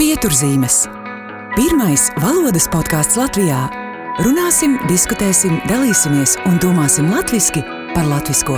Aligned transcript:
Pieturzīmes. 0.00 0.86
Pirmais 1.52 2.06
valodas 2.22 2.64
podkāsts 2.72 3.18
Latvijā. 3.20 3.66
Runāsim, 4.24 4.78
diskutēsim, 4.88 5.58
dalīsimies 5.68 6.38
un 6.48 6.54
domāsim 6.62 7.10
latviešu 7.12 7.60
par 7.92 8.08
latviešu. 8.08 8.56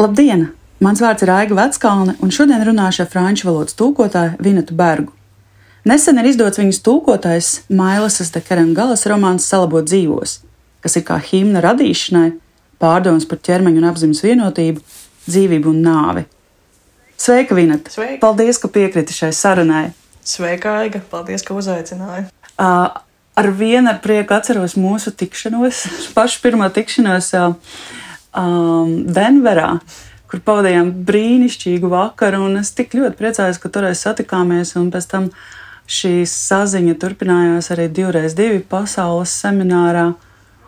Labdien! 0.00 0.46
Mans 0.80 1.04
vārds 1.04 1.26
ir 1.26 1.34
Aiga 1.34 1.58
Veckalne, 1.58 2.16
un 2.24 2.32
šodien 2.32 2.64
runāšu 2.64 3.04
ar 3.04 3.12
franču 3.12 3.50
valodas 3.50 3.76
tūkotāju 3.76 4.40
Vinetu 4.40 4.72
Bergu. 4.72 5.12
Nesen 5.84 6.16
ir 6.22 6.30
izdots 6.32 6.62
viņas 6.62 6.80
tūkotais 6.88 7.50
Mailasas 7.68 8.32
de 8.32 8.40
Kerengalas 8.40 9.04
romāns 9.12 9.44
Salabot 9.44 9.84
dzīvos, 9.84 10.38
kas 10.80 10.96
ir 10.96 11.04
kā 11.04 11.20
himna 11.20 11.60
radīšanai, 11.68 12.30
pārdomas 12.80 13.28
par 13.28 13.44
ķermeņa 13.44 13.84
un 13.84 13.90
apziņas 13.92 14.24
vienotību, 14.24 14.80
dzīvību 15.28 15.76
un 15.76 15.84
nāvi. 15.84 16.24
Sveika, 17.24 17.54
Vineta! 17.54 17.88
Sveika. 17.90 18.20
Paldies, 18.20 18.58
ka 18.60 18.68
piekriti 18.68 19.14
šai 19.16 19.30
sarunai! 19.32 19.94
Sveika, 20.28 20.74
Aiga! 20.82 21.00
Paldies, 21.08 21.40
ka 21.40 21.54
uzaicināji! 21.56 22.26
Uh, 22.60 22.98
ar 23.40 23.48
vienu 23.56 23.88
ar 23.88 24.02
prieku 24.04 24.36
atceros 24.36 24.74
mūsu 24.76 25.14
tikšanos, 25.16 25.80
pašu 26.18 26.42
pirmo 26.44 26.68
tikšanos 26.68 27.30
uh, 27.40 27.56
um, 28.36 28.92
Denverā, 29.08 29.70
kur 30.28 30.44
pavadījām 30.44 30.92
brīnišķīgu 31.08 31.94
vakaru. 31.96 32.44
Es 32.60 32.76
tik 32.76 32.92
ļoti 33.00 33.16
priecājos, 33.16 33.62
ka 33.62 33.72
toreiz 33.72 34.04
satikāmies, 34.04 34.76
un 34.76 34.92
pēc 34.92 35.08
tam 35.16 35.32
šī 35.88 36.26
saziņa 36.28 37.00
turpinājās 37.00 37.72
arī 37.72 37.88
divreiz 37.88 38.36
divi 38.36 38.60
pasaules 38.60 39.32
seminārā. 39.32 40.10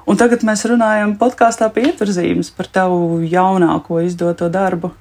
Un 0.09 0.17
tagad 0.17 0.41
mēs 0.49 0.65
runājam 0.73 1.19
podkāstā 1.21 1.69
pieturzīmes 1.77 2.49
par 2.57 2.73
tavu 2.81 3.27
jaunāko 3.29 4.01
izdoto 4.09 4.49
darbu. 4.49 4.97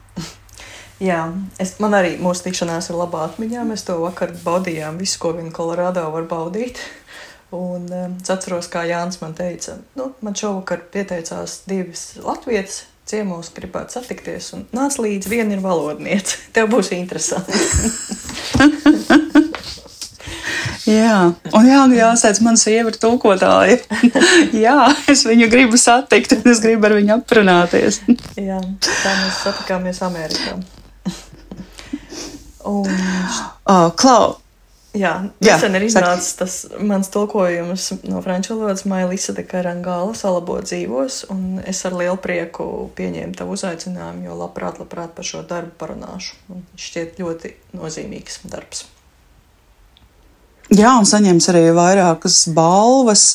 Jā, 1.03 1.25
es, 1.59 1.73
man 1.83 1.95
arī 1.97 2.13
mūsu 2.23 2.45
tikšanās 2.45 2.87
ir 2.91 2.99
labā 2.99 3.25
atmiņā. 3.27 3.65
Mēs 3.67 3.83
to 3.87 3.97
vakar 3.99 4.31
baudījām, 4.45 4.99
visu, 5.01 5.19
ko 5.19 5.33
vien 5.35 5.51
Kolorādo 5.55 6.05
var 6.13 6.27
baudīt. 6.31 6.79
Un 7.55 7.85
um, 7.91 8.15
es 8.21 8.31
atceros, 8.31 8.67
kā 8.71 8.85
Jānis 8.87 9.19
man 9.21 9.35
teica, 9.37 9.77
nu, 9.99 10.09
man 10.25 10.35
šovakar 10.35 10.81
pieteicās 10.91 11.61
divas 11.69 12.15
latvietas 12.23 12.85
ciemos, 13.05 13.51
gribētu 13.53 13.99
satikties. 13.99 14.49
Un 14.57 14.65
nāc 14.75 14.97
līdzi, 14.99 15.29
viena 15.29 15.55
ir 15.55 15.63
valodniece. 15.63 16.39
Tev 16.55 16.71
būs 16.73 16.91
interesanti. 16.95 17.53
Jā, 20.85 21.33
un 21.57 21.65
jā, 21.65 21.79
nu 21.89 21.95
jāsaka, 21.97 22.43
man 22.45 22.59
sieva 22.61 22.91
ir 22.91 22.97
tūkotāja. 23.01 23.79
jā, 24.65 24.75
es 25.09 25.23
viņu 25.25 25.47
gribu 25.49 25.79
satikt, 25.81 26.35
un 26.37 26.51
es 26.51 26.61
gribu 26.61 26.85
ar 26.85 26.93
viņu 26.99 27.15
aprunāties. 27.15 28.03
jā, 28.37 28.59
tā 28.85 29.15
mēs 29.23 29.39
satikāmies 29.47 30.03
Amerikā. 30.05 30.59
Un, 32.65 32.89
oh, 33.69 33.91
Klau, 33.99 34.35
Jā, 34.95 35.11
nesen 35.43 35.75
ir 35.75 35.83
iznācis 35.89 36.35
tas 36.39 36.53
mans 36.79 37.09
tulkojums 37.11 37.89
no 38.07 38.21
franču 38.23 38.55
valodas 38.55 38.85
Maija 38.87 39.09
Lisa 39.11 39.33
de 39.35 39.43
Karangāla 39.47 40.13
salabo 40.15 40.55
dzīvos, 40.63 41.25
un 41.33 41.59
es 41.67 41.81
ar 41.87 41.97
lielu 41.99 42.15
prieku 42.21 42.67
pieņēmu 42.95 43.35
tavu 43.35 43.57
uzaicinājumu, 43.57 44.23
jo 44.29 44.37
labprāt, 44.39 44.79
labprāt 44.79 45.11
par 45.17 45.27
šo 45.27 45.43
darbu 45.47 45.75
parunāšu. 45.81 46.39
Man 46.47 46.63
šķiet 46.79 47.19
ļoti 47.19 47.51
nozīmīgs 47.75 48.45
darbs. 48.47 48.85
Jā, 50.71 50.95
un 50.95 51.05
saņems 51.05 51.51
arī 51.51 51.67
vairākas 51.75 52.45
balvas, 52.55 53.27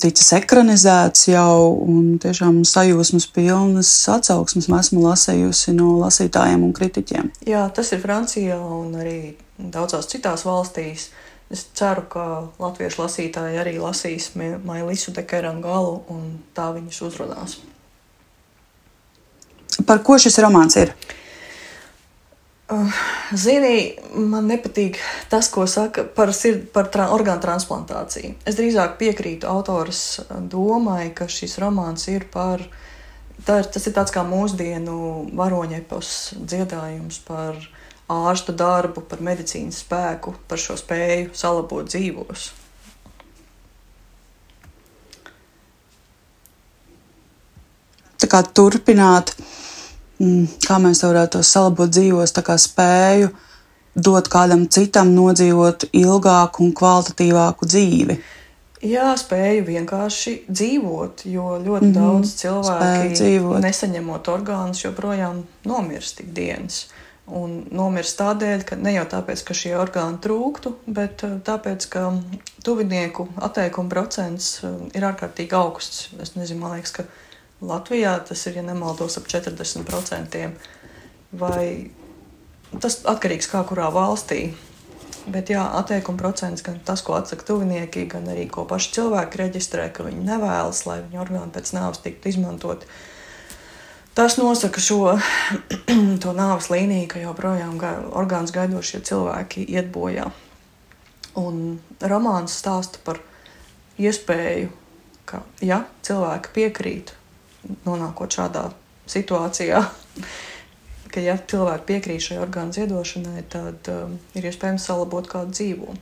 ticis 0.00 0.32
ekranizēts 0.36 1.26
jau, 1.30 1.72
un 1.86 2.16
tiešām 2.22 2.62
sajūsmas 2.68 3.26
pilnas 3.34 3.90
atsauksmes 4.12 4.68
esmu 4.78 5.04
lasējusi 5.06 5.74
no 5.76 5.96
lasītājiem 6.02 6.64
un 6.66 6.74
kritiķiem. 6.76 7.32
Jā, 7.48 7.66
tas 7.74 7.92
ir 7.94 8.02
Francijā 8.02 8.58
un 8.58 8.94
arī 9.00 9.18
daudzās 9.58 10.10
citās 10.12 10.46
valstīs. 10.48 11.10
Es 11.52 11.66
ceru, 11.76 12.06
ka 12.08 12.26
latviešu 12.62 13.02
lasītāji 13.02 13.58
arī 13.60 13.74
lasīs 13.76 14.30
Mailisu 14.36 15.12
Dekeram 15.12 15.60
galu 15.64 15.98
un 16.12 16.38
tā 16.56 16.70
viņus 16.72 17.02
uzrunās. 17.10 17.58
Par 19.88 20.00
ko 20.06 20.16
šis 20.20 20.38
romāns 20.40 20.78
ir? 20.80 20.92
Uh, 20.92 21.18
Zini, 23.32 23.98
man 24.14 24.46
nepatīk 24.48 24.96
tas, 25.28 25.48
ko 25.52 25.66
saka 25.68 26.04
par, 26.16 26.32
sird, 26.36 26.68
par 26.72 26.88
tra, 26.92 27.08
orgānu 27.12 27.42
transplantāciju. 27.42 28.36
Es 28.48 28.56
drīzāk 28.56 28.96
piekrītu 29.00 29.48
autors 29.50 30.22
domai, 30.52 31.10
ka 31.16 31.28
šis 31.28 31.58
romāns 31.60 32.08
ir 32.12 32.28
par. 32.32 32.64
Tā 33.42 33.58
ir, 33.60 33.68
tas 33.74 33.86
ir 33.88 33.94
tāds 33.96 34.14
kā 34.14 34.22
mūsdienu 34.24 34.96
varoņepos 35.36 36.10
dziedājums 36.38 37.18
par 37.26 37.58
ārstu 38.12 38.54
darbu, 38.56 39.02
par 39.08 39.22
medicīnas 39.24 39.82
spēku, 39.82 40.36
par 40.48 40.60
šo 40.60 40.76
spēju 40.78 41.32
salabot 41.36 41.88
dzīvos. 41.90 42.52
Tā 48.22 48.30
kā 48.30 48.44
turpināt, 48.54 49.34
kā 50.66 50.78
mēs 50.82 51.02
varētu 51.04 51.38
to 51.38 51.46
salabot 51.46 51.90
dzīvos, 51.90 52.34
tā 52.34 52.44
kā 52.46 52.58
spēju 52.60 53.32
dot 53.94 54.28
kādam 54.32 54.68
citam 54.72 55.12
nodzīvot 55.16 55.90
ilgāku 55.92 56.64
un 56.64 56.72
kvalitatīvāku 56.76 57.68
dzīvi. 57.68 58.18
Jā, 58.82 59.12
spēju 59.14 59.62
vienkārši 59.68 60.32
dzīvot, 60.48 61.22
jo 61.30 61.58
ļoti 61.62 61.86
mm 61.86 61.92
-hmm. 61.92 62.00
daudz 62.00 62.34
cilvēku 62.40 63.60
nesaņemot 63.62 64.28
orgānus, 64.28 64.84
joprojām 64.84 65.44
nomirst 65.64 66.20
ikdienas. 66.20 66.86
Un 67.26 67.62
nomirst 67.70 68.18
tādēļ, 68.18 68.64
ka 68.66 68.76
ne 68.76 68.96
jau 68.96 69.04
tāpēc, 69.06 69.44
ka 69.46 69.54
šie 69.54 69.76
orgāni 69.78 70.18
trūktu, 70.24 70.72
bet 70.86 71.22
eh, 71.22 71.36
tāpēc, 71.46 71.86
ka 71.88 72.08
tuvinieku 72.66 73.28
atteikuma 73.36 73.88
procents 73.88 74.64
eh, 74.64 74.74
ir 74.98 75.06
ārkārtīgi 75.06 75.54
augsts. 75.54 76.08
Es 76.20 76.34
nezinu, 76.34 76.60
man 76.60 76.74
liekas, 76.74 76.90
ka 76.98 77.04
Latvijā 77.62 78.16
tas 78.26 78.46
ir, 78.50 78.58
ja 78.58 78.66
nemaldos, 78.66 79.16
ap 79.20 79.28
40%. 79.30 80.46
Vai 81.38 81.90
tas 82.80 83.00
atkarīgs 83.08 83.50
kā 83.52 83.62
kurā 83.68 83.88
valstī. 83.94 84.52
Bet 85.30 85.52
jā, 85.52 85.62
atteikuma 85.78 86.18
procents 86.18 86.64
gan 86.66 86.80
tas, 86.82 87.02
ko 87.06 87.14
atsaka 87.14 87.46
tuvinieki, 87.46 88.08
gan 88.10 88.26
arī 88.32 88.48
ko 88.50 88.64
paši 88.66 88.90
cilvēki 88.96 89.38
reģistrē, 89.38 89.86
ka 89.94 90.06
viņi 90.08 90.24
nevēlas, 90.26 90.82
lai 90.88 90.98
viņu 91.04 91.20
orgāni 91.22 91.54
pēc 91.54 91.70
nāves 91.76 92.02
tiktu 92.02 92.32
izmantoti. 92.32 92.88
Tas 94.18 94.36
nosaka 94.36 94.82
šo 94.82 95.14
nāves 96.42 96.68
līniju, 96.72 97.06
ka 97.14 97.22
joprojām 97.22 97.78
orgāns 98.10 98.52
gaidošie 98.52 99.04
cilvēki 99.06 99.68
iet 99.70 99.94
bojā. 99.94 100.26
Un 101.38 101.78
romāns 102.02 102.58
stāsta 102.58 102.98
par 103.06 103.22
iespēju, 104.02 104.72
ka, 105.24 105.44
ja 105.64 105.84
cilvēki 106.04 106.56
piekrīt, 106.58 107.14
nonākot 107.86 108.38
šādā 108.38 108.68
situācijā, 109.10 109.82
ka, 111.12 111.22
ja 111.22 111.36
cilvēki 111.36 111.88
piekrīt 111.90 112.26
šai 112.28 112.40
orgānu 112.42 112.74
ziedošanai, 112.76 113.44
tad 113.52 113.92
um, 113.92 114.18
ir 114.38 114.48
iespējams 114.50 114.88
salabot 114.88 115.28
kādu 115.30 115.54
dzīvo. 115.58 115.96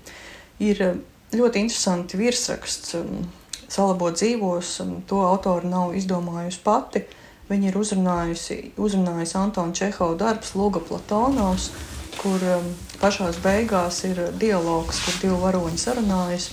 Ir 0.65 0.83
um, 0.87 1.05
ļoti 1.37 1.65
interesanti 1.67 2.21
virsraksts. 2.21 2.97
Um, 2.99 3.29
salabot 3.71 4.19
dzīvos, 4.19 4.75
um, 4.85 4.99
to 5.07 5.23
autori 5.23 5.71
nav 5.71 5.95
izdomājusi 5.99 6.63
pati. 6.65 7.05
Viņa 7.51 7.71
ir 7.71 7.79
uzrunājusi, 7.81 8.59
uzrunājusi 8.79 9.37
Antona 9.39 9.75
Čehova 9.75 10.15
darbs 10.19 10.53
Lūga 10.59 10.83
Platonovs, 10.87 11.71
kur 12.21 12.43
um, 12.57 12.69
pašās 13.03 13.41
beigās 13.43 14.05
ir 14.07 14.23
dialogs, 14.39 15.03
kur 15.07 15.19
divi 15.23 15.41
varoņi 15.43 15.83
sarunājas. 15.83 16.51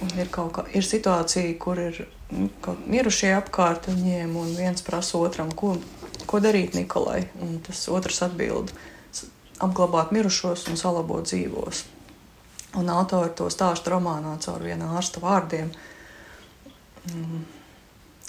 Un 0.00 0.14
ir 0.16 0.30
kā 0.32 0.46
ir 0.72 0.86
situācija, 0.86 1.52
kur 1.60 1.80
ir 1.80 2.06
mirušie 2.30 3.32
apkārt 3.36 3.88
viņiem, 3.90 4.34
un 4.38 4.54
viens 4.56 4.82
prasa 4.86 5.18
otram, 5.18 5.50
ko, 5.52 5.76
ko 6.30 6.40
darīt 6.42 6.76
Nikolai? 6.78 7.24
Un 7.42 7.58
tas 7.66 7.82
otrs 7.90 8.22
atbild- 8.26 8.72
apglabāt 9.64 10.12
mirušos 10.14 10.68
un 10.70 10.76
salabot 10.80 11.26
dzīvos. 11.26 11.84
Un 12.78 12.88
autori 12.88 13.34
to 13.34 13.50
stāstu 13.50 13.90
romānā 13.90 14.38
caur 14.40 14.62
viena 14.62 14.94
ārsta 14.96 15.20
vārdiem. 15.20 15.72
Mm, 17.10 17.44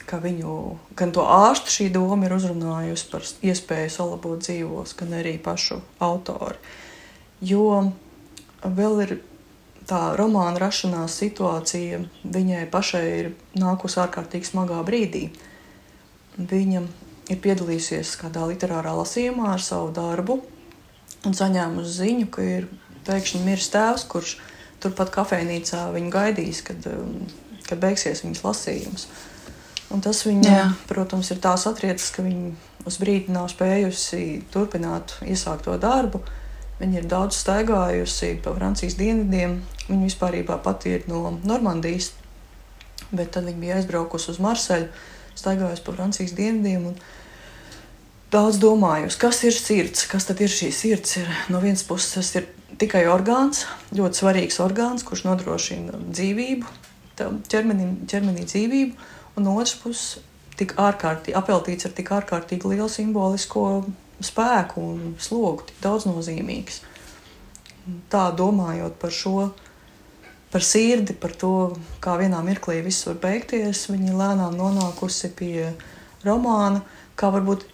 ka 0.06 0.18
viņu, 0.18 0.78
gan 0.98 1.12
to 1.12 1.22
ārstu 1.22 1.70
šī 1.70 1.92
doma 1.94 2.26
ir 2.26 2.34
uzrunājusi 2.36 3.10
par 3.12 3.22
iespēju 3.22 3.92
salabot 3.94 4.40
dzīvos, 4.42 4.96
gan 4.98 5.14
arī 5.22 5.38
pašu 5.42 5.82
autori. 6.00 6.58
Jo 7.42 7.92
vēl 8.64 9.04
ir 9.06 9.20
tā 9.90 10.02
romāna 10.20 10.60
rašanās 10.62 11.16
situācija, 11.22 12.02
viņai 12.24 12.66
pašai 12.72 13.06
ir 13.20 13.32
nākusi 13.58 14.00
ārkārtīgi 14.04 14.52
smagā 14.52 14.82
brīdī. 14.88 15.28
Viņa 16.38 16.84
ir 17.32 17.42
piedalījusies 17.44 18.16
kādā 18.22 18.46
literārā 18.50 18.94
lasījumā 18.98 19.54
ar 19.56 19.64
savu 19.64 19.92
darbu 19.96 20.40
un 21.28 21.36
saņēmusi 21.38 21.98
ziņu, 21.98 22.30
ka 22.34 22.46
ir 22.46 22.70
pēkšņi 23.08 23.44
miris 23.46 23.70
tēvs, 23.74 24.08
kurš 24.10 24.38
turpat 24.82 25.12
kafejnīcā 25.14 25.88
viņu 25.94 26.14
gaidīs, 26.14 26.64
kad, 26.66 26.86
um, 26.90 27.28
kad 27.68 27.82
beigsies 27.82 28.24
viņas 28.26 28.44
lasījums. 28.46 29.08
Un 29.92 30.02
tas 30.04 30.24
viņa, 30.24 30.52
Jā. 30.52 30.68
protams, 30.88 31.34
ir 31.34 31.42
tā 31.44 31.52
satriecis, 31.60 32.14
ka 32.16 32.24
viņa 32.24 32.54
uz 32.88 32.98
brīdi 33.02 33.34
nav 33.34 33.50
spējusi 33.52 34.46
turpināt 34.54 35.18
iesākto 35.28 35.76
darbu. 35.82 36.24
Viņa 36.82 36.98
ir 36.98 37.08
daudz 37.10 37.38
staigājusi 37.38 38.40
pa 38.42 38.56
Francijas 38.56 38.98
dienvidiem. 38.98 39.60
Viņa 39.86 40.08
vispār 40.08 40.38
pati 40.64 40.96
ir 40.98 41.04
no 41.12 41.36
Normandijas, 41.46 42.12
bet 43.12 43.34
tad 43.36 43.46
viņa 43.46 43.62
bija 43.62 43.78
aizbraukusi 43.78 44.32
uz 44.34 44.40
Marseļu, 44.42 44.88
staigājusi 45.38 45.86
pa 45.86 45.94
Francijas 45.98 46.34
dienvidiem. 46.38 46.96
Daudz 48.32 48.58
domājusi, 48.64 49.20
kas 49.20 49.44
ir 49.44 49.54
sirds, 49.54 50.08
kas 50.10 50.26
tad 50.26 50.42
ir 50.42 50.50
šī 50.50 50.72
sirds. 50.74 51.18
Ir, 51.20 51.30
no 51.52 51.60
vienas 51.62 51.84
puses 51.86 52.16
tas 52.16 52.34
ir 52.40 52.48
tikai 52.82 53.04
orgāns, 53.12 53.66
ļoti 53.94 54.22
svarīgs 54.24 54.62
orgāns, 54.64 55.06
kurš 55.06 55.26
nodrošina 55.28 56.00
dzīvību, 56.08 56.76
ķermenī, 57.52 57.90
ķermenī 58.10 58.48
dzīvību, 58.48 59.10
un 59.36 59.46
no 59.46 59.58
otras 59.60 59.76
puses 59.84 60.22
tik 60.58 60.74
ārkārtīgi 60.80 61.36
apveltīts 61.38 61.88
ar 61.90 61.94
tik 61.98 62.10
ārkārtīgi 62.16 62.72
lielu 62.72 62.90
simbolisko 62.90 63.66
spēku 64.26 64.84
un 64.94 65.16
slogu, 65.22 65.68
tik 65.68 65.82
daudznozīmīgs. 65.84 66.82
Tā 68.14 68.28
domājot 68.38 68.98
par 69.02 69.14
šo, 69.16 69.50
par 70.54 70.66
sirdi, 70.66 71.16
par 71.18 71.34
to, 71.34 71.56
kā 72.04 72.18
vienā 72.22 72.42
mirklī 72.46 72.80
viss 72.86 73.08
var 73.10 73.18
beigties, 73.24 73.88
viņa 73.90 74.18
lēnām 74.20 74.58
nonākusi 74.60 75.32
pie 75.38 75.72
romāna, 76.26 76.84
kā 77.18 77.32
varbūt 77.34 77.66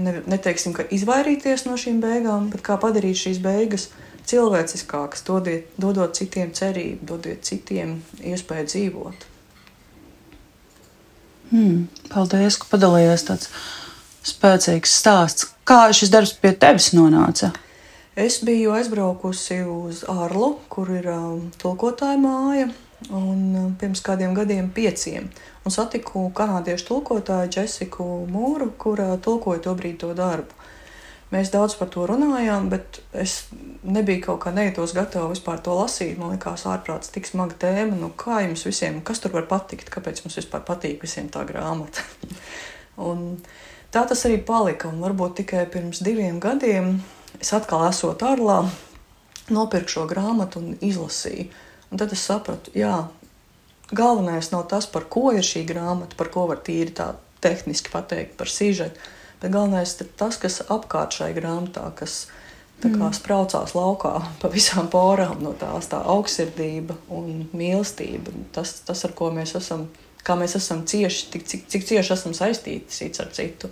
ne, 0.00 0.16
neteiksim, 0.26 0.74
ka 0.76 0.86
izvairīties 0.92 1.66
no 1.68 1.76
šīm 1.80 2.00
beigām, 2.04 2.50
bet 2.52 2.64
kā 2.66 2.78
padarīt 2.80 3.20
šīs 3.26 3.40
beigas 3.44 3.90
cilvēciskākas, 4.26 5.22
dodiet, 5.26 5.70
dodot 5.80 6.16
citiem 6.18 6.52
cerību, 6.56 7.06
dodot 7.06 7.46
citiem 7.46 8.00
iespēju 8.26 8.70
dzīvot. 8.72 9.26
Hmm, 11.52 11.84
paldies, 12.10 12.56
ka 12.58 12.66
padalījāties 12.72 13.26
tāds 13.28 13.50
spēcīgs 14.26 14.96
stāsts. 15.00 15.50
Kā 15.66 15.86
šis 15.94 16.12
darbs 16.12 16.34
pie 16.40 16.52
tevis 16.54 16.92
nonāca? 16.94 17.52
Es 18.16 18.38
biju 18.46 18.72
aizbraukusi 18.72 19.60
uz 19.68 20.02
Arlu, 20.08 20.54
kur 20.72 20.88
ir 20.94 21.08
um, 21.12 21.50
tulkotāja 21.60 22.16
māja, 22.16 22.70
un 23.10 23.40
um, 23.60 23.74
pirms 23.76 24.00
kādiem 24.04 24.32
gadiem 24.36 24.70
pieciem. 24.72 25.26
Un 25.66 25.74
satiku 25.74 26.28
kanādiešu 26.36 26.86
tulkotāju 26.88 27.52
Jessiku 27.58 28.06
Mūru, 28.30 28.70
kura 28.78 29.10
tulkoja 29.20 29.60
to 29.66 29.74
brīdi 29.76 30.00
to 30.04 30.14
darbu. 30.16 30.56
Mēs 31.34 31.50
daudz 31.50 31.74
par 31.74 31.90
to 31.90 32.04
runājām, 32.06 32.68
bet 32.70 33.00
es 33.10 33.48
nebiju 33.82 34.22
kaut 34.28 34.44
kā 34.44 34.52
nejūtos 34.54 34.94
gatava 34.94 35.32
vispār 35.32 35.58
to 35.58 35.74
lasīt. 35.74 36.14
Man 36.20 36.36
liekas, 36.36 36.64
ārprāts 36.70 37.10
tik 37.12 37.26
smaga 37.26 37.58
tēma. 37.66 37.98
Nu, 37.98 38.12
kā 38.14 38.44
jums 38.44 38.62
visiem, 38.68 39.00
kas 39.04 39.20
tur 39.20 39.34
var 39.34 39.48
patikt? 39.50 39.90
Kāpēc 39.92 40.22
mums 40.22 40.38
vispār 40.38 40.62
patīk 40.68 41.02
visiem 41.02 41.26
tā 41.34 41.42
grāmata? 41.48 42.06
un, 43.08 43.42
Tā 43.96 44.02
tas 44.04 44.26
arī 44.28 44.36
palika. 44.44 44.90
Un 44.92 45.00
varbūt 45.00 45.38
tikai 45.38 45.62
pirms 45.72 46.02
diviem 46.04 46.36
gadiem 46.36 46.98
es 47.40 47.54
atkal 47.56 47.86
esot 47.88 48.20
ārlā, 48.28 48.58
nopirku 49.48 49.94
šo 49.94 50.04
grāmatu 50.10 50.60
un 50.60 50.74
izlasīju. 50.84 51.46
Un 51.88 52.02
tad 52.02 52.12
es 52.12 52.24
sapratu, 52.28 52.74
jā, 52.76 53.06
galvenais 53.96 54.50
nav 54.52 54.66
tas, 54.68 54.88
par 54.90 55.06
ko 55.08 55.30
ir 55.32 55.46
šī 55.46 55.64
grāmata, 55.68 56.18
par 56.18 56.28
ko 56.34 56.44
var 56.50 56.60
tīri 56.66 56.92
tā 56.92 57.14
tehniski 57.40 57.88
pateikt 57.92 58.36
par 58.36 58.52
sižetu, 58.52 59.00
bet 59.40 59.54
galvenais 59.54 59.94
ir 60.02 60.10
tas, 60.18 60.36
kas 60.42 60.60
apkārt 60.66 61.16
šai 61.16 61.30
grāmatā, 61.36 61.86
kas 61.96 62.26
tā 62.82 62.90
kā 62.90 63.00
mm. 63.00 63.16
spraucās 63.16 63.72
laukā 63.78 64.12
pa 64.42 64.50
visām 64.52 64.90
porām 64.92 65.40
no 65.40 65.54
tās 65.56 65.88
tā 65.88 66.02
augstsirdība 66.04 66.98
un 67.16 67.46
mīlestība. 67.56 68.34
Tas, 68.52 68.82
tas, 68.84 69.06
ar 69.08 69.16
ko 69.16 69.32
mēs 69.32 69.56
esam 69.56 69.86
kā 70.26 70.36
mēs 70.38 70.56
esam 70.58 70.82
cieši, 70.88 71.28
tik, 71.32 71.46
cik, 71.46 71.66
cik 71.72 71.86
cieši 71.90 72.14
esam 72.16 72.34
saistīti 72.36 72.92
cits 72.92 73.22
ar 73.22 73.30
citu 73.34 73.70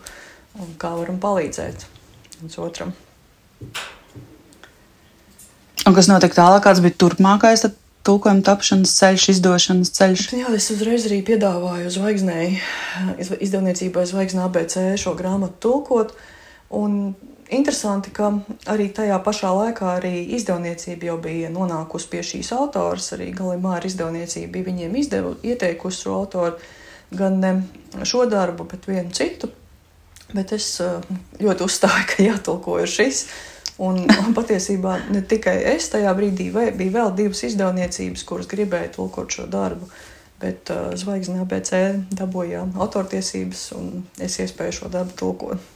un 0.63 0.77
kā 0.79 0.93
varam 0.95 1.19
palīdzēt 1.23 1.87
viens 2.41 2.59
otram. 2.63 2.95
Un 5.85 5.97
kas 5.97 6.09
notiek 6.09 6.33
tālāk, 6.33 6.63
kāds 6.65 6.81
bija 6.85 6.97
turpmākais 7.01 7.67
tulkojuma 8.05 8.45
tapšanas 8.45 8.93
ceļš, 8.99 9.27
izdošanas 9.35 9.93
ceļš? 9.97 10.25
Jā, 10.37 10.53
es 10.57 10.69
uzreiz 10.73 11.07
arī 11.09 11.23
piedāvāju 11.25 11.93
zvaigznei, 11.93 12.59
izdevniecībai 13.19 14.05
Zvaigznē 14.09 14.45
ABC 14.45 14.77
šo 15.01 15.15
grāmatu 15.17 15.57
tulkot. 15.65 16.13
Un 16.75 17.15
Interesanti, 17.53 18.09
ka 18.15 18.31
arī 18.73 18.87
tajā 18.95 19.19
pašā 19.21 19.51
laikā 19.53 19.91
arī 19.99 20.23
izdevniecība 20.37 21.11
jau 21.11 21.19
bija 21.21 21.51
nonākusi 21.53 22.09
pie 22.09 22.23
šīs 22.25 22.53
autors. 22.57 23.11
Arī 23.17 23.33
Galimāra 23.37 23.85
izdevniecība 23.85 24.53
bija 24.57 24.69
viņiem 24.71 24.97
izdevu, 24.97 25.35
ieteikusi 25.45 26.07
šo 26.07 26.15
autoru 26.23 26.57
gan 27.15 27.37
ne 27.43 27.53
šo 28.05 28.25
darbu, 28.27 28.65
bet 28.71 28.89
vienu 28.89 29.13
citu. 29.13 29.51
Bet 30.33 30.55
es 30.57 30.69
eh, 30.81 31.05
ļoti 31.45 31.67
uzstāju, 31.69 32.07
ka 32.11 32.25
jātulko 32.25 32.79
šis. 32.89 33.27
Un, 33.85 34.05
un 34.07 34.35
patiesībā 34.37 34.97
ne 35.11 35.21
tikai 35.27 35.57
es 35.75 35.91
tajā 35.91 36.13
brīdī, 36.15 36.49
bija 36.55 36.97
vēl 36.97 37.15
divas 37.19 37.43
izdevniecības, 37.49 38.23
kuras 38.25 38.49
gribēja 38.51 38.93
tulkot 38.95 39.35
šo 39.35 39.49
darbu. 39.51 39.91
Bet 40.39 40.71
uh, 40.71 40.93
Zvaigznes 40.99 41.43
ABC 41.43 41.73
dabūja 42.15 42.65
autortiesības, 42.79 43.65
un 43.79 44.05
es 44.23 44.39
iespēju 44.43 44.79
šo 44.79 44.91
darbu 44.95 45.19
tulkot. 45.19 45.74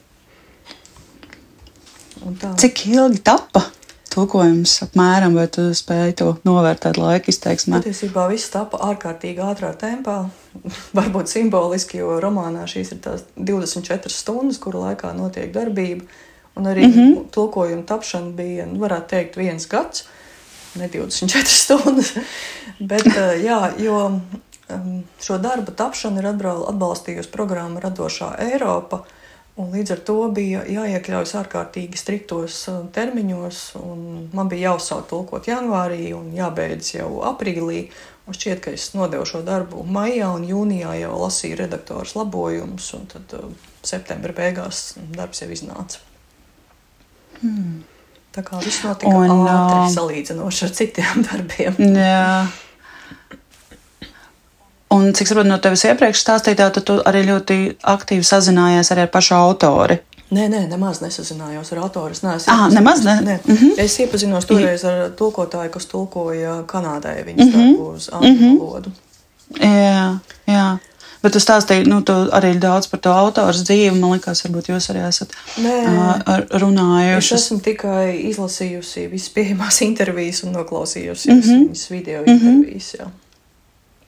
Cik 2.59 2.87
ilgi 2.91 3.21
tapa 3.25 3.63
tulkojums 4.19 4.73
apmēram, 4.87 5.37
vai 5.39 5.47
tu 5.53 5.69
spēji 5.77 6.17
to 6.19 6.29
novērtēt 6.47 6.99
laika 6.99 7.31
izteiksmē? 7.31 7.83
Patiesībā 7.83 8.27
viss 8.33 8.51
tapa 8.53 8.81
ārkārtīgi 8.89 9.43
ātrā 9.45 9.73
tempā. 9.79 10.21
Varbūt 10.99 11.31
simboliski, 11.31 12.01
jo 12.03 12.17
romānā 12.23 12.65
šīs 12.71 12.95
ir 12.97 13.03
tās 13.05 13.27
24 13.37 14.13
stundas, 14.13 14.59
kuru 14.63 14.83
laikā 14.87 15.13
notiek 15.17 15.53
darbība. 15.55 16.09
Un 16.59 16.67
arī 16.67 16.89
mm 16.89 16.93
-hmm. 16.93 17.27
tulkojuma 17.31 17.85
tapšana 17.87 18.33
bija, 18.35 18.67
nu, 18.67 18.81
varētu 18.83 19.09
teikt, 19.09 19.37
viens 19.37 19.69
gads, 19.69 20.05
ne 20.75 20.89
24 20.89 21.47
stundas. 21.63 22.13
Bet, 22.79 23.07
eh, 23.07 23.45
jā, 23.45 23.61
jo 23.79 24.01
um, 24.69 25.05
šo 25.21 25.39
darbu 25.39 25.73
tapšanu 25.73 26.19
ir 26.19 26.27
atbalstījusi 26.27 27.31
programma 27.31 27.81
Radošā 27.81 28.35
Eiropa 28.39 29.05
Un 29.59 29.73
līdz 29.75 29.97
ar 29.97 30.03
to 30.07 30.17
bija 30.31 30.61
jāiekļaujas 30.71 31.35
ārkārtīgi 31.41 31.99
striktos 31.99 32.61
uh, 32.71 32.85
termiņos. 32.95 33.63
Man 34.37 34.51
bija 34.51 34.71
jāuzsāk 34.71 35.09
tulkot 35.11 35.49
janvārī 35.51 36.13
un 36.15 36.31
jābeidz 36.37 36.93
jau 36.95 37.11
aprīlī. 37.27 37.89
Un 38.29 38.37
šķiet, 38.37 38.61
ka 38.63 38.75
es 38.77 38.91
nodevu 38.95 39.25
šo 39.27 39.41
darbu 39.43 39.83
maijā 39.89 40.29
un 40.37 40.45
jūnijā 40.47 40.93
jau 41.01 41.15
lasīju 41.25 41.59
redaktoru 41.63 42.21
labojumus, 42.21 42.93
un 42.99 43.09
tad 43.11 43.35
uh, 43.35 43.51
septembra 43.83 44.37
beigās 44.37 44.93
darbs 45.17 45.43
jau 45.43 45.51
iznāca. 45.51 46.05
Hmm. 47.41 47.83
Tā 48.35 48.45
kā 48.47 48.61
viss 48.63 48.85
notika 48.85 49.11
un, 49.11 49.33
ātri 49.43 49.83
uh, 49.89 49.93
salīdzinoši 49.97 50.65
ar 50.69 50.75
citiem 50.79 51.23
darbiem. 51.33 51.83
Jā. 51.99 52.47
Un, 54.91 55.13
cik 55.13 55.29
saprotu 55.29 55.49
no 55.49 55.59
tevis 55.61 55.85
iepriekš 55.85 56.23
stāstītā, 56.25 56.71
tad 56.73 56.85
tu 56.89 56.95
arī 57.05 57.27
ļoti 57.29 57.57
aktīvi 57.93 58.25
sazinājies 58.25 58.89
arī 58.95 59.05
ar 59.05 59.11
pašu 59.13 59.35
autori. 59.37 59.99
Nē, 60.29 60.45
nē, 60.53 60.67
nemaz 60.69 61.01
nesazinājos 61.01 61.71
ar 61.73 61.83
autoru. 61.87 62.13
Es 62.13 62.21
neesmu. 62.25 62.53
Ah, 62.53 62.67
nemaz 62.73 63.01
ne? 63.05 63.15
Nē. 63.25 63.39
Mm 63.45 63.57
-hmm. 63.57 63.81
Es 63.85 63.99
iepazinos 64.01 64.45
toreiz 64.45 64.85
ar 64.85 65.11
tulkotāju, 65.11 65.71
kas 65.71 65.87
tulkoja 65.87 66.63
Kanādai 66.67 67.25
viņas 67.25 67.47
mm 67.47 67.53
-hmm. 67.53 67.77
darbu 67.77 67.91
uz 67.95 68.09
angļu 68.13 68.33
mm 68.33 68.39
-hmm. 68.39 68.59
valodu. 68.59 68.91
Jā, 69.61 70.19
jā. 70.47 70.79
Bet 71.23 71.33
tu 71.33 71.39
stāstīji 71.39 71.87
nu, 71.89 72.03
tu 72.03 72.13
arī 72.13 72.59
daudz 72.59 72.87
par 72.87 73.01
to 73.01 73.11
autoru 73.11 73.53
dzīvi. 73.53 73.95
Man 73.99 74.11
liekas, 74.11 74.45
varbūt 74.45 74.69
jūs 74.71 74.91
arī 74.93 75.09
esat 75.09 75.33
Nē, 75.57 75.77
uh, 75.87 76.61
runājuši. 76.61 77.35
Es 77.35 77.43
esmu 77.43 77.59
tikai 77.61 78.21
izlasījusi 78.31 79.11
visas 79.11 79.33
pieejamās 79.35 79.83
intervijas 79.91 80.43
un 80.43 80.53
noklausījusies 80.53 81.35
mm 81.35 81.41
-hmm. 81.41 81.67
viņas 81.67 81.91
video 81.91 82.23
mhm. 82.23 82.31
intervijas. 82.31 82.95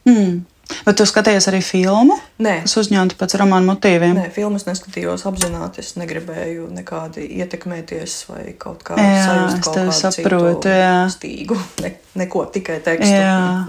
Mm 0.04 0.12
-hmm. 0.12 0.18
mm. 0.18 0.46
Bet 0.86 0.98
tu 0.98 1.06
skaties 1.08 1.48
arī 1.50 1.60
filmu? 1.64 2.16
Nē, 2.42 2.60
kas 2.64 2.76
uzņemta 2.80 3.16
pēc 3.20 3.36
romāna 3.40 3.72
motīviem. 3.72 4.14
Nē, 4.18 4.28
filmas 4.34 4.66
neskatījos 4.68 5.26
apzināti. 5.28 5.84
Es 5.84 5.96
negribēju 6.00 6.68
nekādi 6.74 7.26
ietekmēties 7.40 8.16
vai 8.30 8.44
kaut 8.60 8.84
kā 8.86 8.96
sajust 8.98 9.66
kaut 9.66 9.78
kādu 9.80 9.96
saprotu, 9.98 10.72
jā. 10.72 10.94
stīgu. 11.12 11.58
Ne, 11.84 11.94
neko, 12.22 12.46
tikai 12.54 12.80
tekstu. 12.84 13.12
Jā. 13.12 13.66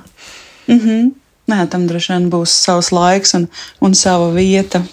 Mm 0.67 0.79
-hmm. 0.79 1.12
Nē, 1.51 1.67
tam 1.70 1.88
droši 1.88 2.13
vien 2.13 2.29
būs 2.31 2.53
savs 2.65 2.91
laiks 2.91 3.34
un, 3.34 3.48
un 3.81 3.96
sava 3.98 4.29
vieta. 4.31 4.84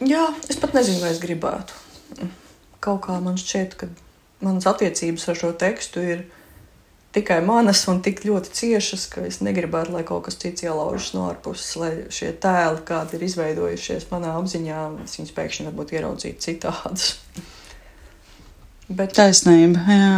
Jā, 0.00 0.28
es 0.48 0.56
pat 0.56 0.74
nezinu, 0.74 1.00
vai 1.00 1.10
es 1.10 1.20
gribētu. 1.20 1.72
Kaut 2.80 3.02
kā 3.04 3.20
man 3.20 3.36
šķiet, 3.36 3.74
ka 3.76 3.88
manas 4.40 4.66
attiecības 4.66 5.28
ar 5.28 5.36
šo 5.36 5.52
tekstu 5.52 6.00
ir 6.00 6.22
tikai 7.16 7.40
manas 7.44 7.82
un 7.90 8.00
tik 8.04 8.22
ļoti 8.26 8.52
ciešas, 8.54 9.06
ka 9.12 9.24
es 9.26 9.40
negribētu, 9.44 9.94
lai 9.96 10.04
kaut 10.06 10.26
kas 10.28 10.38
cits 10.40 10.64
ielaužas 10.66 11.12
no 11.16 11.26
ārpuses, 11.30 11.70
lai 11.80 11.92
šie 12.14 12.32
tēli, 12.42 12.84
kādi 12.86 13.18
ir 13.18 13.26
izveidojušies 13.26 14.08
manā 14.12 14.36
apziņā, 14.38 14.84
viņus 15.02 15.34
pēkšņi 15.36 15.68
varbūt 15.70 15.94
ieraudzītu 15.98 16.46
citādus. 16.46 17.14
Bet, 18.98 19.14
Taisnība, 19.14 19.84
jā. 19.86 20.14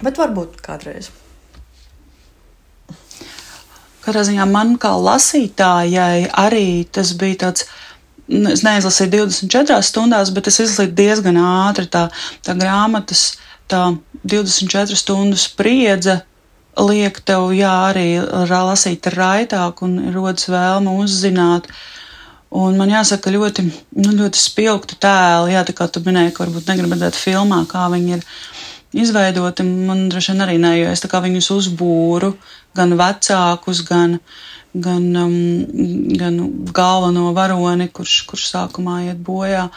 Bet 0.00 0.20
varbūt 0.20 0.60
kādreiz. 0.62 1.10
Katrā 4.00 4.22
ziņā 4.24 4.46
man 4.48 4.76
kā 4.80 4.92
lasītājai 4.96 6.30
arī 6.30 6.86
tas 6.94 7.10
bija 7.18 7.42
tāds 7.44 7.66
es 8.30 8.62
neizlasīju 8.62 9.10
24 9.26 9.82
stundās, 9.84 10.30
bet 10.34 10.48
es 10.50 10.60
izlasīju 10.62 10.94
diezgan 10.96 11.38
ātri. 11.42 11.88
Tā, 11.90 12.06
tā 12.46 12.54
grāmatas, 12.58 13.34
tā 13.70 13.84
24 14.26 14.98
stundu 14.98 15.38
spriedze 15.40 16.20
liek 16.78 17.20
tev, 17.26 17.50
jā, 17.56 17.72
arī 17.90 18.06
lasīt 18.20 19.08
raitāk 19.14 19.82
un 19.86 20.12
rodas 20.14 20.48
vēlme 20.50 20.94
uzzināt. 21.02 21.70
Un 22.50 22.74
man 22.78 22.90
jāsaka, 22.90 23.30
ļoti, 23.30 23.62
nu, 24.02 24.12
ļoti 24.18 24.38
spilgti 24.38 24.98
tēli, 24.98 25.54
jā, 25.54 25.62
tā 25.66 25.74
kā 25.76 25.86
tu 25.86 26.02
minēji, 26.02 26.32
ka 26.34 26.42
varbūt 26.44 26.66
negribi 26.66 26.96
redzēt 26.96 27.18
filmā, 27.18 27.60
kā 27.70 27.84
viņi 27.92 28.16
ir 28.16 28.24
izveidoti. 29.02 29.66
Man 29.66 30.08
droši 30.10 30.32
vien 30.32 30.44
arī 30.46 30.56
nē, 30.58 30.72
jo 30.80 30.88
es 30.90 31.02
tā 31.02 31.10
kā 31.10 31.20
viņus 31.22 31.50
uzbūru, 31.54 32.32
gan 32.74 32.96
vecākus, 32.98 33.84
gan, 33.86 34.18
gan, 34.74 35.06
um, 35.22 35.36
gan 36.18 36.40
galveno 36.74 37.30
varoni, 37.38 37.86
kurš, 37.94 38.24
kurš 38.30 38.50
sākumā 38.50 39.04
iet 39.06 39.22
bojā. 39.22 39.68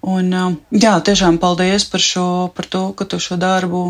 Un, 0.00 0.30
um, 0.32 0.54
jā, 0.72 0.94
tiešām 1.04 1.36
paldies 1.40 1.84
par, 1.84 2.00
šo, 2.00 2.28
par 2.56 2.68
to, 2.72 2.86
ka 2.96 3.04
tu 3.04 3.18
šo 3.20 3.36
darbu 3.40 3.82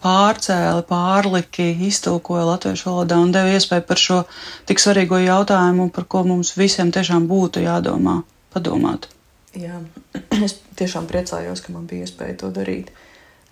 pārcēli, 0.00 0.84
pārliki, 0.88 1.66
iztulkoja 1.88 2.46
latviešu 2.46 2.88
valodā 2.88 3.18
un 3.20 3.34
deva 3.34 3.52
iespēju 3.56 3.84
par 3.88 4.00
šo 4.00 4.22
tik 4.68 4.80
svarīgo 4.80 5.18
jautājumu, 5.20 5.90
par 5.92 6.06
ko 6.08 6.22
mums 6.28 6.54
visiem 6.56 6.92
tiešām 6.94 7.28
būtu 7.28 7.64
jādomā, 7.66 8.22
padomāt. 8.54 9.10
Jā, 9.56 9.82
es 10.46 10.56
tiešām 10.78 11.08
priecājos, 11.10 11.64
ka 11.64 11.74
man 11.74 11.84
bija 11.90 12.06
iespēja 12.06 12.40
to 12.44 12.52
darīt. 12.54 12.92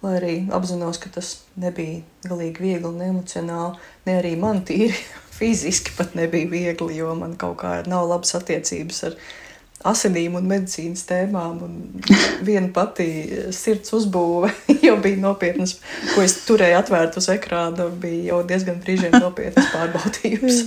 Lai 0.04 0.18
arī 0.18 0.34
apzinos, 0.52 0.98
ka 1.00 1.12
tas 1.12 1.38
nebija 1.60 2.02
galīgi 2.28 2.60
viegli 2.60 2.88
un 2.88 3.00
emocionāli, 3.04 3.80
ne 4.08 4.18
arī 4.20 4.34
man 4.40 4.64
tīri 4.68 4.96
fiziski 5.38 5.96
pat 5.98 6.16
nebija 6.16 6.48
viegli, 6.48 6.96
jo 6.96 7.12
man 7.18 7.36
kaut 7.40 7.60
kā 7.60 7.78
nav 7.88 8.08
labas 8.08 8.36
attiecības 8.40 9.08
ar 9.10 9.16
viņu 9.16 9.43
asinīm 9.84 10.38
un 10.38 10.48
medicīnas 10.50 11.04
tēmām. 11.08 11.60
Un 11.66 12.06
viena 12.48 12.70
pati 12.74 13.08
sirds 13.54 13.94
uzbūve 13.96 14.52
jau 14.86 14.96
bija 15.04 15.20
nopietnas, 15.22 15.78
ko 16.14 16.24
es 16.24 16.38
turēju 16.48 16.80
atvērtu 16.80 17.22
uz 17.22 17.30
ekrāna, 17.34 17.90
bija 18.00 18.32
jau 18.32 18.42
diezgan 18.48 18.80
brīžiem 18.84 19.16
nopietnas 19.20 19.70
pārbaudījums. 19.74 20.64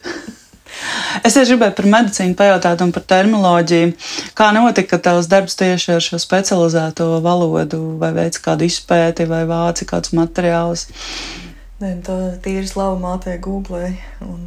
Es 1.26 1.34
tieši 1.34 1.56
gribēju 1.56 1.74
par 1.76 1.86
medicīnu 1.90 2.36
pajautāt 2.38 2.82
un 2.84 2.92
par 2.94 3.02
terminoloģiju. 3.10 3.90
Kā 4.38 4.50
notika 4.54 5.00
tavs 5.02 5.26
darbs 5.28 5.58
tieši 5.58 5.96
ar 5.96 6.04
šo 6.04 6.20
specializēto 6.22 7.08
valodu, 7.24 7.80
vai 8.00 8.12
veids 8.16 8.40
kādu 8.40 8.68
izpēti, 8.68 9.26
vai 9.28 9.42
vāci 9.50 9.88
kādus 9.90 10.14
materiālus? 10.16 10.86
Nē, 11.82 11.96
tā 12.06 12.16
tīri 12.44 12.70
slava 12.70 12.96
mātē 13.02 13.34
Google. 13.42 13.90
Un 14.24 14.46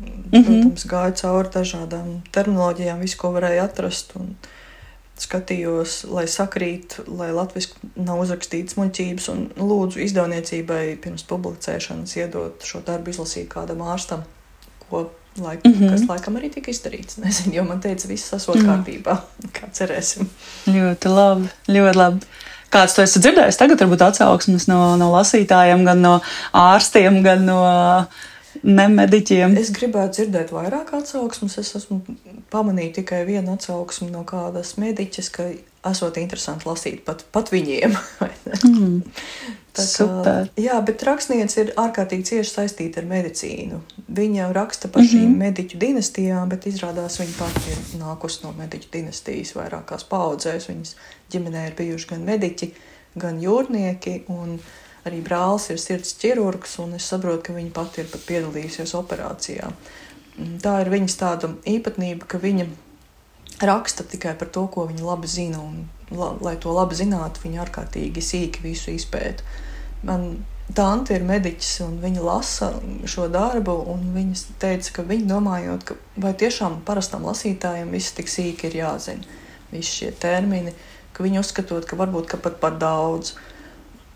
Mm 0.00 0.32
-hmm. 0.32 0.44
Protams, 0.44 0.86
gāju 0.86 1.14
cauri 1.22 1.48
dažādām 1.54 2.20
terminoloģijām, 2.32 3.00
visu, 3.00 3.18
ko 3.18 3.32
varēju 3.36 3.62
atrast. 3.64 4.14
Skatījos, 5.20 6.04
lai 6.08 6.24
sakrīt, 6.24 6.96
lai 7.06 7.32
latviešu 7.32 7.68
nav 7.96 8.20
uzrakstīts 8.20 8.76
muļķības, 8.76 9.28
un 9.28 9.50
lūdzu 9.56 10.00
izdevniecībai 10.00 10.96
pirms 10.96 11.22
publicēšanas 11.22 12.16
iedot 12.16 12.62
šo 12.64 12.80
darbu 12.86 13.10
izlasīt 13.10 13.48
kādam 13.48 13.82
ārstam, 13.82 14.22
ko 14.88 15.10
laik, 15.38 15.64
mm 15.64 15.72
-hmm. 15.72 15.90
kas 15.90 16.08
laikam 16.08 16.36
arī 16.36 16.50
tika 16.50 16.70
izdarīts. 16.70 17.16
Nezinu, 17.16 17.54
jo 17.54 17.64
man 17.64 17.80
teica, 17.80 18.08
viss 18.08 18.32
esot 18.32 18.56
mm 18.56 18.66
kārtībā, 18.66 19.16
kā 19.56 19.68
cerēsim. 19.72 20.28
Ļoti 20.66 21.08
labi, 21.08 21.48
ļoti 21.68 21.96
labi. 21.96 22.26
Kāds 22.70 22.94
to 22.94 23.02
esi 23.02 23.18
dzirdējis? 23.18 23.56
Tagad 23.58 23.80
varbūt 23.80 24.02
atsauksmes 24.06 24.68
no, 24.70 24.96
no 24.96 25.10
lasītājiem, 25.12 25.84
gan 25.84 26.02
no 26.02 26.20
ārstiem, 26.52 27.22
gan 27.22 27.46
no 27.46 27.62
uh, 28.54 28.60
nemediķiem. 28.66 29.54
Es 29.60 29.70
gribētu 29.74 30.20
dzirdēt 30.20 30.52
vairāk 30.54 30.92
atsauksmes. 30.98 31.56
Es 31.62 31.72
esmu 31.78 32.00
pamanījis 32.52 32.96
tikai 33.00 33.22
vienu 33.28 33.54
atsauksmi 33.54 34.10
no 34.10 34.24
kādas 34.28 34.76
mediķes, 34.80 35.30
ka 35.34 35.48
esot 35.90 36.18
interesanti 36.20 36.68
lasīt 36.68 37.04
pat, 37.06 37.24
pat 37.32 37.52
viņiem. 37.54 37.94
mm. 38.66 38.98
Tā 39.70 39.84
kā, 39.84 39.86
Super. 39.86 40.50
Jā, 40.58 40.80
bet 40.82 41.04
rakstniece 41.06 41.62
ir 41.62 41.72
ārkārtīgi 41.78 42.26
cieši 42.32 42.50
saistīta 42.50 43.00
ar 43.00 43.08
medicīnu. 43.10 43.78
Viņa 44.10 44.50
raksta 44.56 44.90
par 44.90 45.04
mm 45.04 45.08
-hmm. 45.08 45.30
šīm 45.30 45.38
mediķu 45.44 45.78
dinastijām, 45.78 46.48
bet 46.50 46.66
izrādās 46.66 47.20
viņa 47.22 47.36
pati 47.38 47.70
ir 47.70 48.02
nākusi 48.02 48.44
no 48.44 48.52
mediķu 48.58 48.90
dinastijas 48.92 49.54
vairākās 49.54 50.04
paudzēs. 50.10 50.68
Viņas 50.68 50.96
ģimenē 51.32 51.66
ir 51.68 51.78
bijuši 51.78 52.12
gan 52.12 52.26
mediķi, 52.26 52.72
gan 53.14 53.40
jūrnieki. 53.40 54.22
Un, 54.28 54.58
uh, 54.58 54.79
Arī 55.08 55.22
brālis 55.24 55.70
ir 55.72 55.80
sirds 55.80 56.12
ķirurgs, 56.20 56.76
un 56.82 56.92
es 56.98 57.06
saprotu, 57.08 57.46
ka 57.46 57.56
viņa 57.56 57.72
pati 57.76 58.02
ir 58.02 58.10
pat 58.12 58.24
piedalījusies 58.28 58.92
operācijā. 58.98 59.70
Mm, 60.36 60.58
tā 60.60 60.76
ir 60.82 60.92
viņas 60.92 61.16
tāda 61.22 61.48
īpatnība, 61.68 62.28
ka 62.28 62.40
viņa 62.42 62.66
raksta 63.64 64.04
tikai 64.04 64.34
par 64.40 64.50
to, 64.52 64.66
ko 64.72 64.84
viņa 64.90 65.06
labi 65.06 65.30
zina, 65.30 65.62
un, 65.64 65.86
la, 66.12 66.34
lai 66.44 66.54
to 66.60 66.74
labi 66.76 66.98
zinātu, 66.98 67.46
viņa 67.46 67.62
ārkārtīgi 67.64 68.24
sīki 68.24 68.64
visu 68.64 68.92
izpēta. 68.92 69.46
Man 70.04 70.42
tante 70.76 71.16
ir 71.16 71.24
mediķis, 71.28 71.72
un 71.86 71.96
viņa 72.04 72.24
lasa 72.24 72.70
šo 73.08 73.28
darbu, 73.32 73.78
un 73.92 74.04
viņa 74.16 74.58
teica, 74.60 74.98
ka 74.98 75.04
viņa 75.08 75.30
domājot, 75.32 75.86
ka 75.88 75.96
vai 76.20 76.34
tiešām 76.36 76.82
parastam 76.88 77.24
lasītājam 77.28 77.96
viss 77.96 78.12
tik 78.16 78.28
sīki 78.28 78.68
ir 78.68 78.82
jāzina, 78.82 79.40
visi 79.72 80.02
šie 80.02 80.12
termini, 80.12 80.76
ka 81.16 81.24
viņi 81.24 81.40
uzskatot, 81.40 81.88
ka 81.88 81.96
varbūt 81.96 82.28
ka 82.34 82.40
pat 82.44 82.60
par 82.60 82.76
daudz. 82.80 83.32
Uh, 83.32 83.49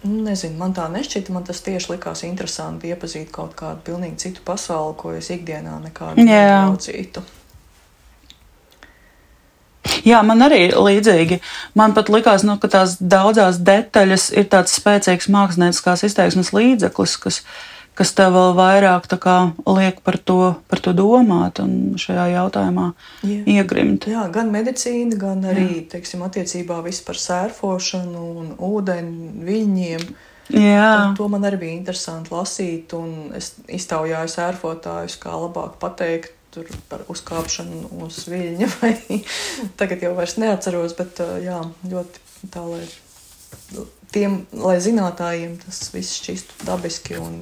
Nezinu, 0.04 0.58
man 0.60 0.74
tā 0.76 0.84
nešķita. 0.92 1.32
Man 1.32 1.46
tas 1.48 1.62
tieši 1.64 1.94
likās 1.94 2.24
interesanti 2.28 2.90
iepazīt 2.92 3.30
kaut 3.32 3.54
kādu 3.56 3.80
pilnīgi 3.86 4.20
citu 4.26 4.44
pasauli, 4.44 4.96
ko 5.00 5.14
es 5.16 5.30
ikdienā 5.32 5.78
nekādu 5.86 6.26
neraucītu. 6.26 7.24
Jā, 10.04 10.20
man 10.24 10.44
arī 10.44 10.66
līdzīgi. 10.76 11.38
Man 11.76 11.94
pat 11.96 12.10
likās, 12.12 12.44
nu, 12.44 12.58
ka 12.60 12.68
tās 12.72 12.98
daudzās 13.00 13.60
detaļas 13.64 14.30
ir 14.36 14.48
tāds 14.52 14.76
spēcīgs 14.76 15.30
mākslinieckās 15.32 16.04
izteiksmes 16.08 16.52
līdzeklis, 16.56 17.16
kas, 17.20 17.40
uh, 17.40 17.73
kas 17.98 18.12
tev 18.16 18.34
vēl 18.34 18.52
vairāk 18.58 19.06
kā, 19.22 19.36
liek 19.70 20.00
par 20.04 20.18
to, 20.18 20.54
par 20.70 20.82
to 20.82 20.94
domāt 20.96 21.60
un 21.62 21.94
šajā 22.00 22.26
jautājumā 22.34 22.90
Jā. 23.22 23.40
iegrimt. 23.56 24.08
Jā, 24.10 24.26
gan 24.34 24.52
medicīna, 24.54 25.18
gan 25.20 25.44
arī 25.46 25.66
Jā. 25.68 25.82
teiksim, 25.96 26.24
attiecībā 26.26 26.80
par 27.06 27.20
sērfošanu 27.20 28.24
un 28.42 28.54
ūdeni 28.58 29.44
viļņiem. 29.46 30.06
Jā. 30.54 30.90
To, 31.14 31.22
to 31.22 31.28
man 31.32 31.46
arī 31.48 31.62
bija 31.62 31.78
interesanti 31.78 32.34
lasīt, 32.34 32.92
un 32.98 33.32
es 33.36 33.54
iztaujāju 33.64 34.32
sērfotājus, 34.34 35.18
kā 35.22 35.36
labāk 35.46 35.78
pateikt. 35.82 36.40
Tur 36.54 36.68
par 36.86 37.00
uzkāpšanu 37.10 37.88
uz 38.04 38.20
viļņa, 38.30 38.66
vai 38.78 38.92
tagad 39.80 40.04
jau 40.06 40.12
vairs 40.14 40.36
neatceros, 40.38 40.94
bet 40.94 41.18
jā, 41.42 41.56
ļoti 41.90 42.20
tā, 42.54 42.62
lai 42.62 42.84
tiem, 44.14 44.38
lai 44.62 44.76
zinātājiem 44.82 45.56
tas 45.64 45.80
viss 45.94 46.20
šķistu 46.20 46.66
dabiski 46.68 47.18
un 47.20 47.40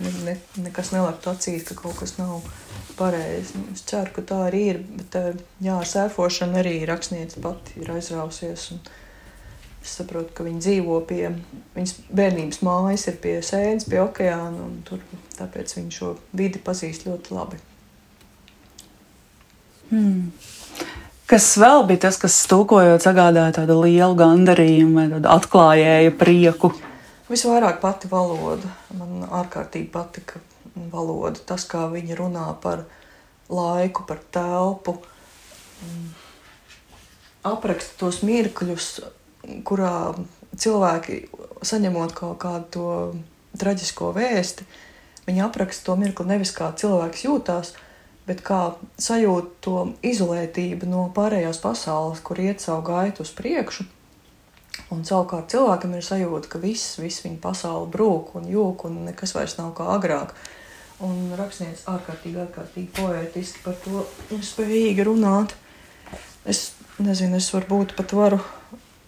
ne, 0.00 0.12
ne, 0.24 0.36
nekas 0.64 0.92
neliktu 0.94 1.32
acīs, 1.32 1.66
ka 1.68 1.76
kaut 1.78 1.98
kas 2.00 2.16
nav 2.18 2.40
pareizi. 2.98 3.60
Es 3.74 3.84
ceru, 3.88 4.12
ka 4.16 4.24
tā 4.26 4.40
arī 4.48 4.64
ir, 4.74 4.80
bet 4.96 5.18
eh, 5.20 5.30
jā, 5.64 5.76
ar 5.76 5.88
sēfošanu 5.88 6.60
arī 6.60 6.74
rakstniece 6.88 7.42
pati 7.44 7.80
ir 7.82 7.92
aizrausies. 7.94 8.70
Es 9.80 9.94
saprotu, 9.96 10.34
ka 10.36 10.44
viņi 10.44 10.60
dzīvo 10.60 10.98
pie 11.08 11.22
viņas 11.76 11.94
bērnības 12.12 12.60
mājas, 12.66 13.06
ir 13.08 13.16
pie 13.22 13.38
sēnes, 13.44 13.88
pie 13.88 14.02
okeāna, 14.02 14.66
un 14.66 14.80
tur, 14.88 15.00
tāpēc 15.38 15.72
viņi 15.78 15.96
šo 15.96 16.14
vidi 16.36 16.60
pazīst 16.64 17.08
ļoti 17.08 17.36
labi. 17.36 17.60
Hmm. 19.90 20.28
Kas 21.30 21.44
vēl 21.62 21.84
bija 21.86 22.08
tas, 22.08 22.16
kas 22.18 22.34
stūkojot, 22.42 23.04
sagādāja 23.04 23.60
tādu 23.60 23.76
lielu 23.84 24.16
gandarījumu 24.18 25.04
tādu 25.12 25.28
atklājēju 25.30 26.14
prieku? 26.18 26.72
Visvairāk 27.30 27.76
pati 27.78 28.08
valoda. 28.10 28.66
Man 28.98 29.22
ārkārtīgi 29.28 29.86
patika 29.92 30.40
valoda. 30.90 31.38
Tas, 31.46 31.68
kā 31.70 31.84
viņi 31.92 32.18
runā 32.18 32.48
par 32.64 32.82
laiku, 33.46 34.02
par 34.08 34.18
telpu, 34.34 34.96
apraksta 37.46 38.00
tos 38.02 38.24
mirkļus, 38.26 38.88
kurā 39.70 39.92
cilvēki 40.58 41.20
saņemot 41.62 42.16
kaut 42.16 42.40
kādu 42.42 42.66
to 42.74 42.88
traģisko 43.60 44.10
vēsti, 44.18 44.66
viņi 45.28 45.46
apraksta 45.46 45.92
to 45.92 45.96
mirkli 46.02 46.26
nevis 46.26 46.50
kā 46.58 46.72
cilvēks 46.74 47.24
jūtās, 47.28 47.72
bet 47.76 47.89
bet 48.26 48.42
kā 48.46 48.60
sajūt 49.00 49.56
to 49.64 49.86
izolētību 50.06 50.88
no 50.90 51.06
pārējās 51.16 51.60
pasaules, 51.62 52.20
kur 52.24 52.40
iet 52.42 52.62
savu 52.62 52.84
gaitu 52.90 53.24
uz 53.24 53.32
priekšu. 53.36 53.86
Un 54.90 55.04
savukārt 55.06 55.50
cilvēkam 55.52 55.94
ir 55.96 56.06
sajūta, 56.06 56.50
ka 56.50 56.60
viss, 56.62 56.98
viss 56.98 57.24
viņa 57.24 57.38
pasaule 57.42 57.90
brūk 57.90 58.34
un 58.38 58.48
jūg, 58.50 58.86
un 58.88 59.04
nekas 59.08 59.34
vairs 59.36 59.56
nav 59.58 59.74
kā 59.78 59.86
agrāk. 59.94 60.34
Un 61.04 61.30
rakstnieks 61.38 61.86
ārkārtīgi, 61.88 62.40
ārkārtīgi 62.44 62.90
poētiski 62.98 63.62
par 63.64 63.78
to 63.84 64.04
spējīgi 64.44 65.06
runāt. 65.06 65.54
Es 66.44 66.72
nezinu, 67.00 67.38
es 67.40 67.48
varbūt 67.54 67.94
pat 67.96 68.12
varu 68.16 68.40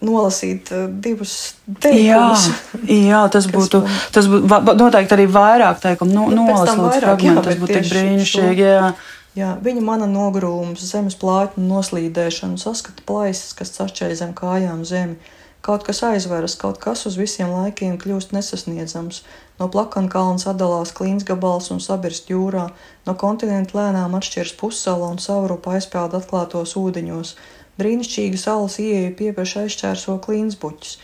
nolasīt 0.03 0.71
uh, 0.73 0.85
divus 0.87 1.55
teikumus. 1.83 2.47
Jā, 2.83 2.99
jā 3.09 3.23
tas 3.33 3.49
būtu, 3.51 3.83
tas 4.15 4.29
būtu 4.29 4.77
noteikti 4.79 5.17
arī 5.17 5.27
vairāk 5.31 5.83
teikumu. 5.83 6.13
Nu, 6.13 6.29
nolasīt 6.37 7.01
fragmentu, 7.01 7.45
tas 7.49 7.59
būtu 7.61 7.79
tik 7.79 7.91
brīnišķīgi. 7.91 8.65
Jā. 8.67 8.93
Jā, 9.33 9.55
viņa 9.65 9.81
mana 9.81 10.05
nogrūmus, 10.05 10.83
zemes 10.85 11.15
plātņu 11.17 11.63
noslīdēšanu, 11.65 12.59
saskata 12.61 13.01
plaisas, 13.07 13.55
kas 13.57 13.73
sašķēļ 13.79 14.11
zem 14.19 14.35
kājām 14.37 14.83
zemi. 14.85 15.17
Kaut 15.63 15.85
kas 15.87 16.03
aizveras, 16.03 16.53
kaut 16.59 16.77
kas 16.83 17.05
uz 17.07 17.15
visiem 17.17 17.49
laikiem 17.49 17.95
kļūst 17.97 18.35
nesasniedzams. 18.35 19.23
No 19.57 19.69
plakana 19.73 20.11
kalns 20.11 20.45
atdalās 20.51 20.91
klīns 20.93 21.25
gabals 21.25 21.71
un 21.73 21.79
sabirst 21.81 22.29
jūrā, 22.29 22.67
no 23.07 23.15
kontinenta 23.17 23.79
lēnām 23.79 24.13
atšķiras 24.19 24.53
pussala 24.59 25.07
un 25.09 25.21
savrupa 25.23 25.77
aizpeld 25.77 26.13
atklātos 26.19 26.75
ūdeņos. 26.77 27.33
Brīnišķīga 27.79 28.37
salas 28.37 28.77
ieeja 28.81 29.09
piepieši 29.17 29.63
aizšķērso 29.63 30.19
klīns 30.21 30.59
buķis. 30.61 30.99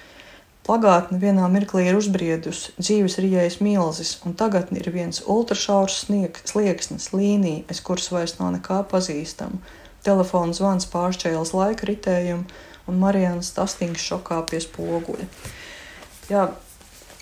Pagātne 0.69 1.17
vienā 1.17 1.47
mirklī 1.49 1.88
ir 1.89 1.97
uzbriedusi, 1.97 2.75
dzīves 2.77 3.15
rīķis 3.23 3.55
milzis, 3.65 4.11
un 4.27 4.35
tagad 4.38 4.69
ir 4.77 4.91
viens 4.93 5.23
ultrašaurs 5.25 6.03
slieksnis, 6.45 7.07
līnija, 7.15 7.63
aiz 7.73 7.81
kuras 7.81 8.11
vairs 8.13 8.35
nav 8.38 8.51
nekā 8.59 8.83
pazīstama. 8.91 9.57
Telefona 10.05 10.53
zvans 10.53 10.85
pāršķēlis 10.93 11.55
laika 11.57 11.89
ritējumu, 11.89 12.45
un 12.85 13.01
Marijānas 13.01 13.49
Tastīņš 13.57 14.05
šokā 14.11 14.43
pie 14.51 14.61
spoguļa. 14.61 15.25
Jā, 16.29 16.45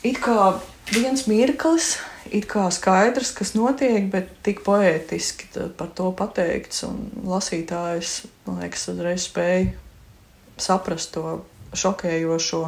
it 0.03 0.19
kā 0.23 0.57
viens 0.91 1.23
mirklis, 1.31 1.95
it 2.31 2.47
kā 2.49 2.67
skaidrs, 2.73 3.33
kas 3.35 3.53
notiek, 3.57 4.07
bet 4.11 4.31
tik 4.45 4.63
poētiski 4.65 5.49
par 5.77 5.91
to 5.97 6.11
pateikts, 6.17 6.83
un 6.87 7.09
lasītājs, 7.27 8.23
man 8.47 8.63
liekas, 8.63 8.87
uzreiz 8.93 9.27
spēja 9.27 9.75
saprast 10.57 11.13
to 11.13 11.41
šokējošo 11.77 12.61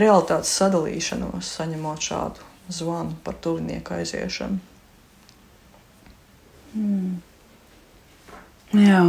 realitātes 0.00 0.52
sadalīšanos, 0.60 1.54
saņemot 1.56 2.04
šādu 2.04 2.48
zvanu 2.70 3.16
par 3.24 3.38
tuvinieku 3.42 3.96
aiziešanu. 3.96 4.60
Mm. 6.76 7.18
Jā. 8.76 9.02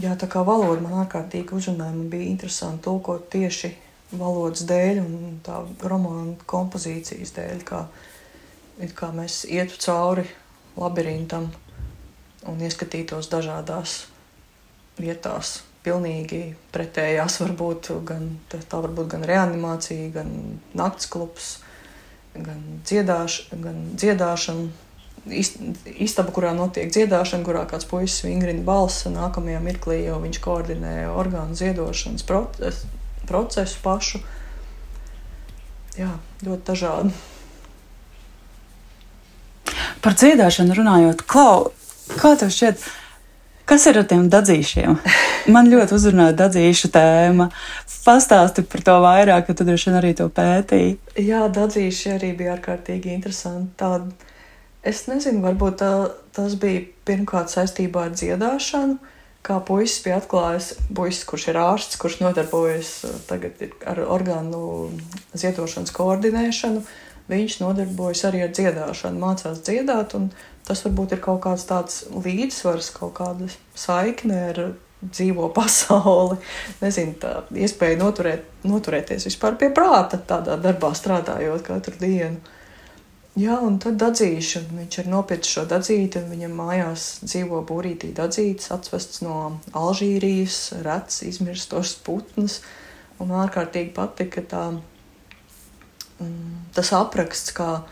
Jā, 0.00 0.14
tā 0.16 0.28
kā 0.30 0.42
valoda 0.46 0.82
man 0.84 1.00
ārkārtīgi 1.04 1.56
uzrunāja, 1.56 1.94
man 1.96 2.10
bija 2.12 2.28
interesanti 2.30 2.84
tulkot 2.86 3.26
tieši 3.32 3.72
valodas 4.12 4.62
dēļ 4.68 5.00
un 5.02 5.40
tā 5.44 5.60
romāna 5.88 6.36
kompozīcijas 6.50 7.34
dēļ, 7.36 7.64
kā, 7.66 7.84
kā 8.96 9.10
mēs 9.12 9.42
ietu 9.44 9.76
cauri 9.82 10.24
labirintam 10.80 11.50
un 12.48 12.62
ieskatītos 12.64 13.28
dažādās 13.32 14.04
vietās. 15.00 15.60
Pilnīgi 15.84 16.54
pretējās 16.74 17.38
varbūt 17.40 17.88
gan, 18.08 18.26
tā 18.52 18.60
varbūt 18.82 19.08
gan 19.14 19.24
reanimācija, 19.24 20.10
gan 20.12 20.32
nakts 20.76 21.08
klubs, 21.08 21.54
gan, 22.36 22.60
dziedāš, 22.84 23.46
gan 23.64 23.80
dziedāšana 23.96 24.68
istaba, 26.00 26.32
kurā 26.32 26.52
notiek 26.56 26.92
dziedāšana, 26.92 27.44
kurā 27.44 27.64
kāds 27.68 27.88
puisis 27.88 28.24
vingrina 28.24 28.64
balss, 28.64 29.06
nākamajā 29.08 29.60
mirklī 29.64 30.02
jau 30.06 30.20
viņš 30.22 30.40
koordinē 30.44 30.94
orgānu 31.12 31.56
ziedošanas 31.58 32.24
procesu, 32.28 32.88
procesu 33.28 33.82
pašu. 33.84 34.22
Jā, 35.98 36.12
ļoti 36.46 36.64
dažādi. 36.70 37.12
Par 40.00 40.16
dziedāšanu 40.16 40.78
runājot, 40.78 41.26
Klau, 41.28 41.70
kā 42.20 42.32
tev 42.40 42.52
šķiet, 42.54 42.86
kas 43.68 43.86
ir 43.90 44.00
ar 44.00 44.08
tiem 44.08 44.30
dadzīšiem? 44.32 44.96
Man 45.54 45.68
ļoti 45.72 45.96
uzrunāja 45.96 46.36
dadzīšu 46.44 46.92
tēma. 46.94 47.50
Pastāsti 48.00 48.64
par 48.64 48.80
to 48.86 48.96
vairāk, 49.04 49.50
jo 49.50 49.58
tu 49.58 49.66
droši 49.68 49.90
vien 49.90 49.98
arī 49.98 50.14
to 50.16 50.30
pētīji. 50.32 50.96
Jā, 51.20 51.44
dadzīši 51.52 52.14
arī 52.16 52.32
bija 52.38 52.56
ārkārtīgi 52.56 53.12
interesanti. 53.12 53.74
Tāda 53.80 54.08
Es 54.80 55.02
nezinu, 55.10 55.42
varbūt 55.44 55.80
tā, 55.82 55.92
tas 56.32 56.54
bija 56.60 56.86
pirmkārt 57.04 57.52
saistībā 57.52 58.06
ar 58.08 58.14
dziedāšanu. 58.16 58.96
Kā 59.44 59.56
puisis 59.64 60.00
bija 60.04 60.18
atklājis, 60.20 60.70
puisis, 60.96 61.24
kurš 61.28 61.46
ir 61.52 61.58
ārsts, 61.60 61.98
kurš 62.00 62.18
nodarbojas 62.20 62.90
uh, 63.08 63.36
ar 63.88 64.00
orgānu 64.04 64.90
ziedošanas 65.36 65.92
koordinēšanu, 65.96 66.82
viņš 67.30 67.58
nodarbojas 67.62 68.24
arī 68.28 68.44
ar 68.46 68.52
dziedāšanu, 68.56 69.22
mācās 69.22 69.62
dziedāt. 69.66 70.16
Tas 70.66 70.84
varbūt 70.86 71.16
ir 71.16 71.24
kaut 71.24 71.42
kāds 71.46 71.66
tāds 71.70 72.04
līdzsvars, 72.12 72.92
kaut 72.98 73.16
kāda 73.18 73.48
saikne 73.78 74.40
ar 74.50 74.62
dzīvo 75.00 75.48
pasauli. 75.56 76.38
Nezinu, 76.84 77.16
tā 77.20 77.34
iespēja 77.56 77.98
noturēt, 78.00 78.46
noturēties 78.68 79.28
vispār 79.30 79.58
pie 79.60 79.70
prāta, 79.74 80.20
tādā 80.20 80.58
darbā 80.60 80.92
strādājot 80.96 81.64
katru 81.66 82.00
dienu. 82.02 82.40
Jā, 83.38 83.60
un 83.62 83.76
tad 83.78 84.02
atzīšu, 84.02 84.64
viņš 84.74 84.96
ir 85.00 85.08
nopircis 85.08 85.54
šo 85.54 85.62
atzīti, 85.76 86.18
un 86.18 86.32
viņam 86.32 86.56
mājās 86.58 87.04
dzīvo 87.22 87.60
būrītī 87.68 88.10
atzīts, 88.18 88.72
atsvests 88.74 89.22
no 89.22 89.36
Alžīrijas, 89.78 90.58
rets, 90.84 91.22
izmirstošs 91.28 91.94
putns. 92.04 92.58
Un 93.22 93.30
ārkārtīgi 93.36 93.94
patika 93.94 94.42
tā, 94.50 94.64
tas 96.76 96.92
apraksts, 96.96 97.54
kā, 97.56 97.82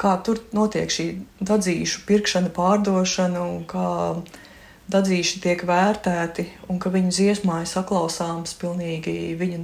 kā 0.00 0.16
tur 0.26 0.40
notiek 0.56 0.90
šī 0.90 1.08
atzīšu 1.44 2.04
pirkšana, 2.08 2.52
pārdošana 2.54 3.44
un 3.44 3.62
kā 3.68 3.90
dadzīši 4.92 5.40
tiek 5.40 5.62
vērtēti 5.64 6.44
un 6.68 6.78
ka 6.82 6.90
viņu 6.92 7.12
dziesmā 7.14 7.62
ir 7.62 7.68
saklausāms 7.70 8.52
pilnīgi 8.60 9.32
viņa 9.40 9.60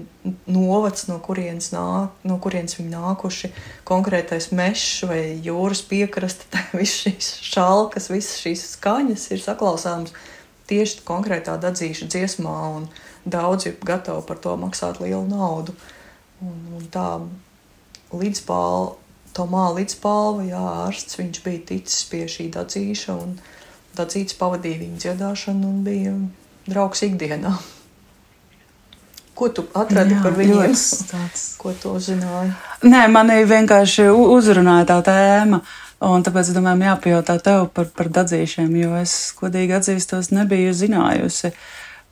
novads, 0.48 1.06
no 1.10 1.18
kurienes, 1.24 1.70
nāk, 1.74 2.14
no 2.24 2.38
kurienes 2.40 2.78
viņi 2.78 2.94
nākuši, 2.94 3.50
konkrētais 3.88 4.48
mežs 4.56 5.04
vai 5.08 5.20
jūras 5.44 5.84
piekraste, 5.90 6.48
visas 6.80 7.04
šīs 7.04 7.30
šalkas, 7.50 8.08
visas 8.12 8.40
šīs 8.40 8.64
skaņas 8.78 9.28
ir 9.34 9.44
saklausāmas 9.44 10.16
tieši 10.70 11.04
konkrētā 11.04 11.58
dadzīša 11.60 12.08
dziesmā, 12.08 12.56
un 12.78 12.88
daudzi 13.28 13.72
ir 13.72 13.80
gatavi 13.84 14.24
par 14.26 14.40
to 14.40 14.56
maksāt 14.56 15.02
lielu 15.02 15.26
naudu. 15.28 15.74
Un, 16.40 16.56
un 16.78 16.84
tā 16.88 17.08
līdzpāl, 18.14 18.96
Tomā 19.30 19.68
līdzpālva, 19.76 20.42
jā, 20.48 20.60
ārsts, 20.88 21.20
viņš 21.20 21.42
bija 21.44 21.60
ticis 21.68 22.00
pie 22.10 22.24
šī 22.26 22.48
dadzīša, 22.56 23.14
un 23.14 23.36
Dacīts 23.94 24.34
pavadīja 24.38 24.80
viņa 24.80 25.02
dziedāšanu 25.04 25.68
un 25.68 25.84
bija 25.86 26.14
draugs 26.70 27.02
ikdienā. 27.06 27.52
Ko 29.38 29.48
tu 29.54 29.64
atradi 29.74 30.16
Jā, 30.16 30.22
par 30.24 30.34
viņiem? 30.36 30.74
Tāds... 31.12 31.44
Ko 31.60 31.72
tu 31.78 31.94
uzzināji? 31.96 32.52
Nē, 32.86 33.06
manī 33.12 33.40
vienkārši 33.48 34.10
uzrunāja 34.10 34.88
tā 34.90 34.98
tēma. 35.06 35.62
Un 36.10 36.24
tāpēc 36.24 36.48
es 36.48 36.56
domāju, 36.56 36.86
jāpajautā 36.86 37.36
tev 37.44 37.66
par, 37.76 37.90
par 37.92 38.08
dadzīšiem, 38.08 38.72
jo 38.80 38.94
es, 39.00 39.14
godīgi 39.36 39.76
atzīstos, 39.76 40.30
nebiju 40.32 40.72
zinājusi 40.76 41.52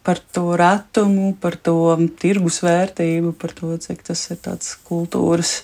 par 0.05 0.21
to 0.33 0.53
retumu, 0.61 1.31
par 1.41 1.57
to 1.57 1.97
tirgus 2.21 2.61
vērtību, 2.65 3.33
par 3.41 3.55
to, 3.57 3.75
cik 3.81 4.05
tas 4.07 4.27
ir 4.33 4.41
tāds 4.45 4.75
kultūras 4.89 5.63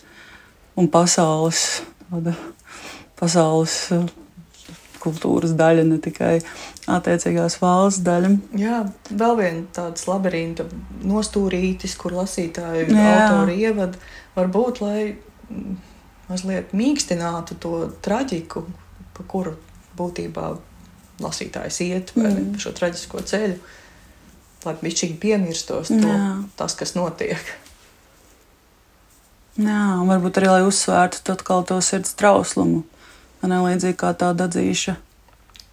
un 0.81 0.91
pasaules, 0.91 1.83
pasaules 3.21 3.79
kultūras 5.05 5.53
daļa, 5.57 5.85
ne 5.89 5.99
tikai 6.03 6.39
attiecīgās 6.91 7.59
valsts 7.61 8.03
daļa. 8.07 8.31
Jā, 8.61 8.81
vēl 9.11 9.39
viena 9.41 9.65
tāds 9.77 10.07
labirinta 10.09 10.67
nostūrītis, 11.05 11.97
kur 12.01 12.17
lasītāju 12.17 12.89
autori 12.97 13.59
ievad, 13.67 13.99
varbūt, 14.37 14.81
lai 14.85 14.99
mm, 15.13 15.79
mazliet 16.31 16.75
mīkstinātu 16.77 17.59
to 17.61 17.75
traģiku, 18.05 18.65
pa 19.15 19.27
kuru 19.31 19.57
būtībā 19.99 20.53
lasītājs 21.23 21.81
iet, 21.85 22.15
vai 22.17 22.31
mm. 22.33 22.55
šo 22.63 22.73
traģisko 22.75 23.23
ceļu, 23.31 23.59
lai 24.65 24.75
viņš 24.81 25.05
piemirstos 25.21 25.93
to, 25.93 26.09
Jā. 26.09 26.33
tas, 26.59 26.77
kas 26.79 26.97
notiek. 26.97 27.53
Jā, 29.55 29.83
varbūt 30.09 30.41
arī, 30.41 30.51
lai 30.51 30.65
uzsvērtu 30.67 31.23
to 31.69 31.79
sirds 31.85 32.17
trauslumu 32.19 32.83
Ne 33.49 33.61
līdzīgi 33.61 33.97
kā 34.01 34.13
tā 34.17 34.31
dadzīša, 34.37 34.97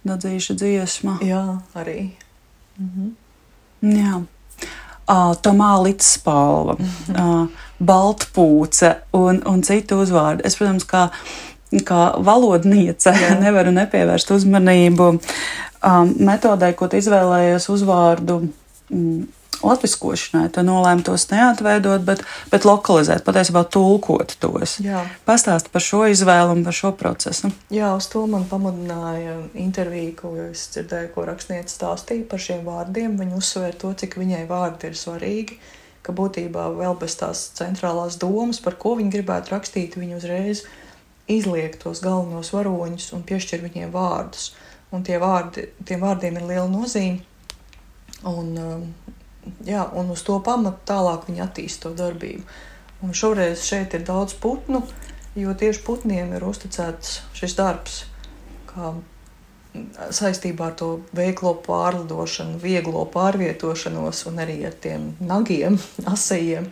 dadzīša 0.08 0.56
dziesma. 0.60 1.16
Jā, 1.24 1.44
arī. 1.78 2.12
Mhm. 2.80 3.10
Jā. 3.96 4.20
Uh, 5.02 5.32
Tomā 5.42 5.72
Litspalva, 5.82 6.76
mhm. 6.78 7.16
uh, 7.16 7.64
Baltpūce 7.82 8.92
un, 9.18 9.40
un 9.48 9.64
citu 9.66 9.98
uzvārdu. 10.04 10.44
Es, 10.46 10.56
protams, 10.60 10.86
kā, 10.88 11.08
kā 11.88 12.02
valodniece 12.22 13.14
Jā. 13.16 13.34
nevaru 13.44 13.72
nepievērst 13.74 14.30
uzmanību 14.36 15.08
um, 15.16 16.12
metodē, 16.22 16.72
ko 16.78 16.90
izvēlējies 16.92 17.68
uzvārdu. 17.72 18.38
Mm, 18.92 19.24
latviskošanai. 19.60 20.48
Tu 20.52 20.64
nolēmi 20.66 21.04
tos 21.06 21.26
neatveidot, 21.30 22.04
bet, 22.06 22.22
bet 22.52 22.66
lokalizēt, 22.68 23.24
patiesībā 23.26 23.64
tulkot 23.72 24.36
tos. 24.42 24.78
Jā. 24.82 25.04
Pastāst 25.28 25.70
par 25.74 25.84
šo 25.84 26.04
izvēlu 26.10 26.56
un 26.56 26.64
par 26.66 26.76
šo 26.76 26.92
procesu. 26.98 27.52
Jā, 27.74 27.92
uz 27.98 28.08
to 28.12 28.24
man 28.30 28.46
pamudināja 28.50 29.38
intervija, 29.58 30.16
ko 30.22 30.34
es 30.48 30.66
dzirdēju, 30.74 31.12
ko 31.14 31.26
rakstniece 31.28 31.76
stāstīja 31.76 32.26
par 32.30 32.42
šiem 32.42 32.64
vārdiem. 32.66 33.16
Viņa 33.20 33.38
uzsvēra 33.38 33.78
to, 33.84 33.92
cik 34.02 34.18
viņai 34.20 34.44
vārdi 34.50 34.90
ir 34.90 34.98
svarīgi. 34.98 35.60
Ka 36.02 36.14
būtībā 36.18 36.66
vēl 36.74 36.96
bez 36.98 37.14
tās 37.20 37.44
centrālās 37.54 38.16
domas, 38.18 38.58
par 38.62 38.74
ko 38.74 38.96
viņa 38.98 39.12
gribētu 39.12 39.54
rakstīt, 39.54 39.94
viņa 40.00 40.18
uzreiz 40.18 40.64
izliek 41.30 41.76
tos 41.78 42.02
galvenos 42.02 42.50
varoņus 42.50 43.12
un 43.14 43.22
piešķir 43.26 43.62
viņiem 43.62 43.92
vārdus. 43.94 44.52
un 44.92 45.00
tie 45.00 45.16
vārdi, 45.16 45.70
tiem 45.88 46.02
vārdiem 46.04 46.36
ir 46.36 46.42
liela 46.50 46.68
nozīme. 46.68 47.22
Un, 48.28 48.50
jā, 49.66 49.86
un 49.98 50.12
uz 50.14 50.22
to 50.26 50.38
pamatu 50.44 50.84
tālāk 50.88 51.28
viņi 51.28 51.44
attīst 51.44 51.82
to 51.84 51.92
darbību. 51.98 52.44
Un 53.02 53.14
šoreiz 53.16 53.64
šeit 53.66 53.96
ir 53.98 54.04
daudz 54.06 54.36
putnu, 54.38 54.84
jo 55.34 55.54
tieši 55.58 55.82
putniem 55.86 56.34
ir 56.36 56.44
uzticēts 56.46 57.20
šis 57.38 57.56
darbs. 57.58 58.04
Kā 58.70 58.94
saistībā 60.12 60.68
ar 60.70 60.74
to 60.76 60.88
veiklo 61.16 61.54
pārlidošanu, 61.64 62.60
vieglo 62.60 63.04
pārvietošanos 63.12 64.26
un 64.28 64.42
arī 64.44 64.58
ar 64.68 64.76
tiem 64.84 65.12
nagiem, 65.20 65.78
asajiem, 66.14 66.68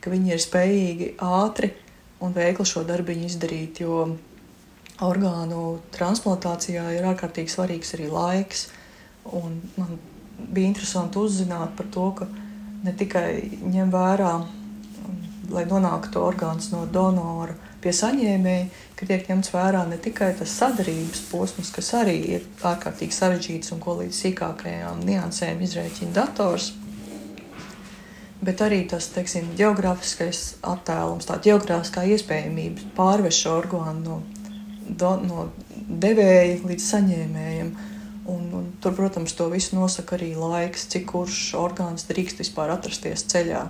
ka 0.00 0.12
viņi 0.12 0.34
ir 0.36 0.42
spējīgi 0.42 1.10
ātri 1.24 1.72
un 2.24 2.34
veikli 2.36 2.66
šo 2.68 2.84
darbiņu 2.86 3.28
izdarīt, 3.28 3.82
jo 3.82 4.06
orgānu 5.04 5.80
transplantācijā 5.94 6.86
ir 6.94 7.06
ārkārtīgi 7.10 7.50
svarīgs 7.50 7.94
arī 7.96 8.08
laiks. 8.12 8.68
Un 9.34 9.56
man 9.78 9.96
bija 10.38 10.70
interesanti 10.70 11.18
uzzināt 11.18 11.76
par 11.76 11.86
to, 11.94 12.10
ka 12.18 12.28
ne 12.84 12.92
tikai 12.92 13.58
ņem 13.62 13.92
vērā, 13.92 14.32
lai 15.54 15.64
nonāktu 15.68 16.20
orgāns 16.24 16.70
no 16.72 16.84
donora 16.90 17.54
pie 17.84 17.92
saņēmēja, 17.92 18.68
ka 18.96 19.06
tiek 19.08 19.26
ņemts 19.28 19.52
vērā 19.52 19.82
ne 19.90 19.98
tikai 20.00 20.30
tas 20.38 20.54
sadarbības 20.56 21.20
posms, 21.28 21.72
kas 21.74 21.90
arī 21.98 22.16
ir 22.36 22.46
ārkārtīgi 22.64 23.12
sarežģīts 23.12 23.74
un 23.74 23.82
ko 23.84 23.98
līdz 23.98 24.20
sīkākajām 24.22 25.02
niansēm 25.04 25.60
izrēķina 25.66 26.16
dators, 26.16 26.70
bet 28.44 28.62
arī 28.64 28.82
tas 28.88 29.10
teiksim, 29.12 29.52
geogrāfiskais 29.58 30.42
attēlums, 30.64 31.28
tā 31.28 31.36
geogrāfiskā 31.44 32.06
iespējamība 32.14 32.88
pārvest 32.96 33.44
šo 33.44 33.58
orgānu 33.60 34.00
no, 34.04 34.18
do, 34.88 35.12
no 35.24 35.48
devēja 35.88 36.62
līdz 36.64 36.88
saņēmējiem. 36.88 37.74
Tur, 38.84 38.92
protams, 38.92 39.32
to 39.32 39.46
visu 39.48 39.78
nosaka 39.78 40.18
arī 40.18 40.34
laiks, 40.36 40.82
cik 40.92 41.06
kurš 41.08 41.38
orgāns 41.56 42.04
drīkst 42.04 42.42
vispār 42.42 42.74
atrasties 42.74 43.24
ceļā, 43.32 43.62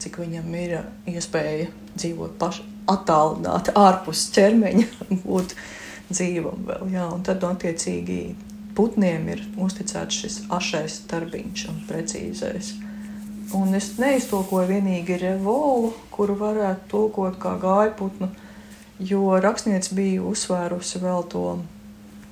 cik 0.00 0.16
viņam 0.22 0.54
ir 0.56 0.78
iespēja 1.12 1.66
dzīvot 1.98 2.38
pašam 2.40 2.70
attālināti 2.88 3.74
ārpus 3.76 4.22
ķermeņa, 4.32 4.86
būt 5.26 5.52
dzīvam 6.08 6.64
vēl. 6.70 6.88
Jā, 6.94 7.10
un 7.12 7.22
tad, 7.28 7.44
attiecīgi, 7.44 8.18
putniem 8.76 9.28
ir 9.34 9.44
uzticēts 9.60 10.24
šis 10.24 10.40
ašais 10.52 11.02
darbiņš 11.12 11.68
un 11.68 11.84
precīzais. 11.88 12.72
Un 13.54 13.76
es 13.76 13.92
neiztolkoju 14.00 14.66
vienīgi 14.72 15.20
revolu, 15.20 15.92
kuru 16.14 16.40
varētu 16.40 16.88
tulkot 16.90 17.36
kā 17.40 17.58
gājputnu, 17.60 18.32
jo 19.12 19.38
rakstniece 19.44 19.92
bija 19.92 20.24
uzsvērusi 20.24 21.04
vēl 21.04 21.28
to 21.28 21.48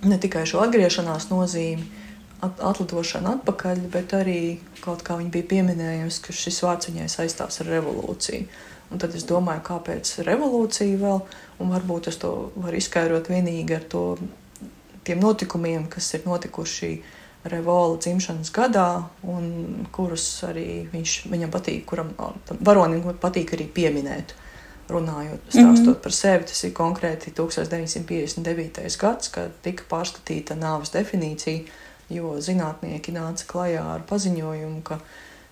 ne 0.09 0.19
tikai 0.19 0.47
šo 0.49 0.65
atgriešanās 0.65 1.29
nozīmi, 1.31 2.01
at 2.43 2.61
atlidošanu 2.61 3.37
atpakaļ, 3.37 3.87
bet 3.93 4.13
arī 4.19 4.59
kaut 4.83 5.05
kā 5.07 5.17
viņa 5.21 5.31
bija 5.31 5.49
pieminējusi, 5.55 6.23
ka 6.27 6.35
šis 6.35 6.63
vārds 6.67 6.91
viņai 6.91 7.09
saistās 7.13 7.63
ar 7.63 7.71
revolūciju. 7.71 8.47
Un 8.93 9.01
tad 9.01 9.15
es 9.17 9.25
domāju, 9.25 9.63
kāpēc 9.65 10.19
revolūcija 10.27 10.99
vēl, 11.01 11.23
un 11.63 11.73
varbūt 11.73 12.11
es 12.11 12.19
to 12.21 12.33
varu 12.59 12.77
izskaidrot 12.77 13.31
vienīgi 13.33 13.77
ar 13.79 13.87
to, 13.89 14.05
tiem 15.07 15.23
notikumiem, 15.23 15.89
kas 15.91 16.13
ir 16.19 16.27
notikuši 16.29 16.93
Revola 17.43 17.97
dzimšanas 17.99 18.53
gadā, 18.55 19.03
un 19.27 19.87
kurus 19.91 20.25
arī 20.47 20.85
viņš, 20.93 21.15
viņam 21.27 21.51
patīk, 21.51 21.81
kuram 21.91 22.13
varonim 22.63 23.03
patīk 23.19 23.57
arī 23.57 23.67
pieminēt. 23.67 24.37
Runājot, 24.93 25.41
stāstot 25.49 25.65
mm 25.65 25.89
-hmm. 25.89 26.03
par 26.03 26.13
sevi, 26.13 26.45
tas 26.45 26.65
ir 26.65 26.73
konkrēti 26.77 27.33
1959. 27.35 28.99
gads, 29.01 29.29
kad 29.29 29.51
tika 29.63 29.85
pārskatīta 29.91 30.55
nāves 30.59 30.93
definīcija, 30.93 31.65
jo 32.13 32.37
zinātnieki 32.43 33.15
nāca 33.15 33.47
klajā 33.49 33.85
ar 33.97 34.07
paziņojumu, 34.09 34.83
ka 34.87 34.99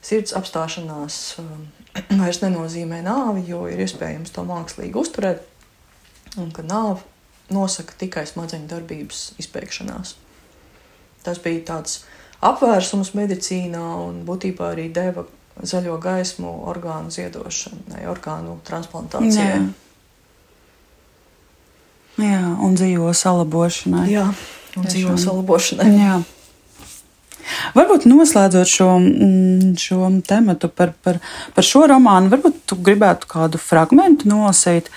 sirds 0.05 0.35
apstāšanās 0.37 1.21
um, 1.43 1.67
vairs 2.21 2.43
nenozīmē 2.45 3.03
nāvi, 3.07 3.45
jo 3.51 3.67
ir 3.71 3.83
iespējams 3.87 4.35
to 4.35 4.45
mākslīgi 4.49 4.97
uzturēt, 5.01 5.45
un 6.41 6.53
ka 6.55 6.65
nāve 6.67 7.03
nosaka 7.51 7.97
tikai 7.99 8.25
smadzeņu 8.31 8.71
darbības 8.71 9.25
izpēkšanās. 9.43 10.15
Tas 11.27 11.41
bija 11.43 11.65
tāds 11.75 12.01
apvērsums 12.47 13.13
medicīnā 13.19 13.83
un 14.07 14.23
būtībā 14.29 14.71
arī 14.73 14.89
deva 14.95 15.27
zaļo 15.61 15.99
gaismu 16.01 16.53
orgānu 16.71 17.13
ziedošanai, 17.13 18.07
orgānu 18.09 18.57
transplantācijai. 18.65 19.53
Jā. 19.59 19.69
Jā, 22.21 22.41
un 22.61 22.77
dzīvo 22.77 23.13
salabošanai. 23.17 24.07
Jā, 24.13 24.27
un 24.77 24.89
dzīvo 24.89 25.17
salabošanai. 25.21 25.89
Jā. 25.97 26.19
Varbūt 27.77 28.07
noslēdzot 28.11 28.71
šo, 28.71 28.89
mm, 28.99 29.75
šo 29.81 30.11
tematu 30.27 30.71
par, 30.73 30.95
par, 31.05 31.21
par 31.57 31.67
šo 31.67 31.87
romānu, 31.91 32.31
varbūt 32.33 32.65
tu 32.71 32.79
gribētu 32.79 33.31
kādu 33.31 33.61
fragment 33.63 34.27
nolasīt. 34.29 34.91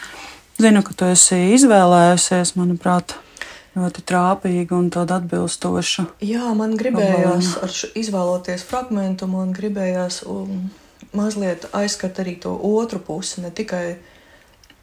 Zinu, 0.62 0.84
ka 0.86 0.94
tu 0.94 1.10
esi 1.10 1.40
izvēlējusies, 1.56 2.54
manuprāt, 2.60 3.16
ļoti 3.74 4.04
trāpīgu 4.06 4.78
un 4.78 4.90
tādu 4.94 5.16
atbilstošu. 5.18 6.06
Jā, 6.24 6.52
man 6.58 6.76
gribējās 6.78 7.56
ar 7.66 7.74
šo 7.74 7.90
izvēloties 7.98 8.66
fragmentu, 8.70 9.28
man 9.30 9.54
gribējās 9.56 10.22
um, 10.30 10.68
mazliet 11.18 11.66
aizskart 11.74 12.22
arī 12.22 12.36
to 12.42 12.54
otru 12.70 13.02
pusi, 13.02 13.42
ne 13.42 13.50
tikai, 13.54 13.98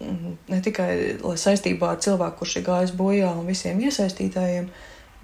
mm, 0.02 0.36
ne 0.50 0.60
tikai 0.64 0.92
saistībā 1.22 1.94
ar 1.94 2.02
cilvēku, 2.02 2.40
kurš 2.42 2.56
ir 2.58 2.66
gājis 2.66 2.94
bojā 2.98 3.30
un 3.36 3.46
visiem 3.46 3.78
iesaistītājiem, 3.86 4.70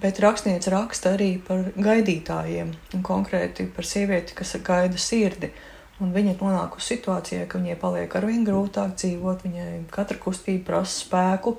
Bet 0.01 0.19
rakstniece 0.21 0.69
raksta 0.69 1.15
arī 1.17 1.39
par 1.41 1.71
gaidītājiem, 1.73 2.75
un 2.95 3.05
konkrēti 3.05 3.65
par 3.73 3.87
sievieti, 3.89 4.35
kas 4.37 4.53
gaida 4.65 5.01
sirdi. 5.01 5.49
Un 6.05 6.11
viņa 6.13 6.35
ir 6.35 6.43
nonākusi 6.45 6.93
situācijā, 6.93 7.47
ka 7.49 7.57
viņai 7.57 7.79
paliek 7.81 8.13
ar 8.19 8.27
vien 8.29 8.43
grūtāk 8.45 8.93
dzīvot, 9.01 9.47
viņai 9.47 9.71
katra 9.89 10.19
kustība 10.21 10.67
prasa 10.67 10.99
spēku, 11.01 11.55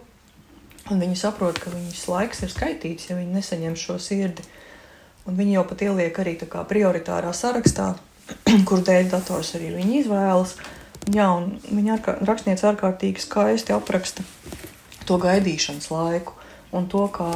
un 0.94 1.02
viņa 1.02 1.18
saprot, 1.18 1.58
ka 1.58 1.74
viņas 1.74 2.04
laiks 2.12 2.44
ir 2.46 2.54
skaitīts, 2.54 3.10
ja 3.10 3.18
viņa 3.18 3.40
nesaņem 3.40 3.78
šo 3.82 3.98
sirdi. 3.98 4.46
Un 5.26 5.36
viņa 5.40 5.58
jau 5.58 5.64
pat 5.72 5.82
ieliek 5.88 6.20
arī 6.22 6.36
tā 6.38 6.46
kā 6.52 6.62
prioritārā 6.70 7.34
sarakstā, 7.34 7.96
kur 8.70 8.86
dēļ 8.86 9.10
dators 9.16 9.56
arī 9.58 9.74
viņa 9.80 9.98
izvēlas. 10.04 10.54
Jā, 11.10 11.32
un 11.34 11.56
viņa 11.66 11.98
ārkā, 11.98 12.20
rakstniece 12.30 12.70
ārkārtīgi 12.70 13.26
skaisti 13.26 13.74
apraksta 13.74 14.22
to 15.10 15.18
gaidīšanas 15.24 15.90
laiku 15.90 16.38
un 16.76 16.86
to, 16.92 17.08
kā 17.10 17.32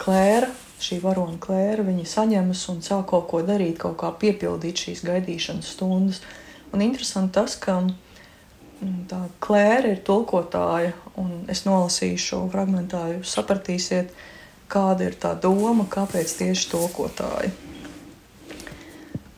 Klēra, 0.00 0.48
šī 0.80 1.00
varona 1.02 1.36
klēra, 1.42 1.84
viņa 1.84 2.06
saņemas 2.08 2.62
un 2.72 2.80
sāk 2.84 3.10
kaut 3.10 3.26
ko 3.30 3.42
darīt, 3.44 3.76
kaut 3.82 3.98
kā 4.00 4.12
piepildīt 4.22 4.86
šīs 4.86 5.04
gaidīšanas 5.04 5.74
stundas. 5.74 6.22
Un 6.72 6.84
interesanti 6.84 7.34
tas, 7.36 7.56
ka 7.60 7.80
mm, 7.82 9.00
tā 9.10 9.20
klēra 9.44 9.92
ir 9.92 10.04
tulkotāja, 10.06 10.94
un 11.20 11.44
es 11.52 11.66
nolasīšu 11.66 12.26
šo 12.26 12.42
fragment, 12.52 12.94
jūs 13.16 13.34
sapratīsiet, 13.36 14.14
kāda 14.70 15.10
ir 15.10 15.18
tā 15.20 15.34
doma, 15.34 15.84
kāpēc 15.90 16.38
tieši 16.38 16.70
tulkotāja. 16.72 17.50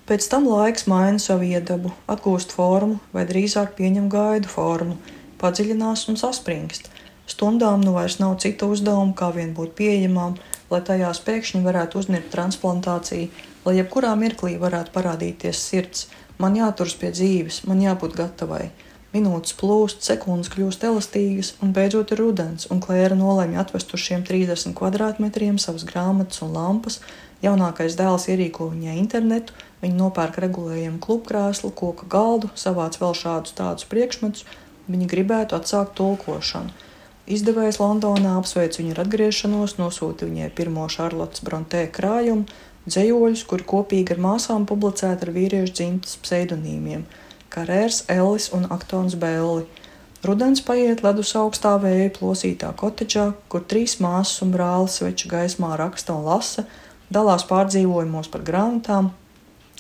Pēc 0.07 0.27
tam 0.29 0.49
laiks 0.51 0.89
maina 0.91 1.23
savu 1.23 1.47
iedabu, 1.47 1.93
atgūst 2.11 2.53
formu, 2.53 2.99
vai 3.15 3.23
drīzāk 3.25 3.77
pieņem 3.79 4.11
gaidu 4.13 4.51
formu, 4.51 4.99
padziļinās 5.41 6.09
un 6.13 6.19
saspringst. 6.21 6.91
Stundām 7.33 7.81
nu 7.81 7.95
vairs 7.97 8.19
nav 8.21 8.37
citu 8.45 8.69
uzdevumu, 8.75 9.15
kā 9.17 9.31
vien 9.33 9.55
būt 9.57 9.73
pieejamām, 9.79 10.37
lai 10.73 10.81
tajās 10.85 11.23
pēkšņi 11.25 11.63
varētu 11.65 12.03
uzņemt 12.03 12.29
transplantāciju, 12.35 13.31
lai 13.65 13.79
jebkurā 13.79 14.13
mirklī 14.21 14.59
varētu 14.61 14.93
parādīties 14.93 15.63
sirds. 15.71 16.09
Man 16.43 16.59
jāturas 16.59 16.97
pie 17.01 17.13
dzīves, 17.15 17.63
man 17.71 17.81
jābūt 17.81 18.19
gatavai. 18.19 18.67
Minūtes 19.13 19.53
plūst, 19.61 20.05
sekundes 20.07 20.49
kļūst 20.53 20.85
elastīgas, 20.89 21.51
un 21.65 21.75
beidzot 21.77 22.15
ir 22.15 22.21
rudens, 22.23 22.65
un 22.73 22.81
Klēra 22.85 23.17
nolēma 23.17 23.61
atvest 23.61 23.93
uz 23.93 24.01
šiem 24.01 24.25
30 24.29 24.73
kvadrātmetriem 24.79 25.59
savas 25.61 25.85
grāmatas 25.89 26.41
un 26.45 26.55
lampas. 26.57 27.01
Jaunākais 27.45 27.97
dēls 27.99 28.29
ierīko 28.33 28.71
viņai 28.73 28.97
internetu, 29.01 29.57
viņa 29.83 29.99
nopērk 29.99 30.41
regulējumu 30.47 31.01
klubkrēslu, 31.05 31.75
koka 31.77 32.09
galdu, 32.09 32.49
savāc 32.57 32.97
vēl 33.03 33.13
šādus 33.19 33.57
tādus 33.59 33.89
priekšmetus. 33.93 34.49
Viņa 34.89 35.13
gribētu 35.13 35.61
atsākt 35.61 35.93
tulkošanu. 36.01 36.73
Izdevējs 37.31 37.79
Londonā 37.79 38.35
apsveic 38.41 38.75
viņu 38.81 38.97
ar 38.97 39.05
atgriešanos, 39.05 39.77
nosūta 39.79 40.27
viņai 40.27 40.49
pirmo 40.59 40.89
Šarlotas 40.91 41.45
Brontē 41.47 41.85
krājumu, 41.95 42.49
dzējoļus, 42.89 43.45
kuri 43.47 43.67
kopīgi 43.73 44.17
ar 44.17 44.23
māsām 44.25 44.67
publicēti 44.67 45.29
ar 45.29 45.31
vīriešu 45.37 45.77
dzimtas 45.79 46.17
pseidonīmiem- 46.25 47.05
Karērs, 47.55 48.03
Ellis 48.11 48.51
un 48.53 48.67
Aktons 48.75 49.15
Belli. 49.15 49.69
Rudens 50.27 50.63
paiet 50.67 51.03
ledus 51.03 51.33
augstā 51.39 51.79
vēja 51.79 52.11
plosītā 52.11 52.75
kotedžā, 52.75 53.35
kur 53.49 53.61
trīs 53.61 54.01
māsas 54.01 54.43
un 54.43 54.53
brālis 54.53 54.99
sveču 54.99 55.29
gaismā 55.29 55.77
raksta 55.79 56.15
un 56.15 56.25
lasa, 56.25 56.67
dalās 57.11 57.47
pārdzīvojumos 57.47 58.31
par 58.31 58.43
grāmatām, 58.43 59.13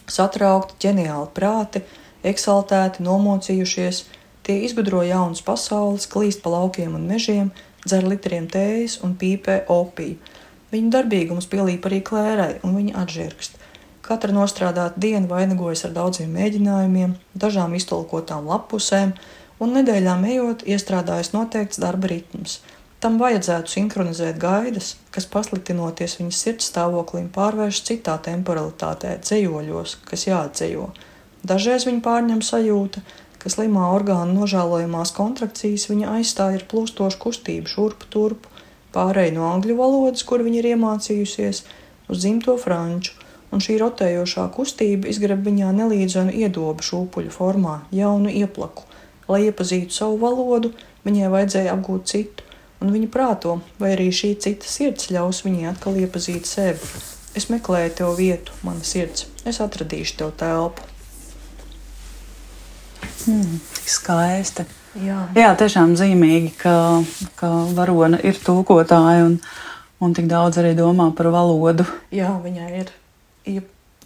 satraukti, 0.06 0.78
ģeniāli 0.78 1.28
prāti, 1.34 1.82
eksaltēti, 2.22 3.02
nomocījušies– 3.02 4.04
Tie 4.42 4.58
izgudro 4.66 5.04
jaunas 5.06 5.42
pasaules, 5.46 6.08
klīst 6.10 6.42
pa 6.42 6.50
laukiem 6.50 6.96
un 6.98 7.06
mežiem, 7.06 7.52
dzer 7.86 8.06
litriem 8.06 8.48
tējas 8.50 8.98
un 9.06 9.14
pīpē 9.18 9.62
opiju. 9.70 10.18
Viņa 10.72 10.90
darbīgums 10.96 11.46
pielīp 11.52 11.86
arī 11.86 12.00
klērai, 12.02 12.54
un 12.66 12.74
viņa 12.78 12.96
atžirkst. 13.04 13.58
Katra 14.02 14.34
nostrādāta 14.34 14.98
diena 14.98 15.28
vainagojas 15.30 15.84
ar 15.86 15.94
daudziem 15.94 16.32
mēģinājumiem, 16.34 17.14
dažām 17.38 17.76
iztolkotām 17.78 18.48
lapusēm, 18.50 19.12
un 19.62 19.76
nedēļām 19.78 20.24
ejot, 20.32 20.64
iestrādājas 20.66 21.30
noteikts 21.36 21.78
darba 21.82 22.10
ritms. 22.10 22.58
Tam 23.02 23.18
vajadzētu 23.18 23.70
sinhronizēt 23.70 24.36
gaidas, 24.42 24.92
kas 25.14 25.26
pasliktinoties 25.30 26.18
viņas 26.20 26.42
sirds 26.44 26.68
stāvoklim, 26.70 27.30
pārvērš 27.34 27.80
citā 27.88 28.14
temporalitātē, 28.26 29.16
dzējoļos, 29.22 29.96
kas 30.06 30.26
jāatceļo. 30.28 30.86
Dažreiz 31.46 31.86
viņa 31.88 32.02
pārņem 32.04 32.42
sajūta, 32.46 33.02
ka 33.42 33.50
slimā 33.50 33.88
orgāna 33.90 34.30
nožēlojamās 34.36 35.10
kontrakcijas 35.16 35.88
viņa 35.90 36.16
aizstāja 36.18 36.60
ar 36.60 36.66
plūstošu 36.70 37.18
kustību 37.24 37.70
šurpu 37.72 38.10
turpu, 38.14 38.52
pārēju 38.94 39.34
no 39.38 39.48
angļu 39.50 39.76
valodas, 39.80 40.22
kur 40.28 40.44
viņa 40.46 40.60
ir 40.60 40.70
iemācījusies, 40.76 41.64
uz 42.12 42.22
dzimto 42.22 42.54
franču, 42.60 43.16
un 43.52 43.62
šī 43.64 43.78
rotējošā 43.82 44.46
kustība 44.54 45.10
izgreb 45.10 45.42
viņā 45.48 45.72
nelīdzenu 45.76 46.34
iedobu 46.44 46.86
šūpuļu 46.86 47.34
formā, 47.34 47.80
jaunu 47.94 48.30
ieplaku. 48.30 48.86
Lai 49.30 49.44
iepazītu 49.48 49.94
savu 49.96 50.20
valodu, 50.22 50.72
viņai 51.06 51.32
vajadzēja 51.32 51.74
apgūt 51.74 52.08
citu, 52.12 52.46
un 52.82 52.94
viņa 52.94 53.10
prāto, 53.14 53.58
vai 53.80 53.94
arī 53.96 54.10
šī 54.14 54.34
cita 54.44 54.68
sirds 54.68 55.10
ļaus 55.14 55.42
viņai 55.46 55.68
atkal 55.72 55.98
iepazīt 55.98 56.48
sevi. 56.48 56.94
Es 57.38 57.48
meklēju 57.48 57.94
tev 58.02 58.16
vietu, 58.18 58.54
mana 58.66 58.84
sirds, 58.84 59.26
es 59.48 59.60
atradīšu 59.64 60.18
tev 60.20 60.34
telpu. 60.40 60.91
Tik 63.26 63.90
skaisti. 63.90 64.66
Jā. 65.02 65.18
Jā, 65.36 65.52
tiešām 65.56 65.94
zīmīgi, 65.96 66.52
ka, 66.60 66.74
ka 67.38 67.50
varona 67.76 68.18
ir 68.20 68.36
tulkotāja 68.36 69.24
un, 69.24 69.38
un 70.04 70.16
tik 70.16 70.28
daudz 70.28 70.60
arī 70.60 70.74
domā 70.76 71.08
par 71.16 71.30
valodu. 71.32 71.86
Jā, 72.12 72.34
viņai 72.44 72.72
ir. 72.82 72.92
Ja 73.48 73.62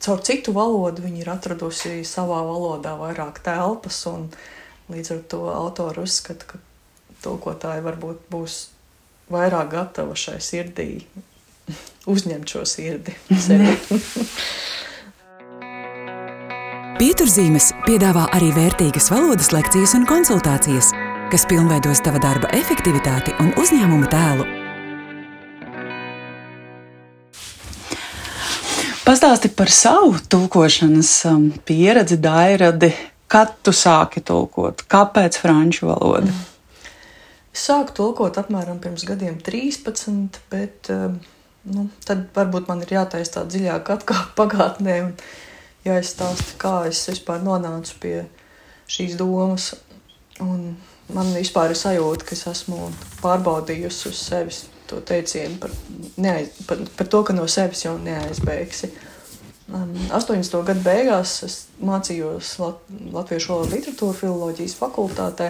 caur 0.07 0.23
citu 0.25 0.55
valodu 0.57 1.03
viņa 1.05 1.23
ir 1.23 1.33
atradusi 1.33 1.97
savā 2.07 2.39
valodā 2.47 2.95
vairāk 3.01 3.41
telpas, 3.45 3.99
un 4.11 4.29
līdz 4.93 5.13
ar 5.17 5.23
to 5.33 5.43
autori 5.51 6.05
uzskata, 6.07 6.53
ka 6.53 6.63
tulkotāji 7.25 7.85
varbūt 7.87 8.29
būs 8.31 8.61
vairāk 9.33 9.73
gatava 9.73 10.15
šai 10.15 10.39
sirdī 10.45 10.91
uzņemt 12.07 12.53
šo 12.53 12.63
sirdi. 12.69 13.17
Pieturzīmes 16.97 17.75
piedāvā 17.85 18.23
arī 18.33 18.47
vērtīgas 18.57 19.11
valodas 19.13 19.51
lekcijas 19.53 19.93
un 19.99 20.07
konsultācijas, 20.09 20.87
kas 21.29 21.45
pilnveidos 21.45 22.01
tava 22.01 22.23
darba 22.25 22.49
efektivitāti 22.57 23.35
un 23.43 23.51
uzņēmuma 23.61 24.09
tēlu. 24.09 24.47
Pastāsti 29.05 29.53
par 29.53 29.69
savu 29.69 30.17
tulkošanas 30.25 31.13
um, 31.29 31.47
pieredzi, 31.69 32.17
Dairadi. 32.17 32.95
Kad 33.29 33.59
tu 33.61 33.77
sāki 33.77 34.25
tulkot? 34.25 34.87
Kāpēc 34.89 35.37
franču 35.45 35.93
valoda? 35.93 36.33
Es 37.53 37.69
sāku 37.69 37.93
tulkot 38.01 38.41
apmēram 38.41 38.81
pirms 38.81 39.05
gadiem 39.05 39.37
13, 39.45 40.41
bet 40.49 40.89
um, 40.97 41.21
nu, 41.69 41.91
tad 42.09 42.31
varbūt 42.33 42.73
man 42.73 42.81
ir 42.89 43.03
jātaisa 43.03 43.43
tā 43.43 43.51
dziļāk 43.53 43.99
atkāp 44.01 44.33
pagātnē. 44.41 45.03
Un, 45.11 45.19
jāizstāsta, 45.87 46.57
kā 46.61 46.75
es 46.91 47.03
vispār 47.11 47.43
nonācu 47.45 47.99
pie 48.03 48.15
šīs 48.91 49.17
domas. 49.19 49.73
Un 50.43 50.75
man 51.15 51.33
vispār 51.35 51.73
ir 51.73 51.81
sajūta, 51.81 52.27
ka 52.27 52.37
es 52.37 52.47
esmu 52.51 52.91
pārbaudījusi 53.23 54.11
uz 54.11 54.23
sevis 54.29 54.65
to 54.87 55.01
teicienu 55.03 55.59
par, 55.59 55.73
neaiz, 56.17 56.53
par, 56.69 56.83
par 56.99 57.09
to, 57.11 57.23
ka 57.27 57.35
no 57.35 57.47
sevis 57.51 57.85
jau 57.87 57.97
neaizbēgsi. 57.99 58.91
Um, 59.67 59.97
80. 60.15 60.61
gadu 60.69 60.83
beigās 60.85 61.41
es 61.43 61.57
mācījos 61.83 62.53
Lat 62.63 62.85
Latviešu 63.17 63.51
valodu 63.51 63.75
literatūru 63.75 64.15
filoloģijas 64.21 64.77
fakultātē, 64.79 65.49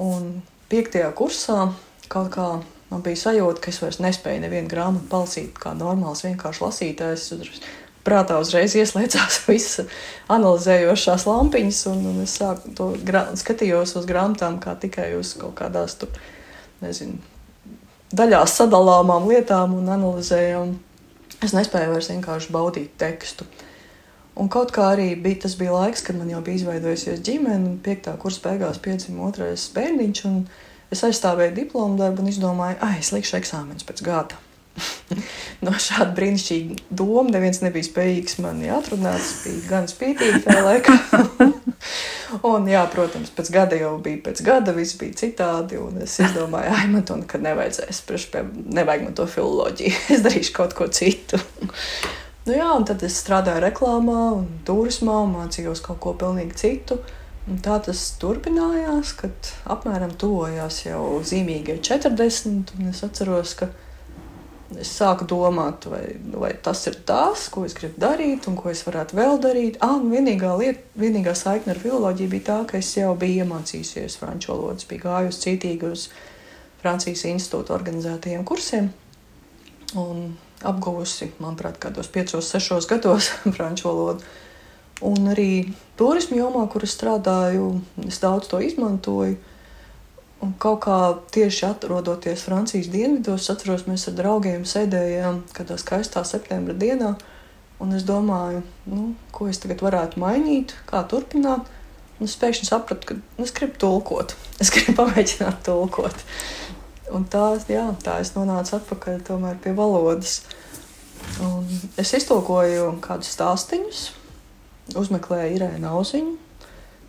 un 0.00 0.38
piektajā 0.72 1.10
kursā 1.18 1.66
kaut 2.12 2.30
kā 2.32 2.46
man 2.88 3.04
bija 3.04 3.20
sajūta, 3.26 3.60
ka 3.60 3.72
es 3.72 3.82
vairs 3.82 4.00
nespēju 4.00 4.46
nevienu 4.46 4.70
grāmatu 4.72 5.10
palasīt 5.12 5.60
kā 5.60 5.74
normāls 5.76 6.24
vienkārši 6.24 6.64
lasītājs. 6.64 7.26
Es 7.36 7.60
prātā 8.06 8.38
uzreiz 8.42 8.76
ieslēdzās 8.78 9.42
visas 9.50 9.90
analizējošās 10.32 11.26
lampiņas, 11.28 11.82
un, 11.92 12.02
un 12.12 12.24
es 12.24 12.38
sāku 12.40 12.72
to 12.78 12.90
skatījos 13.42 13.96
uz 14.00 14.08
grāmatām 14.08 14.60
kā 14.62 14.76
tikai 14.80 15.12
uz 15.18 15.34
kaut 15.40 15.56
kādās 15.60 15.98
tur, 16.00 16.12
nezinu, 16.82 17.18
daļās 18.16 18.58
sadalāmām 18.62 19.28
lietām 19.30 19.76
un 19.76 19.94
analizējām. 19.96 20.76
Es 21.44 21.52
nespēju 21.52 21.92
vairs 21.92 22.08
vienkārši 22.12 22.52
baudīt 22.54 22.94
tekstu. 23.00 23.44
Un 24.36 24.48
kaut 24.52 24.72
kā 24.72 24.90
arī 24.92 25.10
bija 25.20 25.42
tas 25.46 25.56
bija 25.56 25.72
laiks, 25.72 26.02
kad 26.04 26.16
man 26.18 26.28
jau 26.28 26.42
bija 26.44 26.60
izveidojusies 26.60 27.22
ģimene, 27.24 27.70
un 27.70 27.76
piektā 27.84 28.12
kursa 28.20 28.42
beigās 28.44 28.80
piedzima 28.84 29.24
otrais 29.28 29.68
bērniņš, 29.76 30.24
un 30.28 30.42
es 30.92 31.04
aizstāvēju 31.08 31.56
diplomu 31.56 31.96
darbu 32.00 32.24
un 32.24 32.32
izdomāju, 32.32 32.76
ah, 32.84 32.98
es 33.00 33.12
likšu 33.16 33.38
eksāmenus 33.40 33.88
pēc 33.88 34.04
gada. 34.04 34.45
no 35.64 35.72
šāda 35.80 36.10
brīnišķīga 36.16 36.76
doma 36.98 37.30
neviens 37.30 37.62
nebija 37.62 37.86
spējīgs 37.86 38.38
mani 38.44 38.70
atrunāt. 38.72 39.22
Es 39.22 39.42
biju 39.44 39.62
gan 39.70 39.88
spītīgi 39.90 40.42
tajā 40.44 40.62
laikā. 40.66 40.96
un, 42.50 42.68
jā, 42.70 42.82
protams, 42.92 43.32
pēc 43.36 43.50
gada 43.54 43.80
jau 43.80 43.94
bija 44.02 44.22
pēc 44.28 44.42
gada, 44.46 44.74
viss 44.76 44.98
bija 45.00 45.16
citādi. 45.22 45.80
Es 46.04 46.18
domāju, 46.36 46.72
ah, 46.74 46.86
man 46.92 47.06
to 47.08 47.18
nekad 47.22 47.44
nevajadzēs. 47.46 48.02
Pie, 48.08 48.44
nevajag 48.78 49.06
man 49.08 49.18
to 49.18 49.28
filoloģiju. 49.30 50.00
es 50.16 50.24
darīšu 50.26 50.56
kaut 50.56 50.76
ko 50.78 50.88
citu. 50.92 51.40
nu, 52.46 52.56
jā, 52.56 52.70
un 52.72 52.88
tad 52.88 53.04
es 53.06 53.20
strādāju 53.22 53.64
reklāmā 53.68 54.22
un 54.40 54.50
turismā 54.68 55.22
un 55.24 55.38
mācījos 55.38 55.84
kaut 55.84 56.02
ko 56.04 56.16
pilnīgi 56.18 56.60
citu. 56.62 57.00
Un 57.46 57.60
tā 57.62 57.76
tas 57.78 58.00
turpinājās, 58.18 59.12
kad 59.20 59.50
apmēram 59.70 60.16
tuvojās 60.18 60.80
jau 60.88 61.20
zīmīgie 61.22 61.76
40. 61.78 62.72
Es 62.90 63.04
atceros, 63.06 63.52
ka 63.60 63.68
es 64.74 64.90
sāku 64.98 65.26
domāt, 65.30 65.86
vai, 65.90 66.16
vai 66.34 66.50
tas 66.62 66.80
ir 66.90 66.98
tas, 67.06 67.46
ko 67.52 67.64
es 67.66 67.74
gribu 67.76 68.00
darīt, 68.02 68.48
un 68.50 68.56
ko 68.58 68.70
es 68.72 68.82
varētu 68.86 69.18
vēl 69.18 69.38
darīt. 69.42 69.78
Ah, 69.84 69.98
vienīgā, 70.02 70.52
lieta, 70.58 70.82
vienīgā 70.98 71.36
saikne 71.38 71.74
ar 71.74 71.82
filozofiju 71.82 72.32
bija 72.32 72.46
tā, 72.50 72.58
ka 72.70 72.80
es 72.80 72.90
jau 72.96 73.12
biju 73.18 73.44
iemācījusies 73.44 74.18
franču 74.20 74.52
valodu. 74.52 74.88
Biju 74.90 75.04
gājusi 75.06 75.44
citīgi 75.44 75.92
uz 75.92 76.08
Francijas 76.82 77.24
institūta 77.30 77.74
organizētajiem 77.76 78.44
kursiem 78.46 78.90
un 79.96 80.34
apguvusi, 80.66 81.30
manuprāt, 81.42 81.78
kādos 81.82 82.10
5, 82.12 82.40
6 82.42 82.90
gados 82.90 83.30
franču 83.56 83.88
valodu. 83.90 84.26
Un 85.06 85.28
arī 85.28 85.74
turismu 85.98 86.38
jomā, 86.40 86.62
kur 86.72 86.86
es 86.86 86.94
strādāju, 86.96 87.68
es 88.06 88.18
daudz 88.22 88.48
to 88.48 88.62
izmantoju. 88.64 89.36
Un 90.44 90.52
kaut 90.60 90.82
kā 90.84 90.96
tieši 91.32 91.64
atrodoties 91.70 92.44
Francijas 92.44 92.90
dienvidos, 92.92 93.48
atceros, 93.52 93.86
mēs 93.88 94.04
ar 94.10 94.18
draugiem 94.18 94.66
sēdējām 94.68 95.40
kādā 95.56 95.78
skaistā 95.80 96.22
septembra 96.28 96.76
dienā. 96.76 97.14
Un 97.80 97.92
es 97.96 98.04
domāju, 98.08 98.62
nu, 98.88 99.10
ko 99.32 99.48
es 99.48 99.60
tagad 99.60 99.82
varētu 99.84 100.20
mainīt, 100.20 100.74
kā 100.88 101.02
turpināt. 101.08 101.68
Un 102.16 102.28
es 102.28 102.36
pēkšņi 102.40 102.68
sapratu, 102.68 103.10
ka 103.10 103.16
nu, 103.16 103.44
es 103.44 103.52
gribu 103.56 103.80
tulkot. 103.80 104.36
Es 104.62 104.70
gribu 104.72 104.94
pamēģināt 105.02 105.58
tulkot. 105.66 106.22
Un 107.12 107.26
tā, 107.28 107.50
jā, 107.68 107.84
tā 108.02 108.18
es 108.22 108.32
nonācu 108.32 108.78
atpakaļ 108.78 109.20
pie 109.62 109.74
valodas. 109.76 110.38
Un 111.44 111.66
es 112.00 112.14
iztulkoju 112.16 112.94
kādus 113.04 113.34
stāstīņus, 113.36 114.00
uzmeklēju 114.96 115.58
Irēnu 115.58 115.92
Auziņu. 115.92 116.34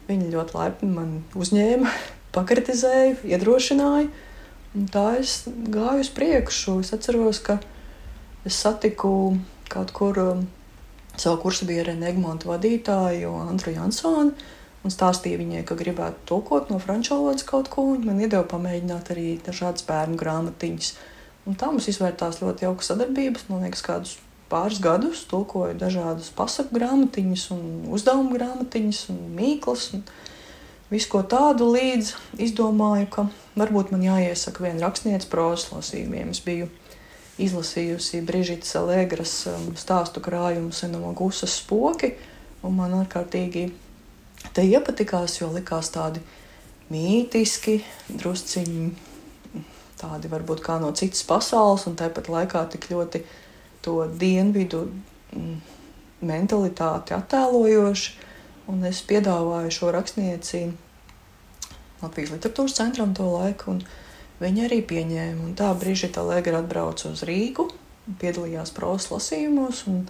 Viņa 0.08 0.30
ļoti 0.34 0.56
laipni 0.56 0.92
man 0.92 1.18
uzņēma 1.36 1.96
pakritizēju, 2.38 3.18
iedrošināju. 3.34 4.12
Tā 4.94 5.08
es 5.18 5.40
gāju 5.48 6.06
uz 6.06 6.12
priekšu. 6.14 6.80
Es 6.86 6.94
atceros, 6.94 7.42
ka 7.44 7.58
es 8.46 8.60
satiku 8.62 9.36
kaut 9.72 9.92
kur 9.96 10.20
um, 10.22 10.46
savu 11.18 11.42
kursu 11.42 11.66
biedru 11.68 11.98
Egmontu 12.08 12.52
vadītāju, 12.52 13.34
Andru 13.48 13.74
Jansonu. 13.74 14.36
Un 14.86 14.94
stāstīja 14.94 15.40
viņai, 15.42 15.66
ka 15.68 15.76
gribētu 15.76 16.22
tulkot 16.30 16.70
no 16.72 16.78
franču 16.80 17.18
valodas 17.18 17.44
kaut 17.48 17.68
ko. 17.74 17.90
Viņa 17.96 18.08
man 18.08 18.22
iedeva 18.22 18.46
pamēģināt 18.48 19.10
arī 19.12 19.28
dažādas 19.44 19.84
bērnu 19.88 20.16
grāmatiņas. 20.20 20.94
Un 21.48 21.58
tā 21.60 21.72
mums 21.72 21.90
izvērtās 21.92 22.40
ļoti 22.44 22.68
jauka 22.68 22.86
sadarbības. 22.86 23.48
Man 23.50 23.66
liekas, 23.66 23.84
kādus 23.84 24.14
pāris 24.52 24.80
gadus 24.84 25.26
tulkoju 25.28 25.76
dažādas 25.82 26.30
pasaku 26.36 26.78
grāmatiņas, 26.78 27.50
un 27.56 27.66
uzdevumu 27.98 28.38
grāmatiņas 28.38 29.02
un 29.12 29.20
mīklas. 29.36 29.90
Un 29.98 30.06
visu 30.92 31.12
ko 31.12 31.24
tādu 31.28 31.70
līdz 31.74 32.14
izdomāju, 32.48 33.08
ka 33.12 33.28
varbūt 33.60 33.92
man 33.94 34.06
jāiesaka 34.06 34.66
viena 34.66 34.86
rakstniece 34.88 35.30
prozas 35.32 35.72
lasījumiem. 35.74 36.32
Es 36.32 36.44
biju 36.46 36.70
izlasījusi 37.42 38.24
Brīžītas 38.26 38.74
Alēgras 38.80 39.34
um, 39.52 39.70
stāstu 39.78 40.24
krājumu 40.26 40.74
Senamo 40.74 41.14
Gusas 41.18 41.60
spoki, 41.60 42.16
un 42.66 42.78
man 42.80 42.96
ārkārtīgi 43.04 43.68
te 44.54 44.66
iepatikās, 44.66 45.38
jo 45.42 45.52
likās 45.54 45.92
tādi 45.94 46.24
mītiski, 46.94 47.82
drusciņi 48.10 48.88
tādi 49.98 50.30
varbūt 50.32 50.62
kā 50.66 50.78
no 50.82 50.92
citas 50.98 51.24
pasaules, 51.28 51.88
un 51.90 51.98
tāpat 52.00 52.30
laikā 52.32 52.64
tik 52.74 52.90
ļoti 52.92 53.24
to 53.86 54.00
dienvidu 54.20 54.86
mm, 55.34 55.58
mentalitāti 56.28 57.16
attēlojoši. 57.18 58.27
Un 58.68 58.84
es 58.88 59.00
piedāvāju 59.08 59.72
šo 59.72 59.94
rakstnieci 59.96 60.66
Latvijas 62.02 62.34
literatūras 62.36 62.76
centram 62.78 63.14
to 63.18 63.26
laiku, 63.32 63.74
un 63.74 63.82
viņi 64.42 64.66
arī 64.68 64.82
pieņēma. 64.86 65.46
Un 65.48 65.56
tā 65.58 65.72
Brīžita 65.80 66.22
Lēgera 66.28 66.60
atbrauca 66.62 67.10
uz 67.10 67.24
Rīgu, 67.26 67.70
piedalījās 68.22 68.74
prosas 68.76 69.10
lasījumos, 69.14 69.86
un 69.90 70.04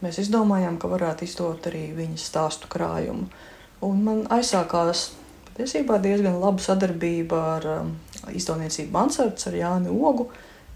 mēs 0.00 0.18
izdomājām, 0.24 0.80
ka 0.80 0.90
varētu 0.90 1.28
izdot 1.28 1.68
arī 1.70 1.90
viņas 1.96 2.26
stāstu 2.32 2.70
krājumu. 2.72 3.28
Un 3.84 4.02
man 4.04 4.24
aizsākās 4.32 5.10
patiesībā 5.50 6.00
diezgan 6.02 6.40
laba 6.40 6.62
sadarbība 6.64 7.40
ar 7.54 7.68
um, 7.76 7.94
izdevniecību 8.32 8.92
Mansards, 8.96 9.46
ar 9.48 9.56
Jāni 9.60 9.92
Ogu, 9.92 10.30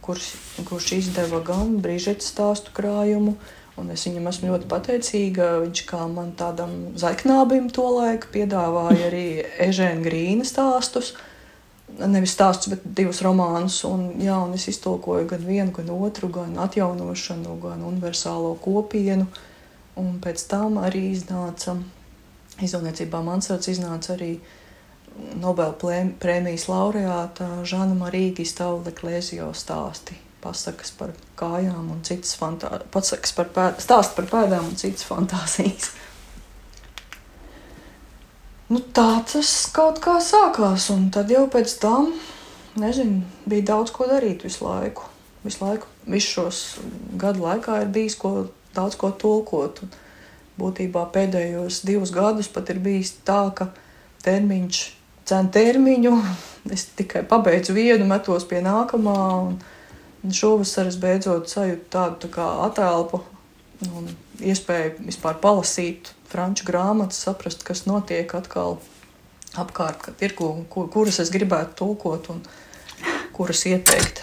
kurš, 0.05 0.31
kurš 0.69 0.93
izdeva 1.01 1.41
gan 1.45 1.79
Brīžetes 1.85 2.31
stāstu 2.35 2.73
krājumu, 2.77 3.39
Un 3.81 3.91
es 3.91 4.05
viņam 4.07 4.29
esmu 4.31 4.53
ļoti 4.53 4.69
pateicīga. 4.71 5.47
Viņš 5.65 5.85
kā 5.89 6.05
man 6.11 6.33
tādam 6.39 6.75
zaļknābim 7.01 7.71
to 7.75 7.87
laiku 7.97 8.31
piedāvāja 8.37 9.09
arī 9.09 9.29
Ežēna 9.67 10.05
Grīna 10.05 10.47
stāstus. 10.47 11.15
Nevis 11.99 12.35
stāstus, 12.37 12.71
bet 12.71 12.87
divus 13.01 13.23
romānus. 13.27 13.81
Un, 13.89 14.13
jā, 14.23 14.37
un 14.47 14.55
es 14.55 14.69
iztolkoju 14.71 15.27
gan 15.35 15.43
vienu, 15.47 15.75
gan 15.75 15.91
otru, 15.95 16.31
gan 16.35 16.55
atjaunošanu, 16.63 17.59
gan 17.63 17.83
universālo 17.87 18.55
kopienu. 18.63 19.27
Un 19.99 20.19
pēc 20.23 20.47
tam 20.51 20.79
arī 20.83 21.09
iznāca 21.15 21.77
izdevniecībā 22.63 23.23
Mansards 23.27 23.71
iznāca 23.75 24.15
arī 24.15 24.37
Nobela 25.39 25.75
prēmijas 26.23 26.67
laureāta 26.67 27.47
Žana 27.67 27.95
Marīga 27.99 28.47
Stavle 28.47 28.95
Klēzio 28.95 29.53
stāsti 29.55 30.24
pasakas 30.45 30.93
par 30.99 31.15
kājām 31.41 31.89
un 31.95 32.03
citas 32.07 32.37
fantāzijas, 32.39 33.33
par 33.37 33.51
pēd, 33.57 33.81
stāst 33.83 34.15
par 34.19 34.29
pēdām 34.31 34.69
un 34.71 34.77
citas 34.81 35.07
fantāzijas. 35.09 35.95
Nu, 38.69 38.81
tā 38.97 39.21
tas 39.29 39.51
kaut 39.77 39.99
kā 40.05 40.17
sākās, 40.25 40.89
un 40.95 41.11
tad 41.13 41.33
jau 41.33 41.45
pēc 41.53 41.75
tam, 41.83 42.13
nezinu, 42.81 43.21
bija 43.49 43.69
daudz 43.75 43.93
ko 43.93 44.09
darīt 44.09 44.47
visu 44.47 44.65
laiku. 44.65 45.11
Visu 45.45 45.61
laiku, 45.61 45.91
visu 46.09 46.39
šos 46.39 46.61
gadu 47.21 47.45
laikā 47.45 47.83
ir 47.83 47.91
bijis 47.93 48.17
ko, 48.17 48.47
daudz 48.75 48.97
ko 48.97 49.11
tulkot. 49.21 49.83
Un 49.85 49.93
būtībā 50.57 51.05
pēdējos 51.13 51.83
divus 51.85 52.15
gadus 52.15 52.49
pat 52.49 52.73
ir 52.73 52.81
bijis 52.81 53.13
tā, 53.29 53.43
ka 53.57 53.69
termiņš, 54.25 54.81
cen 55.29 55.51
termiņu, 55.53 56.15
es 56.75 56.89
tikai 56.97 57.27
pabeidzu 57.29 57.77
vienu, 57.77 58.09
metos 58.09 58.49
pie 58.49 58.65
nākamā. 58.65 59.21
Un, 59.45 59.61
Šovasar 60.33 60.89
es 60.89 60.97
beidzot 60.97 61.51
sajūtu 61.53 61.91
tādu 61.93 62.23
tā 62.25 62.31
kā 62.33 62.47
atelpu 62.65 63.21
un 63.93 64.09
iespēju 64.41 65.05
vispār 65.05 65.37
palasīt 65.43 66.15
franču 66.31 66.65
grāmatas, 66.69 67.21
saprast, 67.27 67.65
kas 67.67 67.85
notiek 67.87 68.31
atkal 68.35 68.79
apkārt, 69.61 70.01
ka 70.03 70.15
tirgu, 70.19 70.51
kur, 70.73 70.89
kuras 70.91 71.21
es 71.23 71.33
gribētu 71.35 71.77
tulkot 71.83 72.31
un 72.33 72.41
kuras 73.37 73.65
ieteikt 73.69 74.23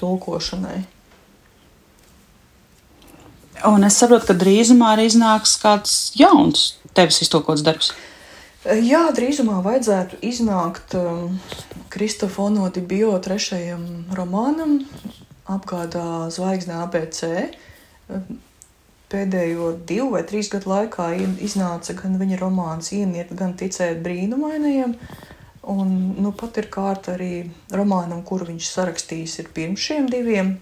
tulkošanai. 0.00 0.84
Un 3.66 3.86
es 3.88 3.96
saprotu, 3.98 4.30
ka 4.30 4.36
drīzumā 4.36 4.92
arī 4.94 5.08
iznāks 5.08 5.56
kāds 5.60 5.96
jauns 6.16 6.76
tevis 6.96 7.22
iztulkots 7.24 7.64
darbs. 7.66 7.92
Jā, 8.66 9.04
drīzumā 9.14 9.60
vajadzētu 9.62 10.16
iznākt 10.26 10.96
um, 10.98 11.36
Kristofa 11.92 12.48
Onoti 12.48 12.80
bio 12.82 13.12
trešajam 13.22 13.84
romānam, 14.18 14.80
apgādā 15.46 16.26
zvaigznē 16.34 16.80
ABC. 16.82 17.20
Pēdējo 19.06 19.68
divu 19.86 20.08
vai 20.16 20.24
trīs 20.26 20.50
gadu 20.50 20.72
laikā 20.72 21.12
iznāca 21.46 21.94
gan 21.94 22.18
viņa 22.18 22.40
romāns 22.40 22.90
Ieniet, 22.96 23.30
gan 23.38 23.54
Ticēt 23.54 24.02
brīnumainajiem. 24.02 24.96
Un 25.70 25.94
nu, 26.18 26.34
pat 26.34 26.58
ir 26.58 26.66
kārta 26.66 27.14
arī 27.14 27.46
romānam, 27.70 28.24
kuru 28.26 28.50
viņš 28.50 28.72
sarakstījis 28.72 29.38
ir 29.44 29.54
pirms 29.54 29.86
šiem 29.86 30.10
diviem. 30.10 30.56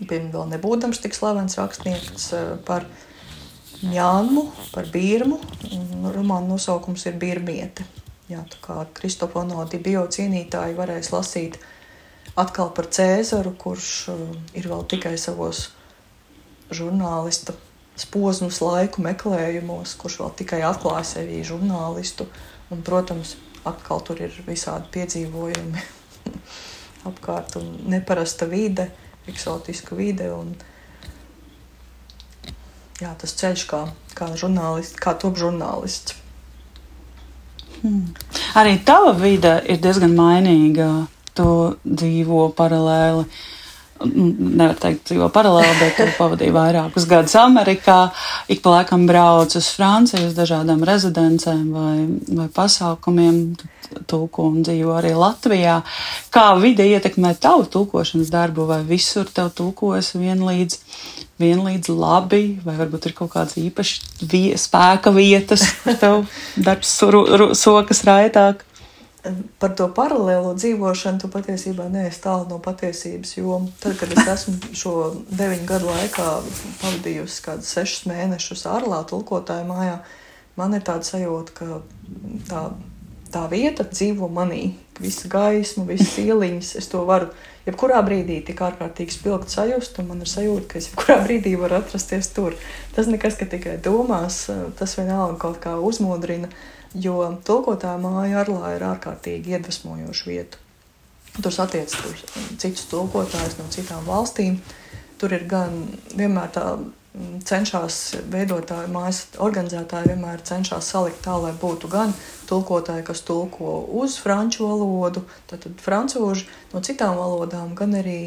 Pirms 0.00 0.32
vēl 0.32 0.48
nebūdams 0.54 1.04
tik 1.04 1.12
slavens 1.16 1.60
rakstnieks 1.60 2.32
eh, 2.32 2.50
par 2.64 2.88
Jānu, 3.80 4.46
par 4.74 4.88
Birmu. 4.92 5.40
Romāna 6.14 6.52
nosaukums 6.52 7.06
ir 7.08 7.16
Birmiete. 7.20 7.86
Jā, 8.30 8.44
tā 8.46 8.58
kā 8.62 8.82
Kristofona 8.94 9.64
Dibio 9.70 10.04
cienītāji 10.12 10.76
varēs 10.78 11.10
lasīt 11.14 11.56
uh, 11.56 11.68
atkal 12.38 12.70
par 12.74 12.88
Cēzaru, 12.92 13.54
kurš 13.58 13.90
uh, 14.12 14.22
ir 14.56 14.68
vēl 14.70 14.84
tikai 14.90 15.16
savos 15.18 15.68
žurnālista 16.70 17.56
posmus 18.12 18.60
laiku 18.62 19.02
meklējumos, 19.04 19.96
kurš 20.00 20.20
vēl 20.22 20.34
tikai 20.38 20.60
atklāja 20.64 21.04
sevi 21.16 21.42
žurnālistu. 21.44 22.28
Un, 22.70 22.84
protams, 22.86 23.34
atkal 23.66 24.00
tur 24.06 24.22
ir 24.22 24.34
visādi 24.46 24.88
piedzīvojumi 24.94 25.82
apkārt 27.10 27.58
un 27.60 27.72
neparasta 27.90 28.48
vide, 28.48 28.88
eksotiska 29.28 29.98
vide. 29.98 30.30
Un, 30.32 30.54
jā, 33.00 33.12
tas 33.18 33.36
ceļš 33.40 33.66
kā, 33.70 33.84
kā 34.14 34.32
kā 35.00 35.14
top 35.18 35.38
žurnālists. 35.40 36.16
Hmm. 37.80 38.10
Arī 38.60 38.76
tava 38.84 39.14
vide 39.16 39.54
ir 39.72 39.80
diezgan 39.80 40.12
mainīga 40.12 40.90
tu 41.36 41.48
dzīvo 41.84 42.50
paralēli. 42.56 43.24
Nevar 44.00 44.78
teikt, 44.80 45.10
dzīvo 45.10 45.26
paralēli, 45.32 45.74
bet 45.76 45.98
tu 45.98 46.06
pavadīji 46.16 46.54
vairākus 46.56 47.04
gadus 47.08 47.36
Amerikā. 47.36 47.98
Ik 48.52 48.62
pa 48.64 48.78
laikam 48.78 49.04
brauc 49.08 49.56
uz 49.56 49.68
Franciju, 49.76 50.30
uz 50.30 50.36
dažādām 50.36 50.84
rezidencēm 50.88 51.66
vai, 51.74 51.96
vai 52.40 52.48
pasākumiem. 52.52 53.42
Tulko 54.06 54.44
un 54.52 54.60
dzīvo 54.62 54.92
arī 54.94 55.10
Latvijā. 55.18 55.80
Kā 56.32 56.46
vide 56.60 56.84
ietekmē 56.86 57.34
tavu 57.42 57.64
tulkošanas 57.66 58.30
darbu, 58.30 58.68
vai 58.68 58.84
visur 58.86 59.26
tev 59.34 59.50
tulkojas 59.58 60.12
vienlīdz, 60.14 60.78
vienlīdz 61.40 61.92
labi, 61.92 62.42
vai 62.64 62.76
varbūt 62.78 63.10
ir 63.10 63.16
kaut 63.18 63.32
kādas 63.34 63.58
īpašas 63.60 64.24
vie, 64.30 64.56
spēka 64.60 65.12
vietas, 65.16 65.64
kur 65.82 65.96
tev 66.00 66.18
darbs 66.66 66.98
sokas 67.60 68.04
raitāk? 68.08 68.66
par 69.60 69.74
to 69.76 69.86
paralēlo 69.92 70.54
dzīvošanu, 70.56 71.20
tu 71.20 71.28
patiesībā 71.32 71.88
neesi 71.92 72.22
tālu 72.24 72.46
no 72.48 72.58
patiesības. 72.62 73.34
Jo 73.36 73.58
tad, 73.82 73.98
kad 74.00 74.12
es 74.14 74.30
esmu 74.34 74.74
šo 74.76 74.94
deviņu 75.28 75.66
gadu 75.68 75.90
laikā 75.90 76.28
pavadījusi 76.80 77.42
kaut 77.44 77.58
kādus 77.58 77.74
sešus 77.76 78.06
mēnešus 78.10 78.64
ārlā, 78.70 79.02
tulkotāju 79.10 79.68
mājā, 79.68 79.98
man 80.60 80.76
ir 80.76 80.84
tāda 80.86 81.06
sajūta, 81.06 81.56
ka 81.58 81.80
tā, 82.48 82.64
tā 83.34 83.44
vieta 83.52 83.84
dzīvo 83.90 84.30
manī. 84.32 84.70
Visa 85.00 85.28
gaisma, 85.32 85.86
visas 85.88 86.18
ieliņas, 86.20 86.74
es 86.76 86.88
to 86.92 87.02
varu 87.08 87.30
jebkurā 87.64 88.02
brīdī 88.04 88.40
tik 88.44 88.60
ārkārtīgi 88.64 89.14
spilgt 89.14 89.52
sajust, 89.52 89.96
un 90.00 90.10
man 90.10 90.20
ir 90.24 90.28
sajūta, 90.28 90.66
ka 90.72 90.80
es 90.80 90.90
jebkurā 90.90 91.16
brīdī 91.24 91.54
varu 91.60 91.78
atrasties 91.78 92.28
tur. 92.36 92.56
Tas 92.96 93.08
nekas, 93.08 93.38
ka 93.40 93.48
tikai 93.48 93.78
domās, 93.84 94.42
tas 94.78 94.96
vienalga 94.98 95.38
kaut 95.40 95.60
kā 95.64 95.76
uzmodrina. 95.80 96.52
Jo 96.90 97.22
tulkotāja 97.46 98.00
māja 98.02 98.40
Arlā 98.42 98.74
ir 98.74 98.84
ārkārtīgi 98.88 99.54
iedvesmojoša 99.54 100.26
vieta. 100.26 100.58
Tur 101.38 101.54
satiec 101.54 101.92
tur 101.94 102.16
citus 102.58 102.88
tulkotājus 102.90 103.60
no 103.60 103.68
citām 103.70 104.02
valstīm. 104.08 104.58
Tur 105.20 105.36
ir 105.36 105.44
gan 105.46 105.84
vienmēr 106.16 106.50
tā 106.50 106.64
cenšas 107.44 107.96
veidotāji, 108.30 108.90
mājas 108.94 109.24
organizētāji 109.42 110.12
vienmēr 110.12 110.44
cenšas 110.46 110.90
salikt 110.92 111.24
tā, 111.24 111.34
lai 111.42 111.50
būtu 111.58 111.90
gan 111.90 112.12
tulkotāji, 112.46 113.02
kas 113.08 113.24
tulko 113.26 113.80
uz 113.98 114.14
franču 114.22 114.68
valodu, 114.68 115.24
tad 115.50 115.66
francūži 115.82 116.46
no 116.70 116.82
citām 116.86 117.18
valodām, 117.18 117.74
gan 117.78 117.96
arī 117.98 118.20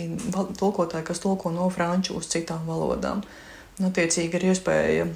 tulkotāji, 0.60 1.08
kas 1.08 1.24
tulko 1.24 1.54
no 1.56 1.70
franču 1.72 2.18
uz 2.20 2.28
citām 2.34 2.68
valodām. 2.68 3.24
Un, 3.80 3.88
attiecīgi 3.88 4.38
ir 4.38 4.50
iespēja 4.52 5.08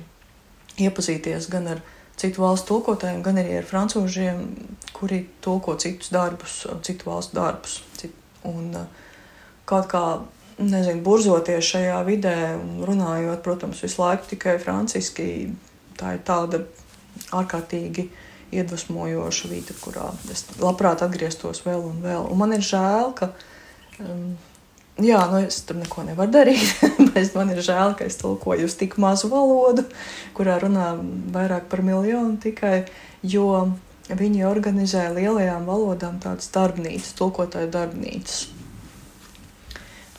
iepazīties 0.87 1.49
gan 1.51 1.67
ar 1.75 1.83
citu 2.17 2.41
valstu 2.45 2.71
tulkotājiem, 2.71 3.19
gan 3.25 3.41
arī 3.41 3.59
ar 3.59 3.67
francūžiem, 3.67 4.41
kuri 4.95 5.25
tulko 5.43 5.75
citus 5.81 6.09
darbus, 6.15 6.63
citu 6.87 7.11
valstu 7.11 7.37
darbus. 7.37 7.81
Cit, 7.99 8.15
un, 8.47 8.71
kaut 9.67 9.91
kā 9.91 10.03
nezinu, 10.57 11.01
burzoties 11.05 11.65
šajā 11.71 11.97
vidē 12.07 12.37
un 12.57 12.81
runājot, 12.87 13.43
protams, 13.45 13.83
visu 13.85 14.01
laiku 14.01 14.31
tikai 14.33 14.57
franciski, 14.61 15.27
tā 15.99 16.15
ir 16.17 16.23
tāda 16.27 16.63
ārkārtīgi 17.37 18.07
iedvesmojoša 18.55 19.49
vide, 19.51 19.75
kurā 19.83 20.09
es 20.31 20.45
labprāt 20.61 21.03
atgrieztos 21.03 21.65
vēl 21.65 21.81
un 21.89 22.03
vēl. 22.03 22.29
Un 22.31 22.39
man 22.39 22.55
ir 22.55 22.63
žēl, 22.65 23.11
ka 23.17 23.33
um, 23.99 24.37
Jā, 24.97 25.19
nu 25.29 25.43
es 25.45 25.59
tur 25.61 25.77
neko 25.77 26.01
nevaru 26.07 26.31
darīt. 26.33 26.79
man 27.37 27.51
ir 27.53 27.59
žēl, 27.61 27.91
ka 27.99 28.07
es 28.09 28.17
tulkoju 28.17 28.65
uz 28.65 28.73
tik 28.79 28.95
mazu 28.97 29.29
valodu, 29.29 29.83
kurā 30.33 30.55
runā 30.63 30.95
vairāk 31.35 31.67
par 31.69 31.83
miljonu 31.85 32.39
tikai, 32.41 32.87
jo 33.21 33.75
viņi 34.09 34.47
organizē 34.49 35.03
lielajām 35.13 35.69
valodām 35.69 36.17
tādas 36.23 36.49
darbnīcas, 36.49 37.13
tulkotāju 37.19 37.69
darbnīcas. 37.75 38.47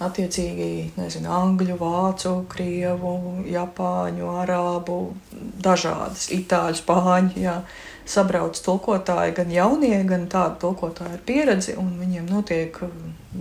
Attiecīgi, 0.05 0.71
nezinu, 0.99 1.31
angļu, 1.35 1.77
vācu, 1.81 2.35
krievu, 2.51 3.13
japāņu, 3.51 4.31
arābu, 4.45 4.99
dažādas, 5.65 6.29
itāļu, 6.35 6.79
spāņu, 6.83 7.35
jā, 7.43 7.57
sabrauc 8.09 8.59
tulkotāji, 8.65 9.35
gan 9.37 9.51
jaunie, 9.53 9.97
gan 10.09 10.29
tādi 10.31 10.61
tulkotāji 10.63 11.19
ar 11.19 11.25
pieredzi, 11.27 11.75
un 11.81 11.97
viņiem 12.01 12.29
notiek 12.31 12.79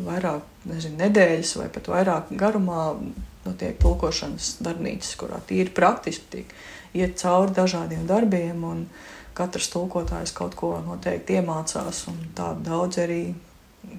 vairāk, 0.08 0.48
nezinu, 0.68 0.98
nedēļas 1.04 1.54
vai 1.62 1.70
pat 1.74 1.92
vairāk 1.94 2.34
garumā 2.40 2.90
notiek 3.48 3.78
tulkošanas 3.82 4.58
darbnīcas, 4.66 5.14
kurā 5.20 5.40
tīri 5.48 5.72
praktiski 5.74 6.32
tiek 6.34 6.58
iet 6.98 7.20
cauri 7.22 7.54
dažādiem 7.56 8.08
darbiem, 8.10 8.64
un 8.66 8.86
katrs 9.38 9.70
tulkotājs 9.72 10.34
kaut 10.36 10.58
ko 10.58 10.74
noteikti 10.84 11.38
iemācās, 11.38 12.08
un 12.12 12.18
tā 12.36 12.52
daudz 12.66 13.00
arī 13.04 13.22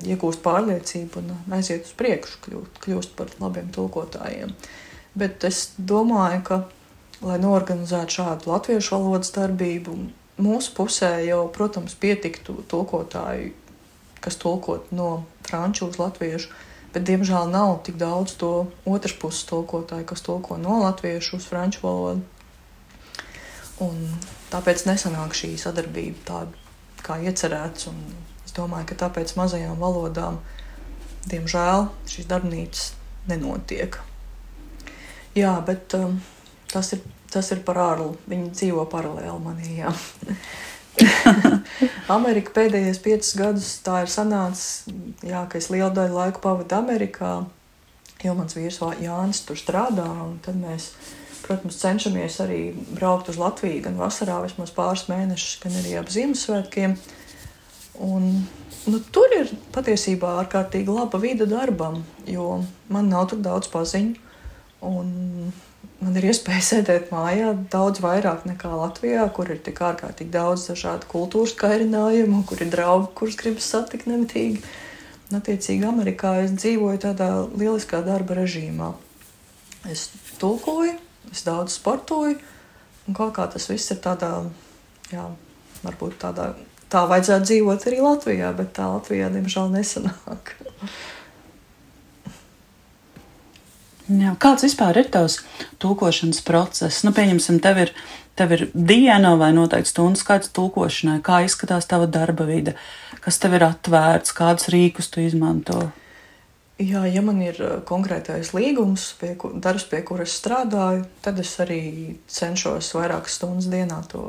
iegūst 0.06 0.42
pārliecību 0.44 1.22
un 1.22 1.56
aiziet 1.56 1.86
uz 1.88 1.94
priekšu, 1.98 2.40
kļūst, 2.44 2.80
kļūst 2.84 3.16
par 3.18 3.32
labiem 3.42 3.70
tulkotājiem. 3.74 4.54
Bet 5.18 5.44
es 5.48 5.72
domāju, 5.78 6.42
ka, 6.46 6.58
lai 7.24 7.38
norganizētu 7.42 8.20
šādu 8.20 8.52
latviešu 8.52 8.94
valodas 8.94 9.32
darbību, 9.34 9.96
mūsu 10.38 10.74
pusē 10.76 11.18
jau, 11.26 11.42
protams, 11.54 11.96
pietiktu 11.98 12.60
tulkotāju, 12.70 13.52
kas 14.22 14.38
tulkot 14.38 14.92
no 14.94 15.24
franču 15.46 15.88
uz 15.88 15.98
latviešu, 15.98 16.52
bet, 16.94 17.04
diemžēl, 17.08 17.50
nav 17.50 17.80
tik 17.86 17.98
daudz 18.00 18.36
to 18.38 18.68
otras 18.86 19.14
puses 19.18 19.46
tulkotāju, 19.50 20.06
kas 20.08 20.24
tulko 20.26 20.58
no 20.60 20.80
latviešu 20.84 21.38
uz 21.38 21.48
franču 21.48 21.84
valodu. 21.86 22.24
Un 23.82 23.98
tāpēc 24.50 24.88
nesanāk 24.88 25.36
šī 25.38 25.52
sadarbība 25.60 26.24
tāda, 26.26 26.64
kā 27.06 27.20
iecerēts. 27.22 27.86
Un, 27.92 28.00
domāju, 28.58 28.90
ka 28.90 29.02
tāpēc 29.06 29.34
mazajām 29.38 29.78
valodām, 29.80 30.40
diemžēl, 31.30 31.88
šīs 32.10 32.28
darbnīcas 32.30 32.92
nenotiek. 33.28 33.98
Jā, 35.38 35.52
bet 35.64 35.94
um, 35.98 36.16
tas, 36.72 36.92
ir, 36.96 37.04
tas 37.32 37.52
ir 37.54 37.62
par 37.66 37.78
ārlu. 37.82 38.14
Viņi 38.30 38.50
dzīvo 38.56 38.86
paralēli 38.90 39.38
manī. 39.44 39.78
Amerika 42.16 42.56
pēdējos 42.56 42.98
piecus 43.04 43.36
gadus 43.38 43.68
tā 43.86 44.00
ir 44.02 44.10
sanācis, 44.10 44.88
jā, 45.22 45.44
ka 45.50 45.60
es 45.60 45.70
lielu 45.70 45.92
daļu 45.94 46.16
laika 46.16 46.42
pavadu 46.42 46.80
Amerikā, 46.80 47.36
jo 48.24 48.34
mans 48.34 48.58
vīrs 48.58 48.80
Jānis 49.04 49.44
tur 49.46 49.60
strādā. 49.60 50.08
Tad 50.42 50.58
mēs, 50.58 50.90
protams, 51.44 51.78
cenšamies 51.84 52.40
arī 52.42 52.62
braukt 52.96 53.30
uz 53.30 53.38
Latviju 53.38 53.84
gan 53.86 54.00
vasarā, 54.00 54.40
vismaz 54.42 54.74
pāris 54.74 55.06
mēnešus, 55.12 55.60
gan 55.62 55.78
arī 55.84 55.94
ap 56.00 56.10
Ziemassvētkiem. 56.10 56.98
Uh, 56.98 57.27
Un, 57.98 58.46
nu, 58.86 58.98
tur 59.10 59.32
ir 59.34 59.50
patiesībā 59.74 60.36
ārkārtīgi 60.44 60.92
laba 60.94 61.18
vide 61.18 61.48
darbam, 61.50 62.04
jo 62.30 62.60
man 62.92 63.08
nav 63.10 63.26
tur 63.32 63.40
daudz 63.42 63.70
paziņu. 63.72 64.28
Man 65.98 66.14
ir 66.14 66.28
iespēja 66.30 66.62
sēdēt 66.70 67.10
mājā 67.14 67.54
daudz 67.72 68.02
vairāk 68.04 68.46
nekā 68.46 68.70
Latvijā, 68.70 69.24
kur 69.34 69.50
ir 69.50 69.58
tik 69.66 69.82
ārkārtīgi 69.82 70.30
daudz 70.34 70.68
dažādu 70.70 71.10
kultūras 71.10 71.56
kairinājumu, 71.58 72.44
kur 72.46 72.62
ir 72.62 72.70
draugi, 72.74 73.10
kurus 73.18 73.38
gribas 73.40 73.66
satikt 73.74 74.06
nemitīgi. 74.10 74.62
Un, 75.28 75.40
attiecīgi, 75.40 75.84
Amerikā 75.84 76.38
es 76.44 76.54
dzīvoju 76.54 77.02
tādā 77.02 77.32
lieliskā 77.50 78.00
darba 78.06 78.38
režīmā. 78.38 78.94
Es 79.90 80.08
tulkoju, 80.38 80.94
es 81.34 81.42
daudz 81.46 81.74
sportoju, 81.76 82.38
un 83.08 83.18
kaut 83.18 83.34
kā 83.36 83.50
tas 83.50 83.68
viss 83.68 83.90
ir 83.92 84.00
tādā, 84.04 84.30
jā, 85.10 85.26
varbūt 85.82 86.16
tādā 86.22 86.52
tā 86.92 87.04
vajadzētu 87.08 87.48
dzīvot 87.50 87.86
arī 87.88 88.00
Latvijā, 88.04 88.50
bet 88.56 88.72
tā 88.78 88.88
Latvijā 88.90 89.28
diemžēl 89.32 89.70
nesanāk. 89.74 90.54
Jā, 94.08 94.32
kāds 94.40 94.64
vispār 94.64 95.02
ir 95.02 95.10
tavs 95.12 95.42
tulkošanas 95.82 96.40
process? 96.46 97.02
Nu, 97.04 97.12
pieņemsim, 97.12 97.58
tev 97.60 97.82
ir, 97.82 97.92
tev 98.40 98.54
ir 98.56 98.66
diena 98.72 99.34
vai 99.36 99.50
noteikti 99.52 99.92
stundu 99.92 100.20
skaits 100.20 100.48
tulkošanai. 100.56 101.20
Kā 101.24 101.42
izskatās 101.44 101.88
tava 101.90 102.08
darba 102.08 102.48
vide? 102.48 102.78
Kas 103.20 103.36
tev 103.42 103.58
ir 103.58 103.66
atvērts, 103.68 104.32
kādus 104.36 104.70
rīkus 104.72 105.12
tu 105.12 105.20
izmanto? 105.20 105.90
Jā, 106.80 107.02
ja 107.10 107.20
man 107.26 107.42
ir 107.42 107.58
uh, 107.58 107.70
konkrētais 107.84 108.54
līgums, 108.54 109.10
pie, 109.18 109.32
darbs, 109.58 109.84
pie 109.90 109.98
kuras 110.06 110.36
strādāju, 110.38 111.02
tad 111.20 111.40
es 111.42 111.50
arī 111.60 111.82
cenšos 112.30 112.92
vairākas 112.94 113.34
stundas 113.34 113.66
dienā 113.68 113.98
to, 114.08 114.22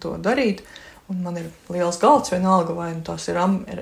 to 0.00 0.14
darīt. 0.22 0.62
Uh, 0.62 0.89
un 1.10 1.22
man 1.24 1.38
ir 1.40 1.50
liels 1.72 1.98
galds, 2.00 2.30
vienalga 2.32 2.74
vai 2.76 2.90
nu 2.94 3.04
tās 3.06 3.26
ir 3.30 3.38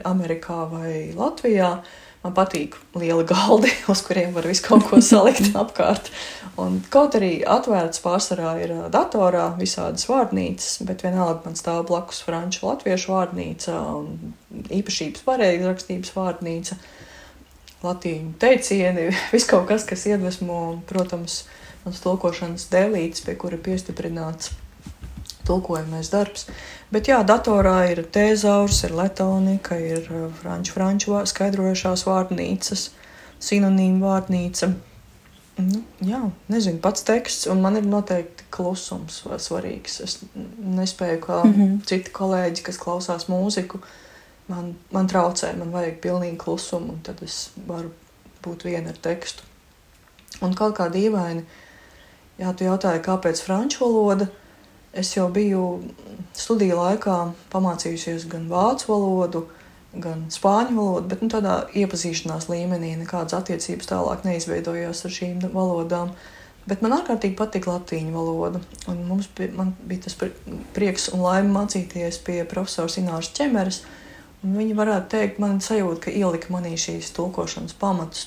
Amerikā 0.08 0.64
vai 0.72 0.92
Latvijā. 1.16 1.78
Man 2.24 2.34
patīk 2.34 2.74
lieli 2.98 3.22
galdi, 3.28 3.70
uz 3.92 4.00
kuriem 4.02 4.32
var 4.34 4.48
visu 4.48 4.64
kaut 4.64 4.88
ko 4.88 4.98
salikt 5.04 5.52
apkārt. 5.62 6.10
Un 6.58 6.80
kaut 6.90 7.14
arī 7.14 7.44
atvērts 7.46 8.02
pārsvarā 8.02 8.56
ir 8.64 8.72
datorā 8.90 9.52
visādas 9.60 10.08
vārnīcas, 10.10 10.80
bet 10.88 11.04
vienalga 11.06 11.44
man 11.44 11.58
stāv 11.58 11.84
blakus 11.90 12.24
franču 12.26 12.66
latviešu 12.66 13.14
vārnīca 13.14 13.76
un 14.00 14.34
īpašības 14.80 15.22
pareizrakstības 15.28 16.14
vārnīca, 16.16 16.80
latīņu 17.86 18.34
teicieni, 18.42 19.10
viss 19.34 19.46
kaut 19.50 19.68
kas, 19.70 19.86
kas 19.86 20.08
iedvesmo, 20.10 20.80
protams, 20.90 21.44
mans 21.84 22.02
tulkošanas 22.02 22.66
dēlītes, 22.72 23.22
pie 23.28 23.38
kura 23.38 23.60
piestiprināts 23.62 24.56
tulkojamais 25.48 26.10
darbs. 26.12 26.46
Bet 26.94 27.08
jā, 27.10 27.18
datorā 27.26 27.78
ir 27.92 28.04
tēzaurs, 28.12 28.82
ir 28.88 28.94
letonika, 28.96 29.76
ir 29.80 30.06
uh, 30.08 30.28
franču, 30.40 30.76
franču 30.76 31.18
skaidrojušās 31.28 32.04
vārnīcas, 32.08 32.90
sinonīmu 33.50 34.06
vārnīca. 34.06 34.72
Nu, 35.58 35.80
jā, 36.06 36.20
nezinu, 36.46 36.78
pats 36.78 37.02
teksts, 37.02 37.48
un 37.50 37.60
man 37.64 37.76
ir 37.80 37.86
noteikti 37.88 38.46
klusums 38.54 39.24
svarīgs. 39.42 39.98
Es 40.04 40.20
nespēju, 40.78 41.20
kā 41.24 41.40
mm 41.42 41.54
-hmm. 41.54 41.80
citi 41.86 42.14
kolēģi, 42.14 42.62
kas 42.62 42.78
klausās 42.78 43.26
mūziku, 43.28 43.80
man, 44.48 44.76
man 44.94 45.08
traucē, 45.10 45.56
man 45.58 45.72
vajag 45.74 45.98
pilnīgi 46.00 46.36
klusumu, 46.36 46.92
un 46.92 47.00
tad 47.02 47.22
es 47.22 47.50
varu 47.66 47.90
būt 48.44 48.64
viena 48.64 48.94
ar 48.94 49.00
tekstu. 49.02 49.42
Un 50.40 50.54
kaut 50.54 50.76
kā 50.78 50.86
dīvaini, 50.92 51.42
jā, 52.38 52.54
tu 52.54 52.64
jautāji, 52.64 53.02
kāpēc 53.02 53.42
franču 53.42 53.84
valoda? 53.84 54.28
Es 54.98 55.12
jau 55.14 55.28
biju 55.30 55.62
studiju 56.34 56.78
laikā 56.78 57.16
pamācījusies 57.52 58.26
gan 58.30 58.48
vācu 58.50 58.88
valodu, 58.90 59.44
gan 59.94 60.24
spāņu 60.32 60.74
valodu, 60.74 61.10
bet 61.12 61.22
nu, 61.22 61.28
tādā 61.32 61.60
iepazīšanās 61.78 62.48
līmenī 62.50 62.96
nekādas 62.98 63.36
attiecības 63.38 63.90
tālāk 63.92 64.26
neizveidojās 64.26 65.04
ar 65.06 65.14
šīm 65.14 65.46
valodām. 65.54 66.10
Bet 66.68 66.82
man 66.84 66.96
ārkārtīgi 66.98 67.38
patīk 67.38 67.68
latīņu 67.70 68.12
valoda. 68.12 68.60
Un 68.90 69.04
mums 69.08 69.30
bija, 69.38 69.68
bija 69.88 70.04
tas 70.08 70.18
prieks 70.76 71.08
un 71.14 71.22
laime 71.24 71.54
mācīties 71.54 72.18
pie 72.26 72.42
profesora 72.50 72.92
Ināras 73.00 73.30
ķemeres. 73.38 73.80
Viņa 74.42 74.74
varētu 74.78 75.08
teikt, 75.14 75.38
man 75.42 75.62
sajūta, 75.64 76.08
ka 76.08 76.12
ielika 76.14 76.52
manī 76.52 76.74
šīs 76.78 77.14
tulkošanas 77.16 77.78
pamatus. 77.78 78.26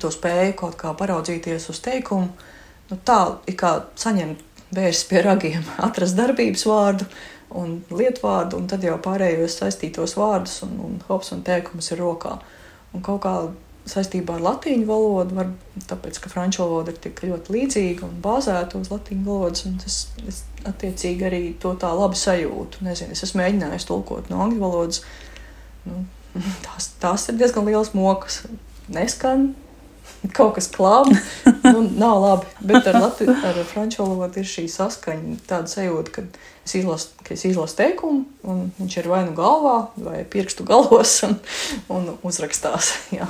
To 0.00 0.08
spēju 0.14 0.54
kaut 0.62 0.78
kā 0.80 0.94
paraudzīties 0.96 1.68
uz 1.68 1.82
teikumu, 1.84 2.30
nu, 2.88 2.96
tā 3.04 3.18
kā 3.58 3.74
saņemt 4.00 4.40
vērst 4.72 5.08
pie 5.10 5.22
ragiem, 5.24 5.64
atrast 5.84 6.16
darbības 6.18 6.66
vārdu 6.68 7.08
un 7.58 7.80
lietu 7.92 8.24
vārdu, 8.24 8.60
un 8.60 8.68
tad 8.70 8.84
jau 8.86 8.96
pārējos 9.02 9.58
saistītos 9.60 10.16
vārdus 10.16 10.62
un, 10.66 10.78
un 10.86 10.94
hops 11.08 11.34
un 11.34 11.42
teikumus 11.44 11.92
ir 11.92 12.00
rokā. 12.00 12.38
Un 12.92 13.04
kaut 13.04 13.22
kā 13.24 13.34
saistībā 13.88 14.36
ar 14.38 14.44
latīņu 14.46 14.86
valodu, 14.86 15.36
var, 15.36 15.50
tāpēc, 15.90 16.20
ka 16.22 16.30
franču 16.30 16.62
valoda 16.62 16.92
ir 16.92 17.00
tik 17.02 17.24
ļoti 17.26 17.54
līdzīga 17.56 18.06
un 18.06 18.20
bāzēta 18.22 18.78
uz 18.78 18.92
latīņu 18.92 19.26
valodas, 19.26 19.64
un 19.68 19.78
tas, 19.82 19.98
es 20.28 20.42
attiecīgi 20.68 21.26
arī 21.26 21.42
to 21.62 21.74
tā 21.80 21.90
labi 21.98 22.18
sajūtu. 22.18 22.84
Nezinu, 22.86 23.16
es 23.16 23.24
esmu 23.26 23.42
mēģinājis 23.42 23.88
tulkot 23.88 24.30
no 24.30 24.42
angļu 24.44 24.62
valodas. 24.62 25.02
Nu, 25.88 26.04
tās, 26.66 26.92
tās 27.02 27.26
ir 27.28 27.40
diezgan 27.40 27.66
liels 27.68 27.92
mokas. 27.98 28.44
Neskan, 28.92 29.52
kaut 30.30 30.54
kas 30.56 30.68
klāba. 30.70 31.16
Nu, 31.62 31.82
nav 31.98 32.20
labi. 32.22 32.50
Bet 32.60 32.86
ar, 32.86 33.00
Lati, 33.02 33.26
ar 33.26 33.58
franču 33.66 34.04
valodu 34.04 34.42
ir 34.42 34.48
šī 34.48 34.66
saskaņa, 34.70 35.36
tāda 35.48 35.70
sajūta, 35.70 36.14
ka 36.14 36.24
es 36.66 36.76
izlasu, 36.78 37.10
ka 37.26 37.34
es 37.34 37.44
izlasu 37.48 37.78
teikumu, 37.80 38.24
un 38.46 38.64
viņš 38.78 38.96
ir 39.00 39.10
vai 39.10 39.22
nu 39.26 39.34
galvā, 39.36 39.76
vai 39.98 40.22
pirkstu 40.28 40.66
galos, 40.68 41.16
un, 41.26 41.38
un 41.92 42.12
uzrakstās. 42.22 42.94
Jā. 43.18 43.28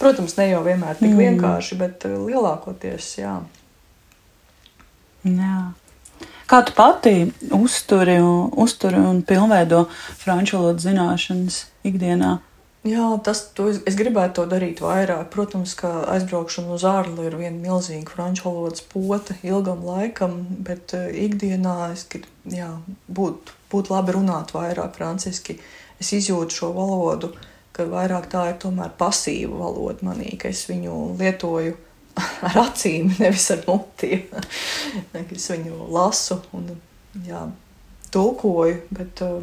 Protams, 0.00 0.36
ne 0.36 0.50
jau 0.50 0.60
vienmēr 0.66 0.98
tik 0.98 1.08
mm. 1.14 1.22
vienkārši, 1.24 1.80
bet 1.80 2.04
eh, 2.04 2.16
lielākoties 2.20 3.14
jā. 3.22 3.38
jā. 5.24 5.60
Kā 6.46 6.60
tu 6.62 6.74
pati 6.76 7.14
uzturi, 7.56 8.18
uzturi 8.60 9.00
un 9.00 9.22
pilnveido 9.26 9.86
franču 10.20 10.60
valodas 10.60 10.84
zināšanas 10.84 11.62
ikdienā? 11.88 12.36
Jā, 12.86 13.06
tas 13.26 13.40
es, 13.66 13.80
es 13.88 13.96
gribētu 13.98 14.38
to 14.38 14.44
darīt 14.50 14.82
vairāk. 14.84 15.26
Protams, 15.32 15.72
ka 15.78 15.90
aizbraukšana 16.12 16.76
uz 16.76 16.84
ārli 16.86 17.26
ir 17.26 17.34
viena 17.40 17.58
milzīga 17.58 18.12
franču 18.12 18.46
valodas 18.46 18.84
pote 18.92 19.34
ilgam 19.42 19.82
laikam, 19.86 20.38
bet 20.62 20.94
uh, 20.94 21.08
ikdienā 21.10 21.92
es 21.96 22.06
būtu 22.06 23.58
būt 23.72 23.90
labi 23.90 24.14
runāt 24.14 24.54
vairāk 24.54 24.94
franciski. 25.00 25.58
Es 25.98 26.12
izjūtu 26.14 26.60
šo 26.60 26.70
valodu 26.76 27.32
ka 27.76 27.84
vairāk 27.90 28.30
tā 28.32 28.46
ir 28.50 28.56
tomēr 28.62 28.94
pasīva 28.96 29.58
valoda 29.60 30.06
manī, 30.08 30.32
ka 30.40 30.48
es 30.52 30.64
viņu 30.70 30.94
lietoju 31.20 31.74
ar 32.48 32.60
acīm, 32.64 33.12
nevis 33.20 33.50
ar 33.52 33.62
mutiem. 33.68 34.24
es 35.36 35.50
viņu 35.52 35.90
lasu 35.92 36.40
un 36.56 36.70
jā, 37.26 37.42
tulkoju, 38.14 38.80
bet 38.96 39.22
uh, 39.26 39.42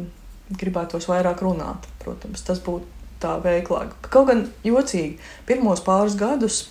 gribētos 0.50 1.06
vairāk 1.10 1.44
runāt. 1.46 1.86
Protams, 2.02 2.42
tas 2.46 2.62
būtu 2.64 2.93
tā 3.24 3.34
veiklāk. 3.42 3.96
Kaut 4.12 4.28
gan 4.30 4.46
jocīgi, 4.66 5.18
pirmos 5.48 5.82
pāris 5.84 6.18
gadus 6.20 6.62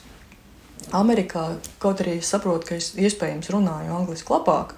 Amerikā, 0.94 1.58
kaut 1.82 2.04
arī 2.04 2.20
es 2.22 2.32
saprotu, 2.32 2.70
ka 2.70 2.80
es 2.80 2.94
iespējams 3.00 3.52
runāju 3.54 3.98
angliski 3.98 4.34
labāk, 4.34 4.74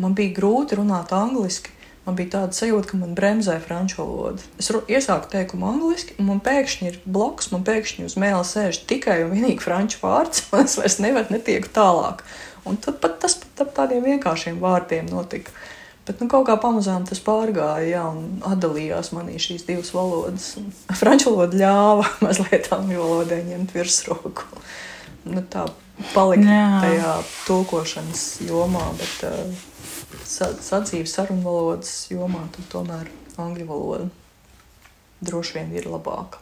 man 0.00 0.16
bija 0.16 0.36
grūti 0.40 0.80
runāt 0.80 1.14
angliski. 1.14 1.74
Man 2.04 2.18
bija 2.18 2.34
tāda 2.34 2.52
sajūta, 2.52 2.90
ka 2.90 2.98
man 3.00 3.14
bremzē 3.16 3.54
franču 3.64 4.02
valoda. 4.02 4.42
Es 4.60 4.68
iesāku 4.68 5.30
teikumu 5.32 5.70
angliski, 5.70 6.12
un 6.20 6.26
man 6.28 6.42
pēkšņi 6.44 6.88
ir 6.90 6.98
bloks, 7.08 7.48
man 7.54 7.64
pēkšņi 7.64 8.04
uz 8.04 8.16
mēlā 8.20 8.42
sēž 8.44 8.82
tikai 8.90 9.22
un 9.24 9.32
vienīgi 9.32 9.64
franču 9.64 10.02
vārds, 10.02 10.42
un 10.52 10.66
es 10.66 10.76
vairs 10.76 10.98
nevaru 11.00 11.32
netieku 11.32 11.72
tālāk. 11.72 12.20
Un 12.68 12.76
tad 12.76 13.00
pat 13.00 13.16
tas 13.24 13.38
pat 13.40 13.64
ar 13.64 13.72
tādiem 13.78 14.04
vienkāršiem 14.04 14.60
vārdiem 14.60 15.08
notika. 15.08 15.56
Bet 16.04 16.20
nu, 16.20 16.28
kaut 16.28 16.44
kā 16.48 16.58
pamazām 16.60 17.06
tas 17.08 17.20
pārgāja, 17.24 17.86
jā, 17.88 18.02
un 18.12 18.42
atdalījās 18.44 19.14
manī 19.16 19.38
šīs 19.40 19.64
divas 19.64 19.94
valodas. 19.96 20.50
Franču 20.92 21.32
valoda 21.32 21.56
ļāva 21.62 22.10
mazliet 22.26 22.68
angļu 22.76 23.00
valodai 23.00 23.40
ņemt 23.46 23.72
virsroku. 23.72 24.44
Nu, 25.24 25.40
tā 25.48 25.64
palika 26.12 26.44
jā. 26.44 26.66
tajā 26.84 27.14
tulkošanas 27.46 28.24
jomā, 28.44 28.84
bet 29.00 29.24
uh, 29.30 29.64
sadzīves 30.28 31.16
sarunu 31.16 31.46
valodas 31.46 31.94
jomā 32.12 32.44
tomēr 32.72 33.08
angļu 33.40 33.68
valoda 33.70 34.10
droši 35.24 35.58
vien 35.58 35.72
ir 35.72 35.88
labāka. 35.88 36.40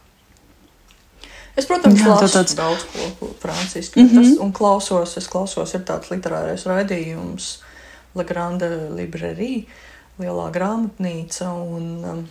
Es, 1.53 1.67
protams, 1.69 2.01
Jā, 2.01 2.09
lasu 2.09 2.33
tāds... 2.33 2.55
daudz 2.57 2.87
ko 2.89 3.29
franciski, 3.43 4.01
mm 4.01 4.09
-hmm. 4.09 4.31
tas, 4.31 4.41
un 4.41 4.53
klausos, 4.57 5.17
es 5.21 5.29
klausos, 5.29 5.75
ir 5.75 5.85
tāds 5.85 6.09
literārais 6.11 6.65
raidījums, 6.67 7.59
La 8.19 8.25
Grande 8.29 8.69
Librairie, 8.93 9.67
lielā 10.21 10.49
grāmatnīca, 10.53 11.49
un 11.53 11.87
um, 12.05 12.25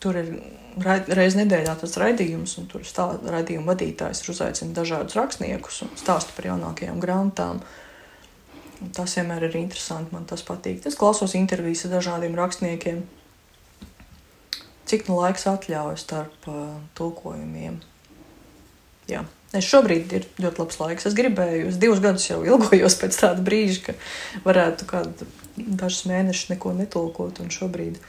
tur 0.00 0.16
ir 0.20 0.30
reizes 0.76 1.38
nedēļā 1.38 1.74
tas 1.80 1.96
raidījums, 2.00 2.56
un 2.60 2.68
tur 2.70 2.84
stā, 2.88 3.08
raidījuma 3.24 3.72
vadītājs 3.72 4.22
ir 4.22 4.32
uzaicinājis 4.34 4.76
dažādus 4.76 5.18
rakstniekus 5.18 5.82
un 5.86 5.92
stāsta 5.96 6.36
par 6.36 6.50
jaunākajām 6.50 7.00
grāmatām. 7.02 7.62
Un 8.84 8.92
tas 8.96 9.16
vienmēr 9.16 9.48
ir 9.48 9.56
interesanti, 9.56 10.12
man 10.12 10.26
tas 10.28 10.44
patīk. 10.44 10.82
Es 10.84 10.98
klausos 11.00 11.36
intervijas 11.38 11.86
ar 11.86 11.96
dažādiem 11.96 12.36
rakstniekiem. 12.36 13.06
Cik 14.86 15.08
nu 15.08 15.16
laiks 15.18 15.48
atļauj 15.50 15.96
starp 15.98 16.50
uh, 16.52 16.76
tulkojumiem? 16.98 17.80
Jā. 19.10 19.24
Es 19.54 19.66
šobrīd 19.70 20.12
ir 20.16 20.26
ļoti 20.42 20.62
labs 20.62 20.80
laiks. 20.80 21.06
Es 21.08 21.16
gribēju, 21.16 21.70
es 21.70 21.80
divus 21.80 22.02
gadus 22.02 22.26
jau 22.28 22.40
ilgojos 22.44 22.98
pēc 22.98 23.18
tāda 23.20 23.44
brīža, 23.46 23.82
ka 23.86 23.96
varētu 24.46 24.88
kādu 24.90 25.28
dažus 25.56 26.06
mēnešus 26.10 26.50
neko 26.54 26.74
netulkot, 26.76 27.38
un 27.40 27.52
šobrīd 27.54 28.00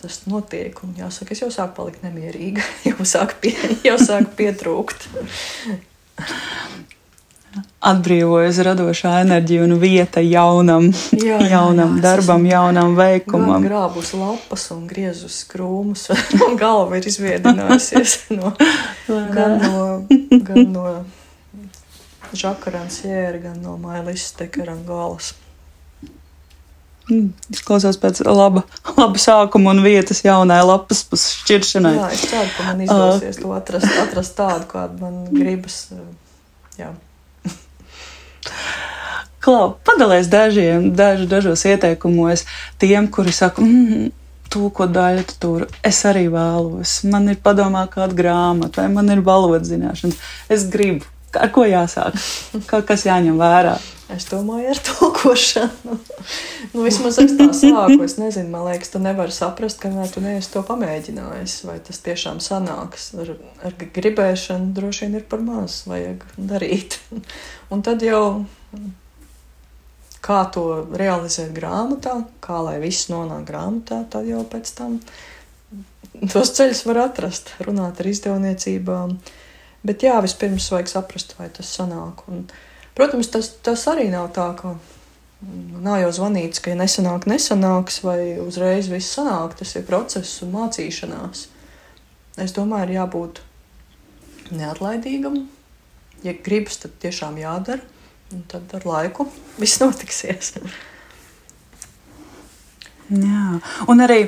tas 0.00 0.22
notiek. 0.30 0.78
Un 0.86 0.94
jāsaka, 0.98 1.34
es 1.34 1.42
jau 1.42 1.50
sāku 1.52 1.76
palikt 1.80 2.06
nemierīga, 2.06 2.64
jau 2.88 3.08
sāku, 3.08 3.40
pie, 3.42 3.56
jau 3.86 3.98
sāku 4.00 4.36
pietrūkt 4.38 5.10
atbrīvojas 7.86 8.58
radošā 8.66 9.12
enerģija 9.22 9.64
un 9.66 9.76
vieta 9.80 10.22
jaunam, 10.24 10.88
jā, 11.12 11.36
jā, 11.40 11.50
jaunam 11.54 11.96
jā, 11.96 12.02
darbam, 12.04 12.46
jaunam 12.48 12.96
veikumam. 12.98 13.64
Grābus 13.66 14.12
lapas 14.18 14.68
un 14.74 14.86
griezus 14.90 15.42
krūmus. 15.50 16.08
Galva 16.62 17.00
ir 17.00 17.08
izviedinājusies 17.10 18.18
no, 18.38 18.52
gan 19.06 19.58
no, 19.62 19.86
gan 20.46 20.70
no 20.72 20.86
Žakarans 22.36 23.04
jēra, 23.06 23.40
gan 23.48 23.58
no 23.62 23.76
Mailis 23.80 24.28
Tekarangalas. 24.36 25.34
Mm, 27.06 27.28
izklausās 27.54 28.00
pēc 28.02 28.18
laba, 28.26 28.64
laba 28.96 29.20
sākuma 29.22 29.70
un 29.76 29.84
vietas 29.84 30.24
jaunai 30.26 30.58
lapas 30.66 31.04
šķiršanai. 31.14 31.94
Jā, 32.00 32.08
es 32.16 32.24
ceru, 32.32 32.50
ka 32.56 32.66
man 32.66 32.82
izdosies 32.82 33.38
uh. 33.38 33.42
to 33.44 33.52
atrast, 33.54 33.92
atrast 34.02 34.34
tādu, 34.34 34.66
kādu 34.72 35.04
man 35.04 35.20
gribas. 35.30 35.84
Jā. 36.80 36.90
Klau, 39.46 39.76
padalies 39.86 40.26
dažiem, 40.26 40.90
daž, 40.98 41.26
dažos 41.30 41.62
ieteikumos 41.68 42.42
tiem, 42.82 43.06
kuri 43.06 43.34
saka, 43.34 43.62
mm, 43.62 44.08
tulko 44.50 44.88
daļu 44.90 45.26
tur. 45.38 45.66
Es 45.86 46.02
arī 46.08 46.26
vēlos. 46.32 46.98
Man 47.06 47.28
ir 47.30 47.38
padomā 47.42 47.86
kāda 47.92 48.16
grāmata, 48.16 48.82
vai 48.82 48.90
man 48.96 49.12
ir 49.14 49.22
valodas 49.26 49.70
zināšanas. 49.70 50.18
Es 50.50 50.66
gribu. 50.72 51.06
Ar 51.34 51.50
ko 51.52 51.66
jāsāk? 51.66 52.16
Kā, 52.70 52.80
kas 52.86 53.04
jāņem 53.08 53.36
vērā? 53.40 53.74
Es 54.14 54.28
domāju, 54.30 54.70
ar 54.70 54.80
tulkošanu. 54.86 55.96
nu, 56.72 56.82
vismaz 56.84 57.18
es 57.18 57.32
tā 57.34 57.48
sāku. 57.50 57.98
Es 58.06 58.14
nezinu, 58.20 58.52
man 58.52 58.68
liekas, 58.68 58.92
tu 58.92 59.00
nevari 59.02 59.34
saprast, 59.34 59.80
kamēr 59.82 60.12
tu 60.12 60.22
neesi 60.22 60.52
to 60.52 60.62
pamēģinājis. 60.66 61.56
Vai 61.66 61.80
tas 61.84 61.98
tiešām 62.04 62.38
sanāks. 62.44 63.10
Ar, 63.18 63.34
ar 63.66 63.74
gribēšanu 63.82 64.70
droši 64.76 65.06
vien 65.06 65.18
ir 65.18 65.26
par 65.26 65.42
maz. 65.42 65.82
Vajag 65.90 66.22
darīt. 66.38 67.00
Un 67.74 67.82
tad 67.86 68.06
jau 68.06 68.22
kā 70.26 70.42
to 70.54 70.66
realizēt 70.98 71.54
grāmatā, 71.54 72.20
kā 72.42 72.60
lai 72.66 72.78
viss 72.82 73.10
nonāk 73.12 73.46
grāmatā, 73.48 74.02
tad 74.10 74.26
jau 74.26 74.42
pēc 74.50 74.72
tam 74.78 74.98
tos 76.32 76.52
ceļus 76.56 76.86
var 76.88 77.02
atrast, 77.06 77.52
runāt 77.66 78.00
ar 78.02 78.10
izdevniecībām. 78.10 79.18
Bet 79.86 80.02
jā, 80.02 80.16
vispirms 80.24 80.66
vajag 80.72 80.90
saprast, 80.90 81.36
vai 81.38 81.48
tas 81.54 81.70
sanāk. 81.78 82.24
Un, 82.30 82.46
protams, 82.98 83.30
tas, 83.30 83.52
tas 83.62 83.84
arī 83.92 84.08
nav 84.10 84.32
tā, 84.34 84.48
ka 84.58 84.74
nav 85.84 86.00
jau 86.00 86.12
zvanīts, 86.20 86.62
ka 86.62 86.72
ja 86.72 86.78
nesanāk, 86.80 87.28
nesanāks, 87.30 88.00
vai 88.06 88.38
uzreiz 88.42 88.88
viss 88.90 89.14
sanāk. 89.18 89.54
Tas 89.60 89.76
ir 89.76 89.86
process 89.88 90.40
un 90.42 90.54
mācīšanās. 90.56 91.46
Es 92.42 92.56
domāju, 92.56 92.88
ir 92.88 92.96
jābūt 92.98 93.42
neatlaidīgam. 94.56 95.44
Ja 96.24 96.34
gribas, 96.44 96.80
tad 96.82 96.96
tiešām 97.02 97.38
jādara. 97.40 97.84
Un 98.34 98.42
tad 98.50 98.72
ar 98.74 98.86
laiku 98.88 99.28
viss 99.60 99.80
notiksies. 99.84 100.56
Jā, 103.06 103.60
un 103.86 104.02
arī, 104.02 104.18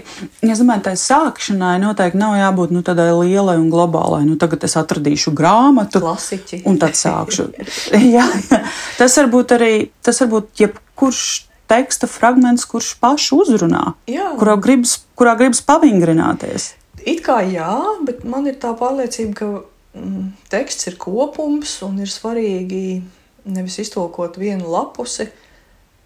es 0.47 0.61
domāju, 0.61 0.85
tā 0.87 0.93
sākšanai 0.99 1.81
noteikti 1.83 2.21
nav 2.21 2.37
jābūt 2.39 2.75
nu, 2.75 2.85
tādai 2.87 3.09
lielai 3.11 3.57
un 3.59 3.67
globālai. 3.73 4.23
Nu, 4.29 4.37
tagad 4.39 4.63
es 4.69 4.77
atradīšu 4.79 5.33
grāmatu, 5.39 6.03
Klasiķi. 6.05 6.63
un 6.69 6.79
tad 6.79 6.95
sākšu. 6.99 7.49
jā, 8.17 8.27
jā. 8.29 8.61
Tas 9.01 9.19
var 9.19 9.31
būt 9.35 9.57
arī, 9.59 9.73
tas 10.05 10.23
var 10.23 10.31
būt 10.37 10.63
jebkurš 10.63 11.25
teksta 11.69 12.09
fragments, 12.09 12.65
kurš 12.69 12.95
pašu 13.03 13.43
uzrunā, 13.43 13.93
jā. 14.09 14.31
kurā 14.41 14.57
gribas, 14.63 14.99
kurā 15.19 15.35
gribas 15.41 15.61
pavingrināties. 15.67 16.73
It 17.03 17.23
kā 17.27 17.41
jā, 17.47 17.75
bet 18.07 18.25
man 18.29 18.49
ir 18.51 18.57
tā 18.63 18.73
pārliecība, 18.79 19.35
ka 19.39 19.51
mm, 19.99 20.25
teksts 20.53 20.91
ir 20.91 20.99
kopums 21.01 21.77
un 21.87 22.01
ir 22.03 22.11
svarīgi 22.11 23.03
nevis 23.49 23.79
iztolkot 23.83 24.39
vienu 24.41 24.69
lapusi, 24.71 25.29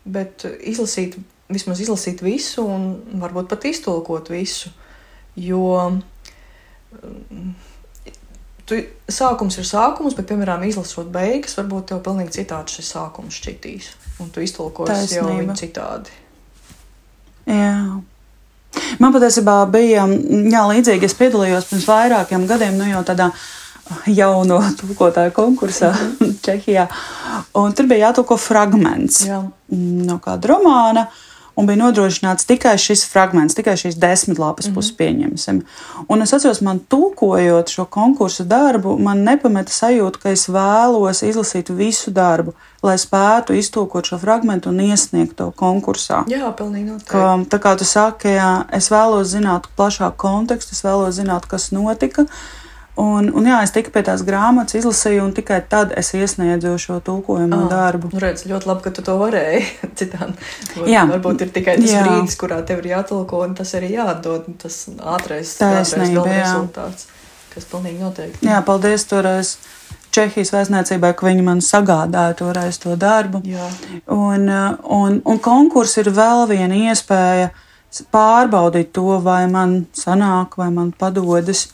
bet 0.05 0.45
izlasīt, 0.67 1.17
vismaz 1.55 1.81
izlasīt 1.83 2.23
visu 2.25 2.65
un 2.69 2.89
varbūt 3.23 3.51
pat 3.51 3.67
iztolkot 3.69 4.31
visu. 4.33 4.73
Jo 5.39 5.63
mm, 5.89 7.53
tu, 8.69 8.81
sākums 9.09 9.59
ir 9.61 9.69
sākums, 9.69 10.17
bet, 10.19 10.29
piemēram, 10.31 10.65
izlasot 10.69 11.09
beigas, 11.13 11.57
varbūt 11.61 11.91
tev 11.93 12.03
pilnīgi 12.05 12.37
citādi 12.41 12.79
šis 12.79 12.93
sākums 12.97 13.39
šķitīs. 13.41 13.93
Un 14.23 14.31
tu 14.33 14.45
iztolkosi 14.45 15.19
jau 15.19 15.29
viņu 15.31 15.57
citādi. 15.59 16.21
Jā. 17.49 18.01
Man 19.01 19.13
patiesībā 19.13 19.57
bija 19.73 20.05
jā, 20.07 20.61
līdzīgi. 20.69 21.09
Es 21.09 21.17
piedalījos 21.19 21.67
pirms 21.69 21.89
vairākiem 21.89 22.47
gadiem, 22.49 22.79
nu 22.79 22.87
jau 22.89 23.03
tādā 23.09 23.29
uh, 23.33 23.43
jauno 24.07 24.63
tulkotāju 24.81 25.31
konkursā 25.31 25.93
mm 25.93 26.17
-hmm. 26.21 26.35
Čehijā. 26.45 26.87
Un 27.55 27.73
tur 27.73 27.87
bija 27.87 28.09
jātulko 28.09 28.37
fragments 28.37 29.27
Jā. 29.27 29.43
no 30.07 30.19
kāda 30.19 30.49
romāna. 30.49 31.07
Un 31.55 31.67
bija 31.69 31.77
nodrošināts 31.83 32.47
tikai 32.49 32.79
šis 32.81 33.05
fragments, 33.11 33.55
tikai 33.59 33.75
šīs 33.77 33.99
desmit 34.01 34.39
lapas 34.39 34.67
mm 34.67 34.71
-hmm. 34.71 34.75
puses 34.75 34.97
pieņemsim. 34.97 35.63
Un 36.09 36.23
es 36.23 36.33
atceros, 36.33 36.61
man 36.61 36.79
tulkojot 36.79 37.69
šo 37.69 37.85
konkursu 37.85 38.45
darbu, 38.45 38.99
man 38.99 39.23
nepameta 39.25 39.73
sajūta, 39.73 40.19
ka 40.23 40.31
es 40.31 40.49
vēlos 40.49 41.23
izlasīt 41.23 41.69
visu 41.77 42.11
darbu, 42.11 42.55
lai 42.83 42.99
spētu 42.99 43.53
iztulkot 43.53 44.07
šo 44.07 44.19
fragment 44.19 44.67
un 44.67 44.81
iesniegt 44.81 45.37
to 45.37 45.51
konkursā. 45.51 46.25
Jā, 46.27 46.53
pilnīgi 46.57 46.85
noteikti. 46.85 47.11
Ka, 47.11 47.39
tā 47.51 47.59
kā 47.59 47.77
tu 47.79 47.85
saki, 47.85 48.29
jā, 48.29 48.65
es 48.73 48.91
vēlos 48.91 49.29
zināt 49.37 49.69
plašāku 49.77 50.17
kontekstu, 50.17 50.73
es 50.73 50.85
vēlos 50.85 51.15
zināt, 51.21 51.47
kas 51.47 51.71
notika. 51.71 52.27
Uh, 52.97 53.13
Un, 53.23 53.31
un 53.33 53.47
jā, 53.49 53.57
es 53.65 53.71
tiku 53.73 53.89
pie 53.93 54.03
tās 54.05 54.21
grāmatas, 54.27 54.77
izlasīju, 54.77 55.23
un 55.25 55.31
tikai 55.33 55.63
tad 55.65 55.95
es 55.97 56.11
iesniedzu 56.13 56.75
šo 56.81 56.99
tulkojumu 57.05 57.63
ah, 57.65 57.71
darbu. 57.71 58.11
Nu 58.13 58.21
redz, 58.21 58.45
ļoti 58.51 58.69
labi, 58.69 58.85
ka 58.85 58.93
tu 58.93 59.05
to 59.07 59.15
varēji. 59.17 59.63
Citādi 59.99 60.91
jā. 60.93 61.07
varbūt 61.09 61.47
ir 61.47 61.55
tikai 61.55 61.79
tas 61.81 61.89
jā. 61.89 62.03
brīdis, 62.05 62.37
kurā 62.41 62.61
tev 62.69 62.83
ir 62.83 62.91
jātulko, 62.93 63.41
un 63.47 63.57
tas 63.57 63.73
arī 63.79 63.95
jādod 63.95 64.51
tas 64.61 64.77
ātrais, 64.93 65.55
ātrais 65.65 66.13
gala 66.13 66.37
rezultāts. 66.37 67.09
kas 67.55 67.69
pilnīgi 67.73 68.05
noteikti. 68.05 68.45
Jā, 68.49 68.61
paldies 68.67 69.09
toreiz. 69.09 69.57
Čehijas 70.13 70.51
vēstniecībai, 70.53 71.15
ka 71.17 71.25
viņi 71.25 71.45
man 71.47 71.63
sagādāja 71.65 72.37
toreiz 72.37 72.77
to 72.83 72.93
darbu. 73.01 73.41
Jā. 73.49 73.71
Un, 74.13 74.45
un, 74.85 75.23
un 75.25 75.39
konkurss 75.41 75.97
ir 76.03 76.13
vēl 76.13 76.45
viena 76.51 76.77
iespēja 76.91 77.49
pārbaudīt 78.13 78.93
to, 78.93 79.17
vai 79.25 79.47
man 79.49 79.87
sanāk, 79.97 80.59
vai 80.61 80.69
man 80.75 80.93
padodas. 80.93 81.71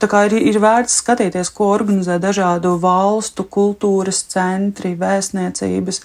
Tā 0.00 0.08
kā 0.08 0.24
ir, 0.28 0.38
ir 0.50 0.60
vērts 0.62 1.00
skatīties, 1.02 1.52
ko 1.52 1.70
organizē 1.74 2.16
dažādu 2.22 2.76
valstu 2.80 3.44
kultūras 3.44 4.22
centri, 4.32 4.94
vēstniecības. 5.00 6.00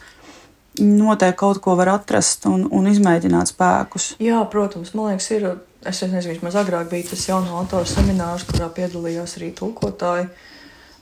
Noteikti 0.83 1.39
kaut 1.39 1.61
ko 1.63 1.77
var 1.79 1.93
atrast 1.93 2.49
un, 2.51 2.65
un 2.75 2.89
izmēģināt 2.91 3.53
spēkus. 3.53 4.09
Jā, 4.19 4.41
protams, 4.51 4.91
man 4.97 5.13
liekas, 5.13 5.31
ir. 5.37 5.47
Es 5.85 5.99
nezinu, 6.01 6.33
vismaz 6.33 6.55
agrāk 6.57 6.87
bija 6.89 7.11
tas 7.11 7.27
jauno 7.27 7.59
autoru 7.59 7.85
seminārs, 7.85 8.41
kurā 8.49 8.71
piedalījās 8.73 9.35
arī 9.37 9.51
tulkotāji. 9.53 10.25
Uh, 10.25 10.55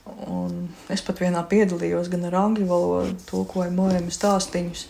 Un 0.03 0.67
es 0.91 1.01
pat 1.05 1.21
vienā 1.23 1.41
piedalījos 1.47 2.09
gan 2.11 2.27
ar 2.27 2.35
angļu 2.41 2.67
valodu, 2.67 3.15
tulkoju 3.29 3.71
mojami 3.75 4.11
stāstīņus. 4.11 4.85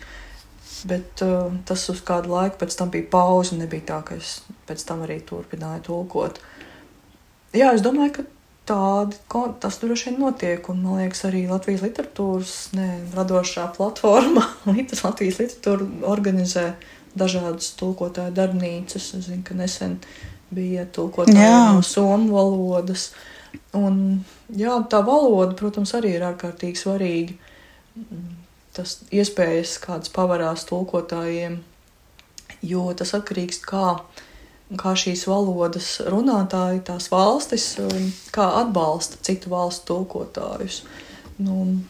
Bet 0.90 1.22
uh, 1.24 1.54
tas 1.68 1.84
uz 1.92 2.02
kādu 2.04 2.32
laiku 2.34 2.58
pēc 2.60 2.74
tam 2.76 2.90
bija 2.92 3.08
pauze. 3.12 3.56
Nebija 3.56 3.86
tā, 3.92 4.00
ka 4.08 4.18
es 4.18 4.40
pēc 4.68 4.82
tam 4.88 5.04
arī 5.06 5.20
turpināju 5.24 5.84
tulkot. 5.86 6.42
Jā, 7.54 7.70
es 7.76 7.84
domāju, 7.84 8.16
ka 8.16 8.24
tādi, 8.66 9.18
tas 9.62 9.78
droši 9.82 10.10
vien 10.10 10.20
notiek. 10.24 10.68
Un 10.72 10.82
man 10.82 11.02
liekas, 11.02 11.24
arī 11.28 11.44
Latvijas 11.50 11.84
literatūras 11.84 12.54
ne, 12.74 12.88
radošā 13.14 13.68
platforma, 13.76 14.46
Latvijas 15.06 15.40
literatūra 15.42 15.88
organizē 16.10 16.72
dažādas 17.14 17.74
tulkotāju 17.78 18.34
darbnīcas. 18.34 19.12
Es 19.18 19.28
zinu, 19.28 19.44
ka 19.46 19.56
nesen 19.58 20.00
bija 20.54 20.86
tulkotāji 20.90 21.38
no 21.76 21.84
somu 21.86 22.34
valodas. 22.34 23.12
Un, 23.74 24.24
jā, 24.50 24.74
tā 24.90 25.00
valoda, 25.06 25.54
protams, 25.58 25.94
arī 25.94 26.16
ir 26.16 26.26
ārkārtīgi 26.26 26.80
svarīga. 26.80 27.36
Tas 28.74 28.98
iespējas, 29.14 29.76
kādas 29.82 30.10
pavarās 30.10 30.66
tulkotājiem, 30.66 31.60
jo 32.66 32.88
tas 32.98 33.14
atkarīgs 33.14 33.60
no 33.62 33.68
kā, 33.68 33.88
kā 34.80 34.94
šīs 34.98 35.26
valodas 35.28 35.96
runātāji, 36.10 36.84
tās 36.88 37.10
valstis, 37.12 37.74
kā 38.34 38.46
atbalsta 38.62 39.20
citu 39.26 39.52
valstu 39.52 39.92
tulkotājus. 39.92 40.82
Nu, 41.38 41.80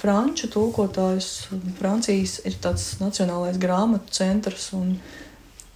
Franču 0.00 0.48
tulkotājs, 0.50 1.46
Francijas 1.78 2.40
ir 2.44 2.58
tāds 2.62 2.96
nacionālais 2.98 3.58
grāmatu 3.62 4.10
centrs 4.14 4.72
un 4.74 4.96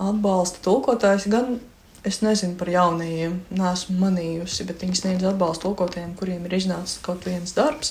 atbalsta 0.02 0.62
tulkotājs 0.66 1.28
gan 1.30 1.58
Es 2.06 2.20
nezinu 2.22 2.54
par 2.54 2.68
jaunajiem, 2.70 3.34
neesmu 3.58 3.96
manījusi, 3.98 4.64
bet 4.68 4.84
viņi 4.84 5.00
sniedz 5.00 5.24
atbalstu 5.26 5.66
tulkotājiem, 5.66 6.12
kuriem 6.16 6.44
ir 6.46 6.54
iznācis 6.60 7.00
kaut 7.02 7.26
viens 7.26 7.52
darbs. 7.56 7.90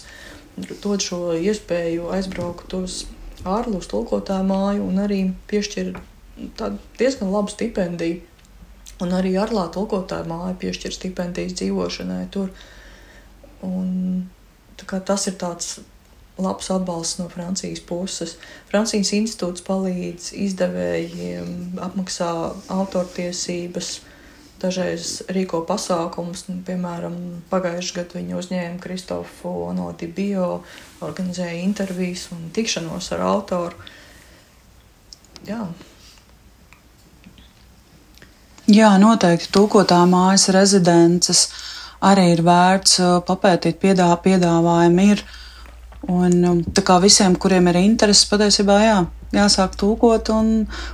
Dod 0.55 1.03
šo 1.03 1.35
iespēju 1.35 2.07
aizbraukt 2.15 2.73
uz 2.79 3.01
ārlūstu 3.43 3.91
tulkotāju 3.97 4.47
māju 4.47 4.85
un 4.87 5.01
arī 5.03 5.19
piešķir 5.51 5.91
diezgan 6.99 7.33
labu 7.33 7.53
stipendiju. 7.53 8.21
Un 9.03 9.13
arī 9.13 9.35
ārlā 9.37 9.67
tulkotāja 9.73 10.25
māja 10.25 10.55
piešķir 10.57 10.95
stipendijas 10.95 11.53
dzīvošanai 11.59 12.23
tur. 12.33 12.49
Un, 13.65 14.25
tas 14.77 15.27
ir 15.29 15.37
tāds 15.37 15.75
labs 16.37 16.69
atbalsts 16.73 17.19
no 17.19 17.27
Francijas 17.29 17.81
puses. 17.85 18.35
Francijas 18.69 19.13
institūts 19.17 19.65
palīdz 19.65 20.31
izdevējiem, 20.37 21.79
apmaksā 21.81 22.29
autortiesības, 22.73 23.91
dažreiz 24.61 25.19
rīko 25.33 25.63
pasākumus. 25.69 26.47
Piemēram, 26.67 27.17
pagājušajā 27.51 27.99
gadā 27.99 28.19
viņi 28.19 28.37
uzņēma 28.37 28.81
Kristofu 28.81 29.53
Onoti 29.67 30.09
Bio, 30.09 30.63
organizēja 31.05 31.61
intervijas 31.61 32.27
un 32.33 32.49
tikšanos 32.53 33.11
ar 33.17 33.25
autoru. 33.27 33.89
Jā. 35.47 35.61
Jā, 38.67 38.89
noteikti 38.99 39.47
tūkotā 39.55 40.01
mājas 40.11 40.49
rezidences 40.51 41.47
arī 42.03 42.33
ir 42.33 42.41
vērts 42.45 42.99
uh, 42.99 43.11
papētīt, 43.25 43.77
piedā, 43.81 44.09
piedāvājumi 44.23 45.05
ir. 45.13 45.23
Un, 46.07 46.35
um, 46.45 46.59
tā 46.75 46.83
kā 46.85 46.97
visiem, 47.03 47.35
kuriem 47.39 47.69
ir 47.71 47.79
interesi, 47.79 48.27
patiesībā 48.29 48.75
jā, 48.83 48.97
jāsāk 49.35 49.75
tūkot 49.79 50.29
un, 50.35 50.51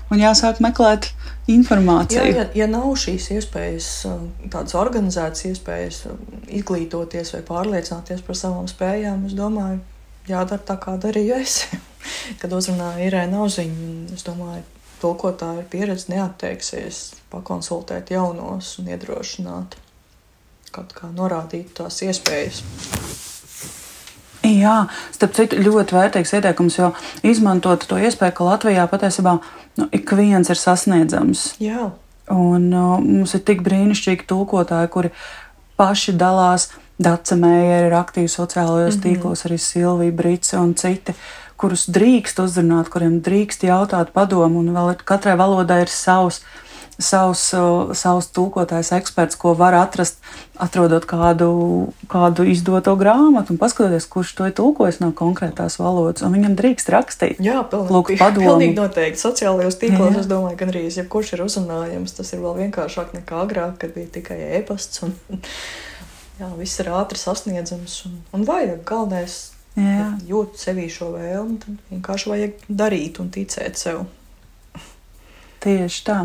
un 0.10 0.22
jāsāk 0.22 0.62
meklēt 0.64 1.10
informāciju. 1.52 2.22
Jā, 2.22 2.44
ja, 2.44 2.46
ja 2.62 2.68
nav 2.72 2.94
šīs 3.00 3.32
iespējas, 3.36 3.90
um, 4.10 4.30
tādas 4.54 4.78
organizētas 4.80 5.48
iespējas 5.50 6.04
um, 6.12 6.22
izglītoties 6.48 7.34
vai 7.36 7.42
pārliecināties 7.50 8.24
par 8.26 8.40
savām 8.40 8.70
spējām, 8.72 9.26
es 9.28 9.36
domāju, 9.38 9.82
jādara 10.30 10.64
tā, 10.70 10.78
kā 10.82 10.96
darīju 11.02 11.42
es. 11.42 11.64
Kad 12.40 12.56
uzrunāju 12.56 13.10
Irēnu 13.10 13.44
Auziņu, 13.44 13.92
es 14.16 14.26
domāju, 14.30 14.64
tulkotāju 15.04 15.66
pieredze 15.72 16.14
neatteiksies 16.14 17.04
pakonsultēt 17.34 18.14
jaunos 18.16 18.78
un 18.80 18.92
iedrošināt 18.96 19.78
kaut 20.74 20.94
kā 20.98 21.10
norādīt 21.14 21.76
tās 21.78 22.00
iespējas. 22.06 22.64
Jā, 24.44 24.76
starp 25.16 25.36
citu, 25.38 25.60
ļoti 25.64 25.96
vērtīgs 25.96 26.34
ieteikums, 26.36 26.78
jo 26.80 26.90
izmantot 27.24 27.86
to 27.88 28.00
iespēju, 28.02 28.36
ka 28.36 28.48
Latvijā 28.50 28.88
patiesībā 28.92 29.38
nu, 29.80 29.88
ik 29.96 30.12
viens 30.20 30.50
ir 30.52 30.60
sasniedzams. 30.60 31.46
Jā. 31.64 31.92
Un 32.34 32.68
uh, 32.72 32.98
mums 33.04 33.36
ir 33.38 33.44
tik 33.48 33.64
brīnišķīgi 33.64 34.28
tulkotāji, 34.28 34.92
kuri 34.92 35.14
paši 35.80 36.16
dalās. 36.20 36.72
Dace 37.04 37.36
Mēja 37.40 37.88
ir 37.88 37.96
aktīva 37.98 38.30
sociālajos 38.30 38.96
mm 38.96 39.00
-hmm. 39.00 39.06
tīklos, 39.06 39.46
arī 39.48 39.58
Silvija 39.58 40.14
Brīsīs 40.14 40.60
un 40.60 40.76
citi, 40.78 41.16
kurus 41.58 41.88
drīkst 41.92 42.42
uzrunāt, 42.44 42.92
kuriem 42.94 43.22
drīkst 43.24 43.66
jautāt 43.68 44.14
padomu, 44.16 44.64
un 44.64 44.74
vēl 44.76 44.96
katrai 45.06 45.38
valodai 45.40 45.84
ir 45.86 45.92
savs 45.92 46.44
savs, 47.02 47.44
savs 47.98 48.28
tulkotājs 48.34 48.92
eksperts, 48.96 49.38
ko 49.40 49.54
var 49.58 49.76
atrast, 49.78 50.20
atrodot 50.62 51.06
kādu, 51.10 51.50
kādu 52.12 52.46
izdoto 52.50 52.96
grāmatu 53.00 53.54
un 53.54 53.62
paskatoties, 53.62 54.08
kurš 54.10 54.34
to 54.38 54.50
ir 54.50 54.56
tulkojis 54.58 55.00
no 55.02 55.12
konkrētās 55.16 55.80
valodas. 55.82 56.26
Viņam 56.26 56.58
drīkst 56.60 56.92
rakstīt. 56.94 57.42
Jā, 57.44 57.64
pilnīgi, 57.70 58.20
pilnīgi 58.20 58.78
noteikti. 58.78 59.22
Sociālajos 59.22 59.80
tīklos, 59.82 60.14
Jā. 60.14 60.24
es 60.24 60.30
domāju, 60.30 60.60
ka 60.60 60.70
arī 60.70 60.86
jebkurš 60.90 61.34
ir 61.38 61.46
uzrunājams. 61.48 62.18
Tas 62.20 62.34
ir 62.36 62.44
vēl 62.44 62.60
vienkāršāk 62.66 63.16
nekā 63.18 63.42
agrāk, 63.46 63.80
kad 63.82 63.96
bija 63.96 64.12
tikai 64.20 64.40
e-pasts. 64.60 65.04
Un, 65.06 65.18
jā, 66.42 66.52
viss 66.60 66.84
ir 66.84 66.94
ātri 66.94 67.22
sasniedzams 67.22 68.04
un, 68.10 68.22
un 68.38 68.48
vajag 68.50 68.86
galvenais. 68.88 69.42
Jūt 69.76 70.60
sevī 70.62 70.86
šo 70.92 71.14
vēlmi, 71.16 71.58
tad 71.64 71.78
vienkārši 71.90 72.30
vajag 72.30 72.66
darīt 72.70 73.20
un 73.24 73.32
ticēt 73.34 73.80
sev. 73.80 74.04
Tieši 75.64 76.02
tā. 76.06 76.18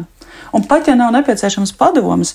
Un 0.52 0.64
pat 0.68 0.90
ja 0.90 0.96
nav 0.98 1.14
nepieciešams 1.14 1.72
padoms, 1.78 2.34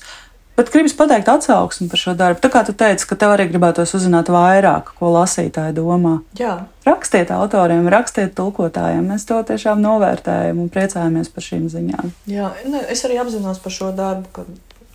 bet 0.57 0.71
gribas 0.73 0.95
pateikt 0.97 1.29
atsauksmi 1.29 1.89
par 1.91 2.01
šo 2.01 2.13
darbu. 2.17 2.41
Tā 2.41 2.49
kā 2.53 2.63
tu 2.65 2.73
teici, 2.77 3.05
ka 3.09 3.17
tev 3.19 3.35
arī 3.35 3.45
gribētos 3.51 3.93
uzzināt 3.97 4.31
vairāk, 4.33 4.93
ko 4.97 5.11
lasītāji 5.13 5.75
domā. 5.77 6.19
Jā. 6.39 6.55
Rakstiet 6.87 7.33
autoriem, 7.35 7.89
rakstiet 7.93 8.33
tulkotājiem. 8.39 9.05
Mēs 9.13 9.27
to 9.29 9.37
tiešām 9.45 9.83
novērtējam 9.83 10.61
un 10.63 10.71
priecājamies 10.73 11.29
par 11.33 11.45
šīm 11.45 11.67
ziņām. 11.73 12.13
Jā, 12.31 12.53
es 12.87 13.03
arī 13.05 13.19
apzinos 13.21 13.61
par 13.61 13.75
šo 13.75 13.91
darbu, 13.97 14.31
ka 14.33 14.47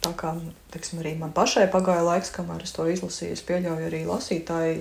tā 0.02 0.14
kā 0.18 0.32
teiksim, 0.72 1.02
arī 1.02 1.14
man 1.18 1.34
pašai 1.36 1.68
pagāja 1.72 2.06
laiks, 2.06 2.32
kamēr 2.34 2.64
es 2.64 2.74
to 2.74 2.86
izlasīju, 2.90 3.36
es 3.36 3.44
pieļauju 3.46 3.88
arī 3.88 4.02
lasītāji 4.08 4.80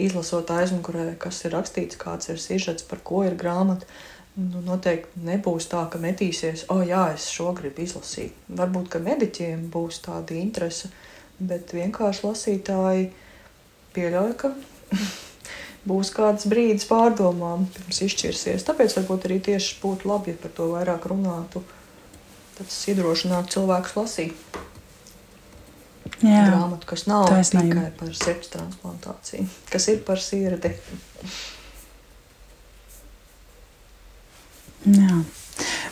izlasot 0.00 0.50
aizmugurē, 0.50 1.12
kas 1.20 1.44
ir 1.44 1.54
rakstīts, 1.54 1.98
kāds 2.00 2.30
ir 2.32 2.40
sižets, 2.42 2.86
par 2.88 3.02
ko 3.06 3.22
ir 3.26 3.36
grāmata. 3.38 3.86
Nu, 4.34 4.58
noteikti 4.66 5.20
nebūs 5.22 5.68
tā, 5.70 5.84
ka 5.90 6.00
metīsies, 6.02 6.64
o, 6.66 6.80
oh, 6.80 6.82
jā, 6.82 7.04
es 7.14 7.28
šo 7.30 7.52
gribu 7.54 7.84
izlasīt. 7.84 8.34
Varbūt, 8.50 8.88
ka 8.90 8.98
mediķiem 8.98 9.68
būs 9.70 10.00
tāda 10.02 10.34
interese, 10.34 10.90
bet 11.38 11.70
vienkārši 11.76 12.26
lasītāji 12.26 13.06
pieļauj, 13.94 14.34
ka 14.42 14.50
būs 15.90 16.10
kāds 16.16 16.48
brīdis 16.50 16.88
pārdomām, 16.90 17.68
pirms 17.76 18.02
izšķirsies. 18.08 18.66
Tāpēc 18.66 18.98
varbūt 18.98 19.30
arī 19.30 19.38
tieši 19.52 19.78
būtu 19.84 20.10
labi, 20.10 20.34
ja 20.34 20.42
par 20.42 20.56
to 20.58 20.70
vairāk 20.74 21.06
runātu. 21.14 21.62
Tas 22.58 22.82
iedrošinātu 22.90 23.54
cilvēkus 23.54 23.98
lasīt. 24.00 24.58
Jā, 26.22 26.44
grāmatu, 26.46 26.86
kas 26.86 27.06
nav 27.10 27.26
Taisnība. 27.28 27.74
tikai 27.74 27.90
par 27.98 28.12
sirds 28.14 28.52
transplantāciju, 28.52 29.48
kas 29.70 29.88
ir 29.90 29.98
par 30.06 30.22
sirdi. 30.22 30.70
Jā. 34.84 35.18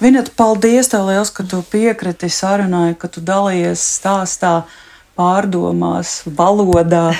Viņat, 0.03 0.33
paldies 0.39 0.91
tev 0.93 1.07
liels, 1.09 1.31
ka 1.35 1.45
tu 1.49 1.62
piekriti 1.73 2.31
sarunai, 2.33 2.95
ka 2.99 3.11
tu 3.11 3.23
dalījies 3.25 3.83
stāstā, 3.99 4.64
pārdomās, 5.18 6.23
valodā. 6.27 7.12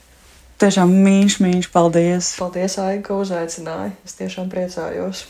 Tiešām 0.62 0.92
mīļš, 1.04 1.38
mīļš, 1.42 1.70
paldies. 1.74 2.32
Paldies, 2.38 2.78
Aigi, 2.78 3.02
ka 3.06 3.16
uzaicināji. 3.18 3.94
Es 4.06 4.14
tiešām 4.18 4.50
priecājos. 4.52 5.24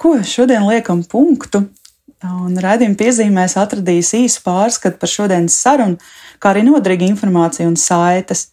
Ko 0.00 0.16
šodien 0.24 0.66
liekam 0.66 1.04
punktu? 1.06 1.66
Un 2.20 2.58
raidījuma 2.60 2.98
piezīmēs 3.00 3.56
atradīs 3.56 4.12
īsu 4.12 4.42
pārskatu 4.44 5.00
par 5.00 5.08
šodienas 5.08 5.54
sarunu, 5.56 5.96
kā 6.36 6.50
arī 6.52 6.66
noderīgu 6.66 7.06
informāciju 7.08 7.70
un 7.70 7.78
saites. 7.80 8.50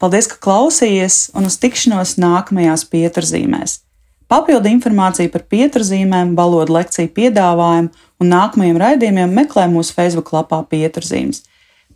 Paldies, 0.00 0.30
ka 0.30 0.38
klausījies 0.40 1.26
un 1.36 1.44
uz 1.50 1.58
tikšanos 1.60 2.14
nākamajās 2.22 2.86
pieturzīmēs. 2.88 3.82
Papildu 4.30 4.70
informāciju 4.70 5.28
par 5.34 5.44
pieturzīmēm, 5.52 6.32
valodu 6.38 6.78
lekciju 6.78 7.12
piedāvājumu 7.18 7.90
un 8.22 8.32
nākamajiem 8.32 8.80
raidījumiem 8.80 9.36
meklē 9.36 9.66
mūsu 9.68 9.92
Facebook 9.96 10.32
lapā 10.32 10.62
Pieturzīmes. 10.70 11.42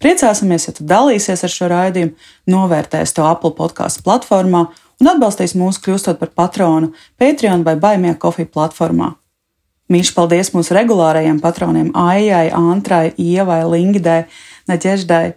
Priecāsimies, 0.02 0.68
ja 0.68 0.74
tu 0.76 0.84
dalīsies 0.84 1.46
ar 1.46 1.52
šo 1.54 1.70
raidījumu, 1.70 2.16
novērtēs 2.50 3.14
to 3.16 3.24
Apple 3.24 3.54
podkāstu 3.56 4.04
platformā 4.04 4.66
un 5.00 5.14
atbalstīs 5.14 5.56
mūs 5.56 5.80
kļūstot 5.80 6.20
par 6.20 6.34
patronu 6.36 6.92
Patreon 7.22 7.64
vai 7.64 7.78
Baimie 7.80 8.16
kofiju 8.18 8.50
platformā. 8.50 9.14
Mīļš 9.92 10.12
paldies 10.16 10.52
mūsu 10.54 10.76
regulārajiem 10.76 11.40
patroniem 11.44 11.90
Aijai, 11.98 12.48
Antrai, 12.56 13.12
Ievai, 13.20 13.62
Lingdai, 13.68 14.24
Naģeždai. 14.70 15.34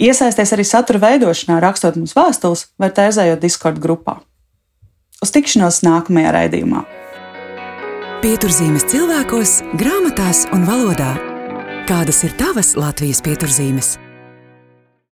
Iesaisties 0.00 0.52
arī 0.52 0.64
satura 0.68 1.00
veidošanā, 1.02 1.58
rakstot 1.60 1.96
mums 2.00 2.16
vēstules 2.16 2.66
vai 2.80 2.90
tēzējot 2.92 3.40
Discord 3.40 3.80
grupā. 3.80 4.18
Uz 5.24 5.32
tikšanos 5.32 5.82
nākamajā 5.86 6.32
raidījumā! 6.36 6.84
Pieturzīmes 8.24 8.88
cilvēkos, 8.90 9.60
grāmatās 9.76 10.46
un 10.56 10.64
valodā. 10.68 11.12
Kādas 11.86 12.24
ir 12.26 12.32
tavas 12.40 12.74
Latvijas 12.80 13.22
pieturzīmes? 13.24 13.94